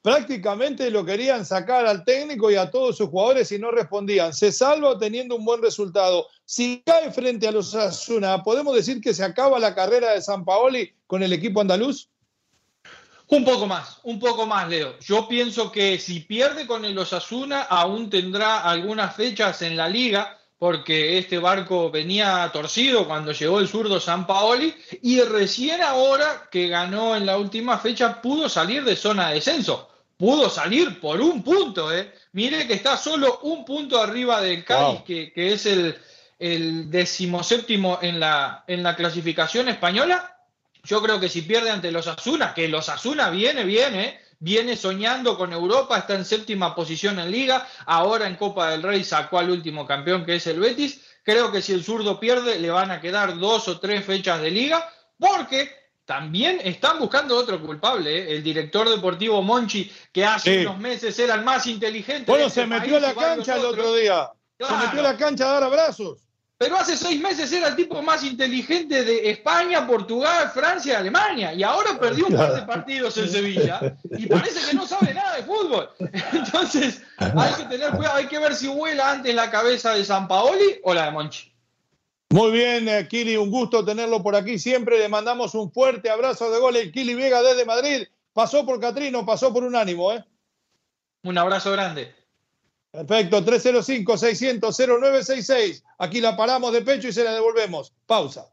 Prácticamente 0.00 0.92
lo 0.92 1.04
querían 1.04 1.44
sacar 1.44 1.86
al 1.86 2.04
técnico 2.04 2.52
y 2.52 2.54
a 2.54 2.70
todos 2.70 2.96
sus 2.96 3.08
jugadores 3.08 3.50
y 3.50 3.58
no 3.58 3.72
respondían. 3.72 4.32
Se 4.32 4.52
salva 4.52 4.96
teniendo 4.96 5.34
un 5.34 5.44
buen 5.44 5.60
resultado. 5.60 6.28
Si 6.44 6.84
cae 6.86 7.10
frente 7.10 7.48
a 7.48 7.52
los 7.52 7.74
Asuna, 7.74 8.44
¿podemos 8.44 8.76
decir 8.76 9.00
que 9.00 9.14
se 9.14 9.24
acaba 9.24 9.58
la 9.58 9.74
carrera 9.74 10.12
de 10.12 10.22
San 10.22 10.44
Paoli 10.44 10.94
con 11.08 11.24
el 11.24 11.32
equipo 11.32 11.60
andaluz? 11.60 12.08
Un 13.30 13.44
poco 13.44 13.66
más, 13.66 13.98
un 14.04 14.18
poco 14.18 14.46
más, 14.46 14.68
Leo. 14.68 14.98
Yo 15.00 15.28
pienso 15.28 15.70
que 15.70 15.98
si 15.98 16.20
pierde 16.20 16.66
con 16.66 16.84
el 16.86 16.98
Osasuna, 16.98 17.62
aún 17.62 18.08
tendrá 18.08 18.62
algunas 18.62 19.14
fechas 19.14 19.60
en 19.60 19.76
la 19.76 19.86
liga, 19.86 20.38
porque 20.58 21.18
este 21.18 21.38
barco 21.38 21.90
venía 21.90 22.48
torcido 22.52 23.06
cuando 23.06 23.32
llegó 23.32 23.60
el 23.60 23.68
zurdo 23.68 24.00
San 24.00 24.26
Paoli, 24.26 24.74
y 25.02 25.20
recién 25.20 25.82
ahora 25.82 26.48
que 26.50 26.68
ganó 26.68 27.14
en 27.14 27.26
la 27.26 27.36
última 27.36 27.78
fecha 27.78 28.22
pudo 28.22 28.48
salir 28.48 28.82
de 28.84 28.96
zona 28.96 29.28
de 29.28 29.34
descenso. 29.34 29.90
Pudo 30.16 30.48
salir 30.48 30.98
por 30.98 31.20
un 31.20 31.44
punto, 31.44 31.94
¿eh? 31.94 32.12
Mire 32.32 32.66
que 32.66 32.74
está 32.74 32.96
solo 32.96 33.40
un 33.42 33.64
punto 33.64 34.00
arriba 34.00 34.40
del 34.40 34.64
Cádiz, 34.64 35.02
que, 35.02 35.32
que, 35.32 35.52
es 35.52 35.66
el, 35.66 35.96
el 36.38 36.90
decimoséptimo 36.90 37.98
en 38.00 38.18
la, 38.18 38.64
en 38.66 38.82
la 38.82 38.96
clasificación 38.96 39.68
española, 39.68 40.37
yo 40.84 41.02
creo 41.02 41.20
que 41.20 41.28
si 41.28 41.42
pierde 41.42 41.70
ante 41.70 41.90
los 41.90 42.06
Asuna, 42.06 42.54
que 42.54 42.68
los 42.68 42.88
Asuna 42.88 43.30
viene, 43.30 43.64
viene, 43.64 44.20
viene 44.38 44.76
soñando 44.76 45.36
con 45.36 45.52
Europa, 45.52 45.98
está 45.98 46.14
en 46.14 46.24
séptima 46.24 46.74
posición 46.74 47.18
en 47.18 47.30
liga, 47.30 47.66
ahora 47.86 48.26
en 48.26 48.36
Copa 48.36 48.70
del 48.70 48.82
Rey 48.82 49.04
sacó 49.04 49.38
al 49.38 49.50
último 49.50 49.86
campeón 49.86 50.24
que 50.24 50.36
es 50.36 50.46
el 50.46 50.60
Betis, 50.60 51.00
creo 51.24 51.50
que 51.52 51.60
si 51.62 51.72
el 51.72 51.84
zurdo 51.84 52.18
pierde 52.18 52.58
le 52.58 52.70
van 52.70 52.90
a 52.90 53.00
quedar 53.00 53.36
dos 53.38 53.68
o 53.68 53.80
tres 53.80 54.04
fechas 54.04 54.40
de 54.40 54.50
liga, 54.50 54.88
porque 55.18 55.70
también 56.04 56.58
están 56.64 56.98
buscando 56.98 57.36
otro 57.36 57.60
culpable, 57.60 58.16
¿eh? 58.16 58.36
el 58.36 58.42
director 58.42 58.88
deportivo 58.88 59.42
Monchi, 59.42 59.92
que 60.10 60.24
hace 60.24 60.60
Sí. 60.60 60.66
unos 60.66 60.78
meses 60.78 61.18
era 61.18 61.34
el 61.34 61.42
más 61.44 61.66
inteligente. 61.66 62.24
Bueno, 62.26 62.44
de 62.44 62.48
este 62.48 62.62
se 62.62 62.66
metió 62.66 62.96
a 62.96 63.00
la 63.00 63.14
cancha 63.14 63.56
el 63.56 63.64
otro 63.66 63.94
día. 63.94 64.30
Se 64.58 64.74
metió 64.74 65.00
a 65.00 65.02
la 65.02 65.16
cancha 65.18 65.44
a 65.50 65.52
dar 65.52 65.64
abrazos. 65.64 66.24
Pero 66.58 66.76
hace 66.76 66.96
seis 66.96 67.20
meses 67.20 67.52
era 67.52 67.68
el 67.68 67.76
tipo 67.76 68.02
más 68.02 68.24
inteligente 68.24 69.04
de 69.04 69.30
España, 69.30 69.86
Portugal, 69.86 70.50
Francia 70.52 70.94
y 70.94 70.96
Alemania. 70.96 71.54
Y 71.54 71.62
ahora 71.62 71.96
perdió 72.00 72.26
un 72.26 72.36
par 72.36 72.52
de 72.52 72.62
partidos 72.62 73.16
en 73.16 73.28
Sevilla 73.28 73.96
y 74.10 74.26
parece 74.26 74.68
que 74.68 74.74
no 74.74 74.84
sabe 74.84 75.14
nada 75.14 75.36
de 75.36 75.44
fútbol. 75.44 75.88
Entonces, 76.32 77.00
hay 77.16 77.54
que 77.54 77.64
tener 77.66 77.92
cuidado, 77.92 78.16
hay 78.16 78.26
que 78.26 78.40
ver 78.40 78.56
si 78.56 78.66
vuela 78.66 79.12
antes 79.12 79.32
la 79.36 79.52
cabeza 79.52 79.94
de 79.94 80.04
San 80.04 80.26
Paoli 80.26 80.80
o 80.82 80.92
la 80.92 81.04
de 81.04 81.10
Monchi. 81.12 81.54
Muy 82.30 82.50
bien, 82.50 82.88
eh, 82.88 83.06
Kili, 83.08 83.36
un 83.36 83.52
gusto 83.52 83.84
tenerlo 83.84 84.20
por 84.20 84.34
aquí. 84.34 84.58
Siempre 84.58 84.98
le 84.98 85.08
mandamos 85.08 85.54
un 85.54 85.70
fuerte 85.70 86.10
abrazo 86.10 86.50
de 86.50 86.58
gol. 86.58 86.74
El 86.74 86.90
Kili 86.90 87.14
Vega 87.14 87.40
desde 87.40 87.64
Madrid. 87.64 88.08
Pasó 88.32 88.66
por 88.66 88.80
Catrino, 88.80 89.24
pasó 89.24 89.52
por 89.52 89.62
Unánimo, 89.62 90.12
¿eh? 90.12 90.24
Un 91.22 91.38
abrazo 91.38 91.70
grande. 91.70 92.17
Perfecto, 92.90 93.44
305-600-0966. 93.44 95.82
Aquí 95.98 96.20
la 96.20 96.36
paramos 96.36 96.72
de 96.72 96.82
pecho 96.82 97.08
y 97.08 97.12
se 97.12 97.24
la 97.24 97.32
devolvemos. 97.34 97.92
Pausa. 98.06 98.46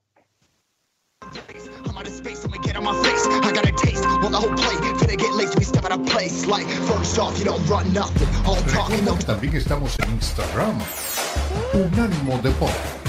Of 1.95 2.08
space, 2.08 2.43
I'ma 2.45 2.58
get 2.58 2.76
on 2.76 2.84
my 2.84 2.93
face. 3.04 3.26
I 3.26 3.52
got 3.52 3.67
a 3.67 3.71
taste, 3.71 4.04
well 4.21 4.30
the 4.30 4.38
whole 4.38 4.54
play. 4.54 4.76
Finna 5.00 5.17
get 5.17 5.34
laced, 5.34 5.58
we 5.58 5.63
step 5.63 5.86
out 5.86 5.93
of 5.93 6.06
place. 6.06 6.45
Like, 6.45 6.67
first 6.67 7.17
off, 7.17 7.39
you 7.39 7.45
don't 7.45 7.65
run 7.67 7.91
nothing. 7.93 8.28
All 8.45 8.58
talking, 8.67 9.04
no 9.06 9.15
Recuerda 9.15 9.17
que 9.17 9.26
también 9.26 9.56
estamos 9.56 9.98
en 10.00 10.12
Instagram. 10.12 10.78
Unánimo 11.74 12.38
Deportes. 12.43 13.06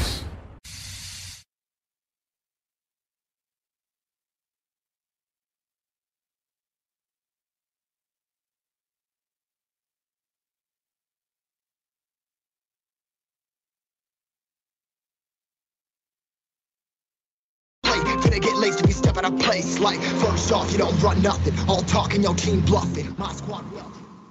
Get 18.41 18.57
laced, 18.57 18.85
we 18.87 18.93
step 18.93 19.17
out 19.17 19.25
of 19.25 19.39
place. 19.39 19.79
Like, 19.79 20.01
first 20.21 20.53
off, 20.53 20.71
you 20.73 20.79
don't 20.79 21.01
run 21.03 21.23
nothing. 21.23 21.55
All 21.69 21.83
talking, 21.83 22.23
your 22.23 22.35
team 22.35 22.61
bluffing. 22.61 23.15
My 23.19 23.33
squad 23.33 23.65
will. 23.73 23.85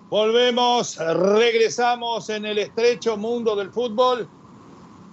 Volvemos, 0.09 0.97
regresamos 0.97 2.29
en 2.29 2.45
el 2.45 2.59
estrecho 2.59 3.17
mundo 3.17 3.55
del 3.55 3.71
fútbol. 3.71 4.29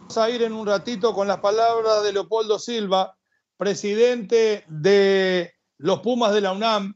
Vamos 0.02 0.18
a 0.18 0.30
ir 0.30 0.42
en 0.42 0.52
un 0.52 0.66
ratito 0.66 1.14
con 1.14 1.26
las 1.26 1.38
palabras 1.40 2.02
de 2.02 2.12
Leopoldo 2.12 2.58
Silva, 2.58 3.16
presidente 3.56 4.64
de 4.68 5.54
los 5.78 6.00
Pumas 6.00 6.34
de 6.34 6.42
la 6.42 6.52
UNAM, 6.52 6.94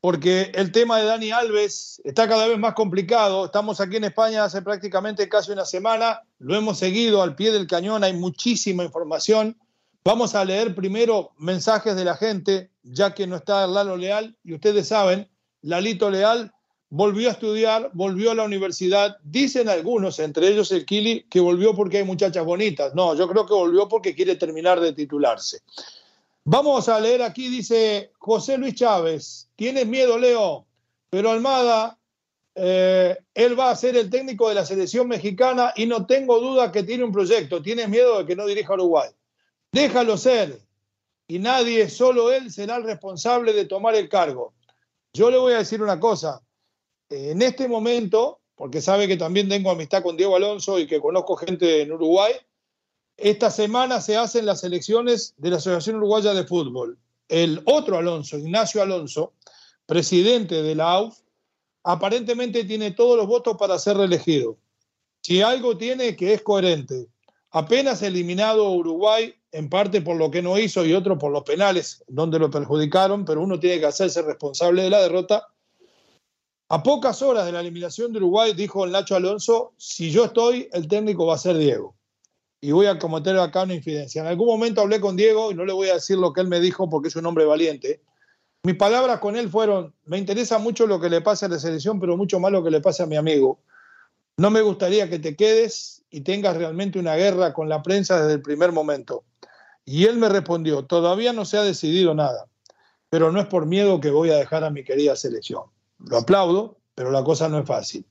porque 0.00 0.52
el 0.54 0.72
tema 0.72 0.98
de 0.98 1.04
Dani 1.04 1.30
Alves 1.30 2.00
está 2.04 2.26
cada 2.26 2.46
vez 2.46 2.58
más 2.58 2.72
complicado. 2.72 3.44
Estamos 3.44 3.78
aquí 3.80 3.96
en 3.96 4.04
España 4.04 4.44
hace 4.44 4.62
prácticamente 4.62 5.28
casi 5.28 5.52
una 5.52 5.66
semana, 5.66 6.22
lo 6.38 6.56
hemos 6.56 6.78
seguido 6.78 7.22
al 7.22 7.36
pie 7.36 7.52
del 7.52 7.66
cañón, 7.66 8.04
hay 8.04 8.14
muchísima 8.14 8.84
información. 8.84 9.58
Vamos 10.06 10.34
a 10.34 10.44
leer 10.44 10.74
primero 10.74 11.32
mensajes 11.38 11.96
de 11.96 12.04
la 12.04 12.14
gente, 12.14 12.70
ya 12.82 13.14
que 13.14 13.26
no 13.26 13.36
está 13.36 13.66
Lalo 13.66 13.96
Leal, 13.96 14.36
y 14.44 14.52
ustedes 14.52 14.88
saben, 14.88 15.30
Lalito 15.62 16.10
Leal 16.10 16.52
volvió 16.90 17.30
a 17.30 17.32
estudiar, 17.32 17.90
volvió 17.94 18.30
a 18.30 18.34
la 18.34 18.44
universidad. 18.44 19.16
Dicen 19.22 19.66
algunos, 19.70 20.18
entre 20.18 20.48
ellos 20.48 20.70
el 20.72 20.84
Kili, 20.84 21.24
que 21.30 21.40
volvió 21.40 21.74
porque 21.74 21.96
hay 21.96 22.04
muchachas 22.04 22.44
bonitas. 22.44 22.94
No, 22.94 23.14
yo 23.14 23.26
creo 23.26 23.46
que 23.46 23.54
volvió 23.54 23.88
porque 23.88 24.14
quiere 24.14 24.36
terminar 24.36 24.78
de 24.78 24.92
titularse. 24.92 25.62
Vamos 26.44 26.90
a 26.90 27.00
leer 27.00 27.22
aquí, 27.22 27.48
dice 27.48 28.12
José 28.18 28.58
Luis 28.58 28.74
Chávez. 28.74 29.48
Tienes 29.56 29.86
miedo, 29.86 30.18
Leo, 30.18 30.66
pero 31.08 31.30
Almada, 31.30 31.98
eh, 32.54 33.16
él 33.32 33.58
va 33.58 33.70
a 33.70 33.76
ser 33.76 33.96
el 33.96 34.10
técnico 34.10 34.50
de 34.50 34.56
la 34.56 34.66
selección 34.66 35.08
mexicana 35.08 35.72
y 35.74 35.86
no 35.86 36.04
tengo 36.04 36.38
duda 36.40 36.70
que 36.70 36.82
tiene 36.82 37.04
un 37.04 37.12
proyecto. 37.12 37.62
Tienes 37.62 37.88
miedo 37.88 38.18
de 38.18 38.26
que 38.26 38.36
no 38.36 38.44
dirija 38.44 38.74
Uruguay. 38.74 39.08
Déjalo 39.74 40.16
ser. 40.16 40.60
Y 41.26 41.40
nadie, 41.40 41.90
solo 41.90 42.30
él, 42.30 42.52
será 42.52 42.76
el 42.76 42.84
responsable 42.84 43.52
de 43.52 43.64
tomar 43.64 43.96
el 43.96 44.08
cargo. 44.08 44.54
Yo 45.12 45.32
le 45.32 45.36
voy 45.36 45.52
a 45.52 45.58
decir 45.58 45.82
una 45.82 45.98
cosa. 45.98 46.40
En 47.10 47.42
este 47.42 47.66
momento, 47.66 48.38
porque 48.54 48.80
sabe 48.80 49.08
que 49.08 49.16
también 49.16 49.48
tengo 49.48 49.72
amistad 49.72 50.04
con 50.04 50.16
Diego 50.16 50.36
Alonso 50.36 50.78
y 50.78 50.86
que 50.86 51.00
conozco 51.00 51.34
gente 51.34 51.82
en 51.82 51.90
Uruguay, 51.90 52.34
esta 53.16 53.50
semana 53.50 54.00
se 54.00 54.16
hacen 54.16 54.46
las 54.46 54.62
elecciones 54.62 55.34
de 55.38 55.50
la 55.50 55.56
Asociación 55.56 55.96
Uruguaya 55.96 56.34
de 56.34 56.44
Fútbol. 56.44 56.96
El 57.28 57.60
otro 57.64 57.98
Alonso, 57.98 58.38
Ignacio 58.38 58.80
Alonso, 58.80 59.32
presidente 59.86 60.62
de 60.62 60.74
la 60.76 60.92
AUF, 60.92 61.18
aparentemente 61.82 62.62
tiene 62.62 62.92
todos 62.92 63.16
los 63.16 63.26
votos 63.26 63.56
para 63.56 63.78
ser 63.80 63.96
reelegido. 63.96 64.56
Si 65.20 65.42
algo 65.42 65.76
tiene 65.76 66.14
que 66.14 66.34
es 66.34 66.42
coherente, 66.42 67.08
apenas 67.54 68.02
eliminado 68.02 68.68
Uruguay, 68.72 69.32
en 69.52 69.70
parte 69.70 70.02
por 70.02 70.16
lo 70.16 70.28
que 70.28 70.42
no 70.42 70.58
hizo 70.58 70.84
y 70.84 70.92
otro 70.92 71.16
por 71.16 71.30
los 71.30 71.44
penales, 71.44 72.04
donde 72.08 72.40
lo 72.40 72.50
perjudicaron, 72.50 73.24
pero 73.24 73.42
uno 73.42 73.60
tiene 73.60 73.78
que 73.78 73.86
hacerse 73.86 74.22
responsable 74.22 74.82
de 74.82 74.90
la 74.90 75.00
derrota. 75.00 75.46
A 76.68 76.82
pocas 76.82 77.22
horas 77.22 77.46
de 77.46 77.52
la 77.52 77.60
eliminación 77.60 78.12
de 78.12 78.18
Uruguay, 78.18 78.54
dijo 78.54 78.84
el 78.84 78.90
Nacho 78.90 79.14
Alonso, 79.14 79.72
si 79.76 80.10
yo 80.10 80.24
estoy, 80.24 80.68
el 80.72 80.88
técnico 80.88 81.26
va 81.26 81.36
a 81.36 81.38
ser 81.38 81.56
Diego. 81.56 81.94
Y 82.60 82.72
voy 82.72 82.86
a 82.86 82.98
cometer 82.98 83.38
acá 83.38 83.62
una 83.62 83.74
infidencia. 83.74 84.22
En 84.22 84.26
algún 84.26 84.48
momento 84.48 84.80
hablé 84.80 85.00
con 85.00 85.14
Diego 85.14 85.52
y 85.52 85.54
no 85.54 85.64
le 85.64 85.72
voy 85.72 85.90
a 85.90 85.94
decir 85.94 86.18
lo 86.18 86.32
que 86.32 86.40
él 86.40 86.48
me 86.48 86.58
dijo 86.58 86.90
porque 86.90 87.06
es 87.06 87.14
un 87.14 87.26
hombre 87.26 87.44
valiente. 87.44 88.00
Mis 88.64 88.74
palabras 88.74 89.20
con 89.20 89.36
él 89.36 89.48
fueron, 89.48 89.94
me 90.06 90.18
interesa 90.18 90.58
mucho 90.58 90.88
lo 90.88 90.98
que 90.98 91.08
le 91.08 91.20
pasa 91.20 91.46
a 91.46 91.50
la 91.50 91.60
selección, 91.60 92.00
pero 92.00 92.16
mucho 92.16 92.40
más 92.40 92.50
lo 92.50 92.64
que 92.64 92.70
le 92.72 92.80
pasa 92.80 93.04
a 93.04 93.06
mi 93.06 93.14
amigo. 93.14 93.60
No 94.36 94.50
me 94.50 94.62
gustaría 94.62 95.08
que 95.08 95.18
te 95.18 95.36
quedes 95.36 96.02
y 96.10 96.22
tengas 96.22 96.56
realmente 96.56 96.98
una 96.98 97.14
guerra 97.16 97.52
con 97.52 97.68
la 97.68 97.82
prensa 97.82 98.20
desde 98.20 98.34
el 98.34 98.42
primer 98.42 98.72
momento. 98.72 99.24
Y 99.84 100.04
él 100.04 100.16
me 100.16 100.28
respondió, 100.28 100.84
todavía 100.84 101.32
no 101.32 101.44
se 101.44 101.58
ha 101.58 101.62
decidido 101.62 102.14
nada, 102.14 102.46
pero 103.10 103.30
no 103.30 103.40
es 103.40 103.46
por 103.46 103.66
miedo 103.66 104.00
que 104.00 104.10
voy 104.10 104.30
a 104.30 104.36
dejar 104.36 104.64
a 104.64 104.70
mi 104.70 104.82
querida 104.82 105.14
selección. 105.14 105.64
Lo 105.98 106.18
aplaudo, 106.18 106.78
pero 106.94 107.10
la 107.10 107.22
cosa 107.22 107.48
no 107.48 107.58
es 107.58 107.66
fácil. 107.66 108.06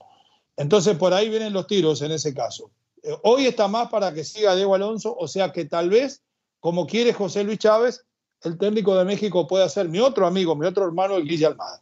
Entonces 0.56 0.96
por 0.98 1.14
ahí 1.14 1.30
vienen 1.30 1.54
los 1.54 1.68
tiros 1.68 2.02
en 2.02 2.12
ese 2.12 2.34
caso. 2.34 2.72
Eh, 3.02 3.16
Hoy 3.24 3.48
está 3.48 3.68
más 3.68 3.90
para 3.90 4.14
que 4.14 4.24
siga 4.24 4.56
Diego 4.56 4.76
Alonso, 4.76 5.16
o 5.18 5.28
sea 5.28 5.52
que 5.52 5.66
tal 5.66 5.90
vez, 5.90 6.24
como 6.60 6.88
quiere 6.88 7.12
José 7.12 7.44
Luis 7.44 7.60
Chávez, 7.60 8.06
el 8.44 8.58
técnico 8.58 8.96
de 8.96 9.06
México 9.06 9.48
puede 9.48 9.68
ser 9.70 9.90
mi 9.90 10.00
otro 10.00 10.28
amigo, 10.28 10.56
mi 10.56 10.68
otro 10.68 10.86
hermano, 10.86 11.16
el 11.18 11.28
Guille 11.28 11.48
Almada. 11.48 11.82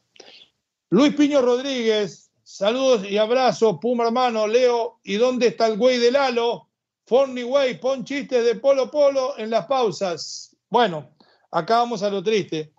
Luis 0.90 1.14
Piño 1.16 1.42
Rodríguez, 1.42 2.31
saludos 2.52 3.10
y 3.10 3.18
abrazos, 3.18 3.78
Puma 3.80 4.06
hermano, 4.06 4.46
Leo, 4.46 5.00
¿y 5.04 5.16
dónde 5.16 5.48
está 5.48 5.68
el 5.68 5.78
güey 5.78 6.00
de 6.00 6.12
Lalo? 6.12 6.68
Forny 7.06 7.44
Way, 7.44 7.76
pon 7.76 8.04
chistes 8.04 8.44
de 8.44 8.56
Polo 8.56 8.92
Polo 8.92 9.38
en 9.38 9.50
las 9.50 9.66
pausas. 9.68 10.56
Bueno, 10.70 11.12
acá 11.50 11.78
vamos 11.78 12.04
a 12.04 12.10
lo 12.10 12.22
triste. 12.22 12.74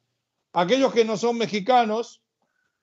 Aquellos 0.53 0.93
que 0.93 1.05
no 1.05 1.17
son 1.17 1.39
mexicanos 1.39 2.23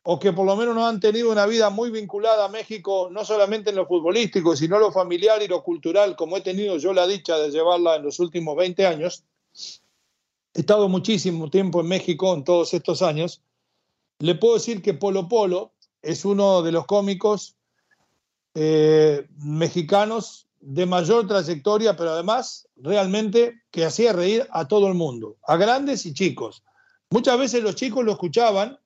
o 0.01 0.19
que 0.19 0.33
por 0.33 0.45
lo 0.45 0.55
menos 0.55 0.73
no 0.73 0.87
han 0.87 0.99
tenido 0.99 1.31
una 1.31 1.45
vida 1.45 1.69
muy 1.69 1.91
vinculada 1.91 2.45
a 2.45 2.49
México, 2.49 3.09
no 3.11 3.23
solamente 3.23 3.69
en 3.69 3.75
lo 3.75 3.85
futbolístico, 3.85 4.55
sino 4.55 4.77
en 4.77 4.81
lo 4.81 4.91
familiar 4.91 5.41
y 5.43 5.47
lo 5.47 5.63
cultural, 5.63 6.15
como 6.15 6.37
he 6.37 6.41
tenido 6.41 6.77
yo 6.77 6.93
la 6.93 7.05
dicha 7.05 7.37
de 7.37 7.51
llevarla 7.51 7.97
en 7.97 8.03
los 8.03 8.19
últimos 8.19 8.55
20 8.55 8.87
años, 8.87 9.23
he 10.53 10.61
estado 10.61 10.89
muchísimo 10.89 11.49
tiempo 11.49 11.81
en 11.81 11.87
México 11.87 12.33
en 12.33 12.43
todos 12.43 12.73
estos 12.73 13.03
años, 13.03 13.43
le 14.19 14.35
puedo 14.35 14.55
decir 14.55 14.81
que 14.81 14.93
Polo 14.95 15.27
Polo 15.27 15.73
es 16.01 16.25
uno 16.25 16.61
de 16.61 16.71
los 16.71 16.85
cómicos 16.85 17.55
eh, 18.55 19.27
mexicanos 19.37 20.47
de 20.59 20.85
mayor 20.85 21.27
trayectoria, 21.27 21.95
pero 21.95 22.11
además 22.11 22.67
realmente 22.75 23.61
que 23.71 23.85
hacía 23.85 24.13
reír 24.13 24.47
a 24.51 24.67
todo 24.67 24.87
el 24.87 24.93
mundo, 24.93 25.37
a 25.47 25.55
grandes 25.57 26.05
y 26.05 26.13
chicos. 26.13 26.63
Muchas 27.09 27.39
veces 27.39 27.63
los 27.63 27.75
chicos 27.75 28.03
lo 28.03 28.11
escuchaban 28.11 28.77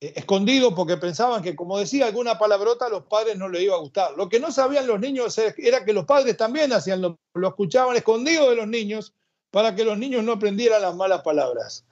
eh, 0.00 0.12
escondido 0.16 0.74
porque 0.74 0.96
pensaban 0.96 1.42
que 1.42 1.56
como 1.56 1.78
decía 1.78 2.06
alguna 2.06 2.38
palabrota 2.38 2.86
a 2.86 2.90
los 2.90 3.04
padres 3.04 3.36
no 3.36 3.48
les 3.48 3.62
iba 3.62 3.74
a 3.74 3.80
gustar. 3.80 4.16
Lo 4.16 4.28
que 4.28 4.40
no 4.40 4.52
sabían 4.52 4.86
los 4.86 5.00
niños 5.00 5.36
era 5.38 5.84
que 5.84 5.92
los 5.92 6.04
padres 6.04 6.36
también 6.36 6.72
hacían 6.72 7.00
lo, 7.00 7.18
lo 7.34 7.48
escuchaban 7.48 7.96
escondido 7.96 8.50
de 8.50 8.56
los 8.56 8.68
niños 8.68 9.14
para 9.50 9.74
que 9.74 9.84
los 9.84 9.98
niños 9.98 10.22
no 10.22 10.32
aprendieran 10.32 10.82
las 10.82 10.94
malas 10.94 11.22
palabras. 11.22 11.84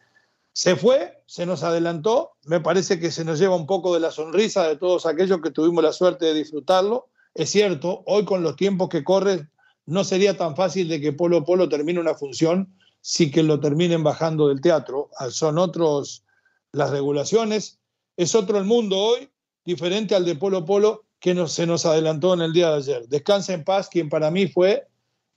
Se 0.56 0.74
fue, 0.74 1.22
se 1.26 1.44
nos 1.44 1.62
adelantó, 1.62 2.32
me 2.44 2.60
parece 2.60 2.98
que 2.98 3.10
se 3.10 3.24
nos 3.24 3.38
lleva 3.38 3.54
un 3.54 3.66
poco 3.66 3.92
de 3.92 4.00
la 4.00 4.10
sonrisa 4.10 4.66
de 4.66 4.76
todos 4.76 5.04
aquellos 5.04 5.42
que 5.42 5.50
tuvimos 5.50 5.84
la 5.84 5.92
suerte 5.92 6.24
de 6.24 6.34
disfrutarlo 6.34 7.10
es 7.36 7.50
cierto, 7.50 8.02
hoy 8.06 8.24
con 8.24 8.42
los 8.42 8.56
tiempos 8.56 8.88
que 8.88 9.04
corren, 9.04 9.50
no 9.84 10.04
sería 10.04 10.38
tan 10.38 10.56
fácil 10.56 10.88
de 10.88 11.02
que 11.02 11.12
Polo 11.12 11.44
Polo 11.44 11.68
termine 11.68 12.00
una 12.00 12.14
función 12.14 12.74
si 13.02 13.30
que 13.30 13.42
lo 13.42 13.60
terminen 13.60 14.02
bajando 14.02 14.48
del 14.48 14.62
teatro. 14.62 15.10
Ah, 15.18 15.30
son 15.30 15.58
otros 15.58 16.24
las 16.72 16.90
regulaciones. 16.90 17.78
Es 18.16 18.34
otro 18.34 18.56
el 18.56 18.64
mundo 18.64 18.98
hoy, 18.98 19.28
diferente 19.66 20.14
al 20.14 20.24
de 20.24 20.34
Polo 20.34 20.64
Polo 20.64 21.04
que 21.20 21.46
se 21.46 21.66
nos 21.66 21.84
adelantó 21.84 22.32
en 22.32 22.40
el 22.40 22.54
día 22.54 22.70
de 22.70 22.76
ayer. 22.76 23.08
Descansa 23.08 23.52
en 23.52 23.64
paz, 23.64 23.90
quien 23.90 24.08
para 24.08 24.30
mí 24.30 24.48
fue 24.48 24.86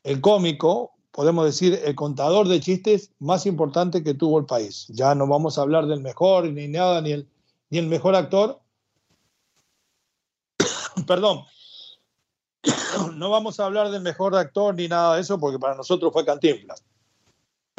el 0.04 0.22
cómico, 0.22 0.94
podemos 1.12 1.46
decir, 1.46 1.80
el 1.84 1.96
contador 1.96 2.48
de 2.48 2.60
chistes 2.60 3.12
más 3.20 3.46
importante 3.46 4.04
que 4.04 4.14
tuvo 4.14 4.40
el 4.40 4.46
país. 4.46 4.88
Ya 4.90 5.16
no 5.16 5.28
vamos 5.28 5.58
a 5.58 5.62
hablar 5.62 5.88
del 5.88 6.02
mejor 6.02 6.46
ni 6.46 6.68
nada, 6.68 7.02
ni 7.02 7.12
el, 7.12 7.28
ni 7.70 7.80
el 7.80 7.88
mejor 7.88 8.16
actor. 8.16 8.60
Perdón, 11.08 11.44
no 13.14 13.30
vamos 13.30 13.60
a 13.60 13.66
hablar 13.66 13.90
del 13.90 14.02
mejor 14.02 14.36
actor 14.36 14.76
ni 14.76 14.88
nada 14.88 15.16
de 15.16 15.22
eso, 15.22 15.40
porque 15.40 15.60
para 15.60 15.76
nosotros 15.76 16.12
fue 16.14 16.26
Cantinflas. 16.26 16.84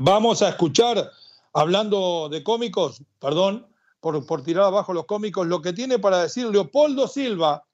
Vamos 0.03 0.43
a 0.43 0.49
escuchar, 0.49 1.11
hablando 1.53 2.29
de 2.31 2.43
cómicos, 2.43 3.03
perdón 3.19 3.67
por, 4.01 4.25
por 4.25 4.43
tirar 4.43 4.65
abajo 4.65 4.95
los 4.95 5.05
cómicos, 5.05 5.47
lo 5.47 5.61
que 5.61 5.73
tiene 5.73 5.99
para 5.99 6.23
decir 6.23 6.47
Leopoldo 6.47 7.07
Silva 7.07 7.65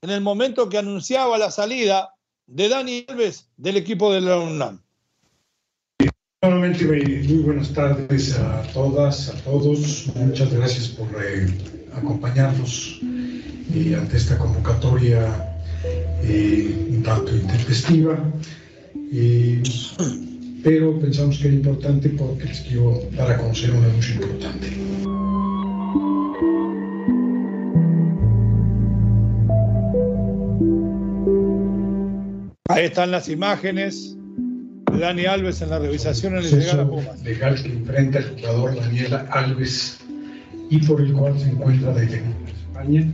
en 0.00 0.10
el 0.10 0.20
momento 0.20 0.68
que 0.68 0.78
anunciaba 0.78 1.38
la 1.38 1.50
salida 1.50 2.14
de 2.46 2.68
Dani 2.68 3.04
Alves 3.08 3.50
del 3.56 3.76
equipo 3.76 4.12
de 4.12 4.20
la 4.20 4.38
UNAM. 4.38 4.82
Nuevamente, 6.44 6.84
muy 6.84 7.38
buenas 7.44 7.72
tardes 7.72 8.36
a 8.36 8.62
todas, 8.72 9.28
a 9.28 9.34
todos. 9.44 10.10
Muchas 10.16 10.52
gracias 10.52 10.88
por 10.88 11.06
eh, 11.24 11.46
acompañarnos 11.96 12.98
eh, 13.72 13.94
ante 13.96 14.16
esta 14.16 14.36
convocatoria 14.36 15.54
eh, 16.24 16.88
un 16.90 17.00
tanto 17.04 17.36
intempestiva, 17.36 18.18
pero 20.64 20.98
pensamos 20.98 21.38
que 21.38 21.46
era 21.46 21.56
importante 21.58 22.08
porque 22.08 22.46
les 22.46 22.60
quiero 22.62 23.00
dar 23.12 23.30
a 23.30 23.36
conocer 23.38 23.70
un 23.70 23.84
anuncio 23.84 24.14
importante. 24.16 24.66
Ahí 32.68 32.86
están 32.86 33.12
las 33.12 33.28
imágenes 33.28 34.16
Dani 35.02 35.26
Alves 35.26 35.60
en 35.60 35.70
la 35.70 35.80
revisación 35.80 36.34
en 36.34 36.44
el 36.44 36.60
llegar 36.60 36.78
a 36.78 36.88
Pumas. 36.88 37.20
Legal 37.24 37.60
que 37.60 37.70
enfrenta 37.70 38.20
el 38.20 38.40
jugador 38.40 38.76
Daniela 38.76 39.26
Alves 39.32 39.98
y 40.70 40.78
por 40.78 41.00
el 41.00 41.12
cual 41.12 41.36
se 41.40 41.48
encuentra 41.50 41.92
detenido 41.92 42.36
en 42.38 42.48
España 42.48 43.12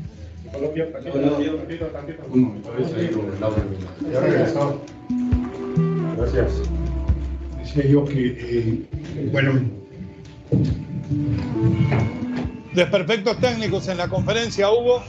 Gracias. 6.18 6.52
Decía 7.58 7.86
yo 7.86 8.04
que, 8.04 8.36
eh, 8.38 9.30
bueno. 9.32 9.60
Desperfectos 12.74 13.40
técnicos 13.40 13.88
en 13.88 13.96
la 13.96 14.08
conferencia 14.08 14.70
hubo. 14.70 15.02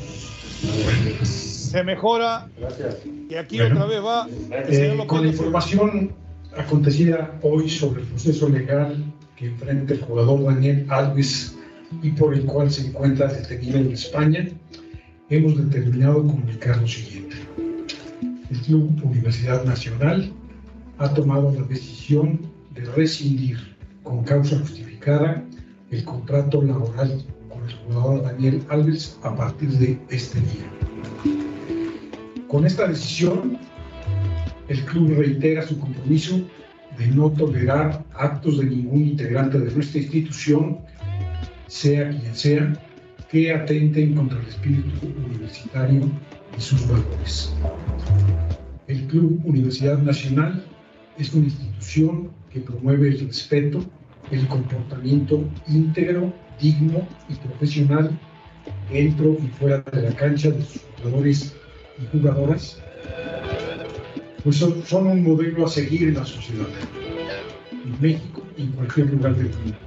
Se 1.24 1.84
mejora. 1.84 2.48
Gracias. 2.58 3.00
Y 3.30 3.36
aquí 3.36 3.60
otra 3.60 3.86
vez 3.86 4.02
va. 4.02 4.28
Eh, 4.50 5.04
con 5.08 5.24
la 5.24 5.28
información 5.28 6.29
acontecida 6.58 7.38
hoy 7.42 7.70
sobre 7.70 8.02
el 8.02 8.08
proceso 8.08 8.50
legal 8.50 9.04
que 9.36 9.48
enfrenta 9.48 9.94
el 9.94 10.02
jugador 10.02 10.44
Daniel 10.44 10.86
Alves 10.90 11.56
y 12.02 12.12
por 12.12 12.34
el 12.34 12.46
cual 12.46 12.72
se 12.72 12.88
encuentra 12.88 13.32
detenido 13.32 13.78
en 13.78 13.92
España, 13.92 14.48
hemos 15.30 15.58
determinado 15.58 16.26
comunicar 16.26 16.78
lo 16.78 16.88
siguiente. 16.88 17.36
El 18.50 18.58
Club 18.62 19.00
Universidad 19.04 19.64
Nacional 19.64 20.32
ha 20.98 21.14
tomado 21.14 21.54
la 21.54 21.62
decisión 21.64 22.40
de 22.74 22.82
rescindir 22.82 23.76
con 24.04 24.24
causa 24.24 24.60
justificada 24.60 25.44
el 25.92 26.04
contrato 26.04 26.62
laboral 26.62 27.24
con 27.48 27.68
el 27.68 27.76
jugador 27.76 28.24
Daniel 28.24 28.64
Alves 28.70 29.18
a 29.24 29.36
partir 29.36 29.70
de 29.70 30.00
este 30.10 30.40
día. 30.40 30.70
Con 32.48 32.66
esta 32.66 32.88
decisión, 32.88 33.58
el 34.70 34.86
club 34.86 35.16
reitera 35.18 35.68
su 35.68 35.80
compromiso 35.80 36.40
de 36.98 37.08
no 37.08 37.32
tolerar 37.32 38.04
actos 38.14 38.60
de 38.60 38.66
ningún 38.66 39.10
integrante 39.10 39.60
de 39.60 39.72
nuestra 39.72 40.00
institución, 40.00 40.80
sea 41.68 42.10
quien 42.10 42.36
sea, 42.36 42.74
que 43.30 43.54
atenten 43.54 44.16
contra 44.16 44.40
el 44.40 44.48
espíritu 44.48 44.90
universitario 45.28 46.10
y 46.58 46.62
sus 46.62 46.88
valores. 46.88 47.54
El 48.88 49.06
Club 49.06 49.40
Universidad 49.44 50.00
Nacional 50.00 50.64
es 51.18 51.34
una 51.34 51.46
institución 51.46 52.32
que 52.52 52.60
promueve 52.60 53.10
el 53.10 53.28
respeto, 53.28 53.86
el 54.32 54.48
comportamiento 54.48 55.44
íntegro, 55.68 56.34
digno 56.60 57.08
y 57.30 57.36
profesional 57.36 58.18
dentro 58.92 59.38
y 59.44 59.48
fuera 59.60 59.84
de 59.94 60.02
la 60.02 60.16
cancha 60.16 60.50
de 60.50 60.64
sus 60.64 60.82
jugadores 60.98 61.56
y 62.02 62.18
jugadoras, 62.18 62.82
pues 64.44 64.58
son, 64.58 65.08
un 65.08 65.24
modelo 65.24 65.66
a 65.66 65.70
seguir 65.70 66.10
en 66.10 66.16
la 66.16 66.26
sociedad, 66.26 66.68
en 67.72 68.02
México 68.02 68.44
y 68.58 68.64
en 68.64 68.72
cualquier 68.72 69.10
lugar 69.10 69.36
del 69.36 69.50
mundo. 69.50 69.78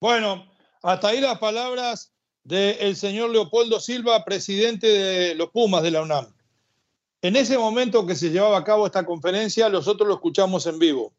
Bueno, 0.00 0.46
hasta 0.82 1.08
ahí 1.08 1.20
las 1.20 1.38
palabras 1.38 2.12
del 2.42 2.96
señor 2.96 3.30
Leopoldo 3.30 3.80
Silva, 3.80 4.24
presidente 4.24 4.86
de 4.86 5.34
los 5.34 5.50
Pumas 5.50 5.82
de 5.82 5.90
la 5.90 6.02
UNAM. 6.02 6.34
En 7.22 7.36
ese 7.36 7.56
momento 7.56 8.06
que 8.06 8.14
se 8.14 8.30
llevaba 8.30 8.58
a 8.58 8.64
cabo 8.64 8.84
esta 8.84 9.06
conferencia, 9.06 9.70
nosotros 9.70 10.06
lo 10.06 10.14
escuchamos 10.14 10.66
en 10.66 10.78
vivo. 10.78 11.14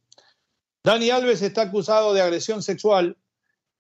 Dani 0.84 1.10
Alves 1.10 1.42
está 1.42 1.64
acusado 1.64 2.14
de 2.14 2.22
agresión 2.22 2.62
sexual 2.62 3.18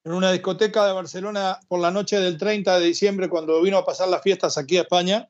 en 0.04 0.14
una 0.14 0.32
discoteca 0.32 0.88
de 0.88 0.94
Barcelona 0.94 1.60
por 1.68 1.80
la 1.80 1.92
noche 1.92 2.20
del 2.20 2.38
30 2.38 2.80
de 2.80 2.86
diciembre, 2.88 3.30
cuando 3.30 3.62
vino 3.62 3.78
a 3.78 3.86
pasar 3.86 4.08
las 4.08 4.24
fiestas 4.24 4.58
aquí 4.58 4.78
a 4.78 4.82
España. 4.82 5.30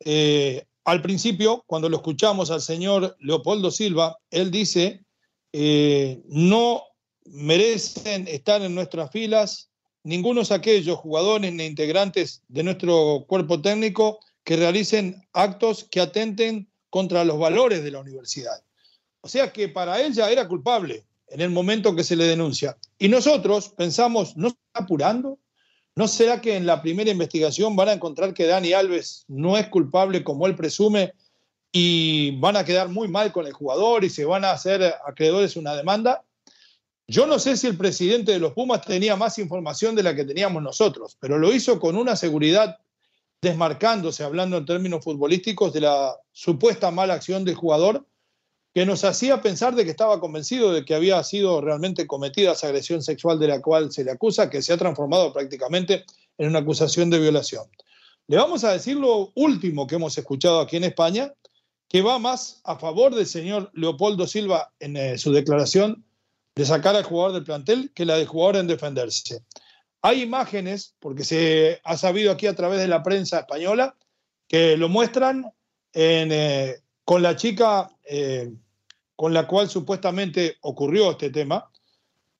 Eh, 0.00 0.66
al 0.88 1.02
principio, 1.02 1.64
cuando 1.66 1.90
lo 1.90 1.98
escuchamos 1.98 2.50
al 2.50 2.62
señor 2.62 3.14
Leopoldo 3.20 3.70
Silva, 3.70 4.16
él 4.30 4.50
dice, 4.50 5.04
eh, 5.52 6.22
no 6.28 6.82
merecen 7.26 8.26
estar 8.26 8.62
en 8.62 8.74
nuestras 8.74 9.10
filas 9.10 9.68
ninguno 10.02 10.42
de 10.42 10.54
aquellos 10.54 10.96
jugadores 10.96 11.52
ni 11.52 11.66
integrantes 11.66 12.42
de 12.48 12.62
nuestro 12.62 13.26
cuerpo 13.28 13.60
técnico 13.60 14.20
que 14.42 14.56
realicen 14.56 15.22
actos 15.34 15.84
que 15.84 16.00
atenten 16.00 16.70
contra 16.88 17.22
los 17.22 17.38
valores 17.38 17.84
de 17.84 17.90
la 17.90 18.00
universidad. 18.00 18.64
O 19.20 19.28
sea 19.28 19.52
que 19.52 19.68
para 19.68 20.00
él 20.00 20.14
ya 20.14 20.30
era 20.30 20.48
culpable 20.48 21.04
en 21.26 21.42
el 21.42 21.50
momento 21.50 21.94
que 21.94 22.02
se 22.02 22.16
le 22.16 22.24
denuncia. 22.24 22.78
Y 22.98 23.08
nosotros 23.08 23.74
pensamos, 23.76 24.38
¿no 24.38 24.48
está 24.48 24.60
apurando? 24.72 25.38
¿No 25.98 26.06
será 26.06 26.40
que 26.40 26.54
en 26.54 26.64
la 26.64 26.80
primera 26.80 27.10
investigación 27.10 27.74
van 27.74 27.88
a 27.88 27.92
encontrar 27.92 28.32
que 28.32 28.46
Dani 28.46 28.72
Alves 28.72 29.24
no 29.26 29.58
es 29.58 29.66
culpable 29.66 30.22
como 30.22 30.46
él 30.46 30.54
presume 30.54 31.12
y 31.72 32.38
van 32.38 32.56
a 32.56 32.64
quedar 32.64 32.88
muy 32.88 33.08
mal 33.08 33.32
con 33.32 33.48
el 33.48 33.52
jugador 33.52 34.04
y 34.04 34.08
se 34.08 34.24
van 34.24 34.44
a 34.44 34.52
hacer 34.52 34.94
acreedores 35.04 35.56
una 35.56 35.74
demanda? 35.74 36.22
Yo 37.08 37.26
no 37.26 37.40
sé 37.40 37.56
si 37.56 37.66
el 37.66 37.76
presidente 37.76 38.30
de 38.30 38.38
los 38.38 38.52
Pumas 38.52 38.82
tenía 38.82 39.16
más 39.16 39.40
información 39.40 39.96
de 39.96 40.04
la 40.04 40.14
que 40.14 40.24
teníamos 40.24 40.62
nosotros, 40.62 41.16
pero 41.18 41.36
lo 41.36 41.52
hizo 41.52 41.80
con 41.80 41.96
una 41.96 42.14
seguridad 42.14 42.78
desmarcándose, 43.42 44.22
hablando 44.22 44.56
en 44.56 44.66
términos 44.66 45.02
futbolísticos, 45.02 45.72
de 45.72 45.80
la 45.80 46.14
supuesta 46.30 46.92
mala 46.92 47.14
acción 47.14 47.44
del 47.44 47.56
jugador, 47.56 48.06
que 48.78 48.86
nos 48.86 49.02
hacía 49.02 49.42
pensar 49.42 49.74
de 49.74 49.84
que 49.84 49.90
estaba 49.90 50.20
convencido 50.20 50.72
de 50.72 50.84
que 50.84 50.94
había 50.94 51.20
sido 51.24 51.60
realmente 51.60 52.06
cometida 52.06 52.52
esa 52.52 52.68
agresión 52.68 53.02
sexual 53.02 53.36
de 53.40 53.48
la 53.48 53.60
cual 53.60 53.90
se 53.90 54.04
le 54.04 54.12
acusa, 54.12 54.48
que 54.48 54.62
se 54.62 54.72
ha 54.72 54.76
transformado 54.76 55.32
prácticamente 55.32 56.04
en 56.36 56.50
una 56.50 56.60
acusación 56.60 57.10
de 57.10 57.18
violación. 57.18 57.64
Le 58.28 58.36
vamos 58.36 58.62
a 58.62 58.70
decir 58.70 58.96
lo 58.96 59.32
último 59.34 59.88
que 59.88 59.96
hemos 59.96 60.16
escuchado 60.16 60.60
aquí 60.60 60.76
en 60.76 60.84
España, 60.84 61.34
que 61.88 62.02
va 62.02 62.20
más 62.20 62.60
a 62.62 62.78
favor 62.78 63.16
del 63.16 63.26
señor 63.26 63.68
Leopoldo 63.74 64.28
Silva 64.28 64.72
en 64.78 64.96
eh, 64.96 65.18
su 65.18 65.32
declaración 65.32 66.04
de 66.54 66.64
sacar 66.64 66.94
al 66.94 67.02
jugador 67.02 67.32
del 67.32 67.42
plantel 67.42 67.90
que 67.92 68.04
la 68.04 68.14
del 68.14 68.28
jugador 68.28 68.58
en 68.58 68.68
defenderse. 68.68 69.42
Hay 70.02 70.22
imágenes, 70.22 70.94
porque 71.00 71.24
se 71.24 71.80
ha 71.82 71.96
sabido 71.96 72.30
aquí 72.30 72.46
a 72.46 72.54
través 72.54 72.78
de 72.78 72.86
la 72.86 73.02
prensa 73.02 73.40
española, 73.40 73.96
que 74.46 74.76
lo 74.76 74.88
muestran 74.88 75.52
eh, 75.94 76.76
con 77.04 77.22
la 77.22 77.34
chica 77.34 77.90
eh, 78.04 78.52
con 79.18 79.34
la 79.34 79.48
cual 79.48 79.68
supuestamente 79.68 80.58
ocurrió 80.60 81.10
este 81.10 81.30
tema. 81.30 81.68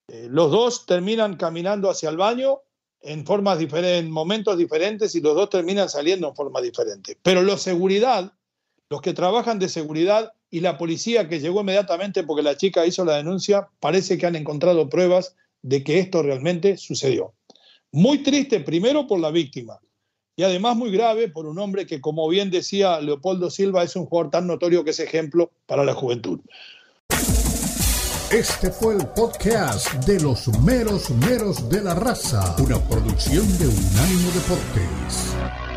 Eh, 0.07 0.29
los 0.31 0.53
dos 0.53 0.87
terminan 0.87 1.37
caminando 1.37 1.91
hacia 1.91 2.09
el 2.09 2.17
baño 2.17 2.61
en 3.01 3.27
formas 3.27 3.59
diferentes, 3.59 4.05
en 4.05 4.13
momentos 4.13 4.57
diferentes, 4.57 5.13
y 5.17 5.21
los 5.21 5.35
dos 5.35 5.51
terminan 5.51 5.89
saliendo 5.89 6.29
en 6.29 6.37
forma 6.37 6.61
diferente. 6.61 7.19
Pero 7.21 7.43
los 7.43 7.63
seguridad, 7.63 8.33
los 8.91 9.01
que 9.01 9.13
trabajan 9.13 9.59
de 9.59 9.69
seguridad, 9.69 10.33
y 10.53 10.61
la 10.61 10.79
policía 10.79 11.29
que 11.29 11.41
llegó 11.41 11.63
inmediatamente 11.63 12.23
porque 12.23 12.45
la 12.45 12.57
chica 12.57 12.87
hizo 12.87 13.05
la 13.05 13.17
denuncia, 13.17 13.69
parece 13.81 14.17
que 14.17 14.27
han 14.27 14.37
encontrado 14.37 14.89
pruebas 14.89 15.35
de 15.63 15.83
que 15.83 15.99
esto 15.99 16.23
realmente 16.23 16.77
sucedió. 16.77 17.35
Muy 17.91 18.19
triste 18.23 18.61
primero 18.61 19.09
por 19.09 19.19
la 19.19 19.33
víctima 19.33 19.81
y 20.39 20.45
además 20.45 20.77
muy 20.77 20.93
grave 20.93 21.29
por 21.29 21.47
un 21.47 21.59
hombre 21.59 21.85
que, 21.85 22.01
como 22.01 22.29
bien 22.29 22.49
decía 22.49 23.01
Leopoldo 23.01 23.51
Silva, 23.51 23.83
es 23.83 23.97
un 23.97 24.07
jugador 24.07 24.31
tan 24.31 24.47
notorio 24.47 24.85
que 24.85 24.91
es 24.91 25.01
ejemplo 25.01 25.51
para 25.67 25.85
la 25.85 25.95
juventud. 25.95 26.39
Este 28.31 28.71
fue 28.71 28.95
el 28.95 29.05
podcast 29.09 29.93
de 30.05 30.21
los 30.21 30.47
meros 30.61 31.11
meros 31.11 31.69
de 31.69 31.83
la 31.83 31.95
raza, 31.95 32.55
una 32.59 32.79
producción 32.89 33.47
de 33.59 33.67
Unánimo 33.67 34.31
Deportes. 34.33 35.68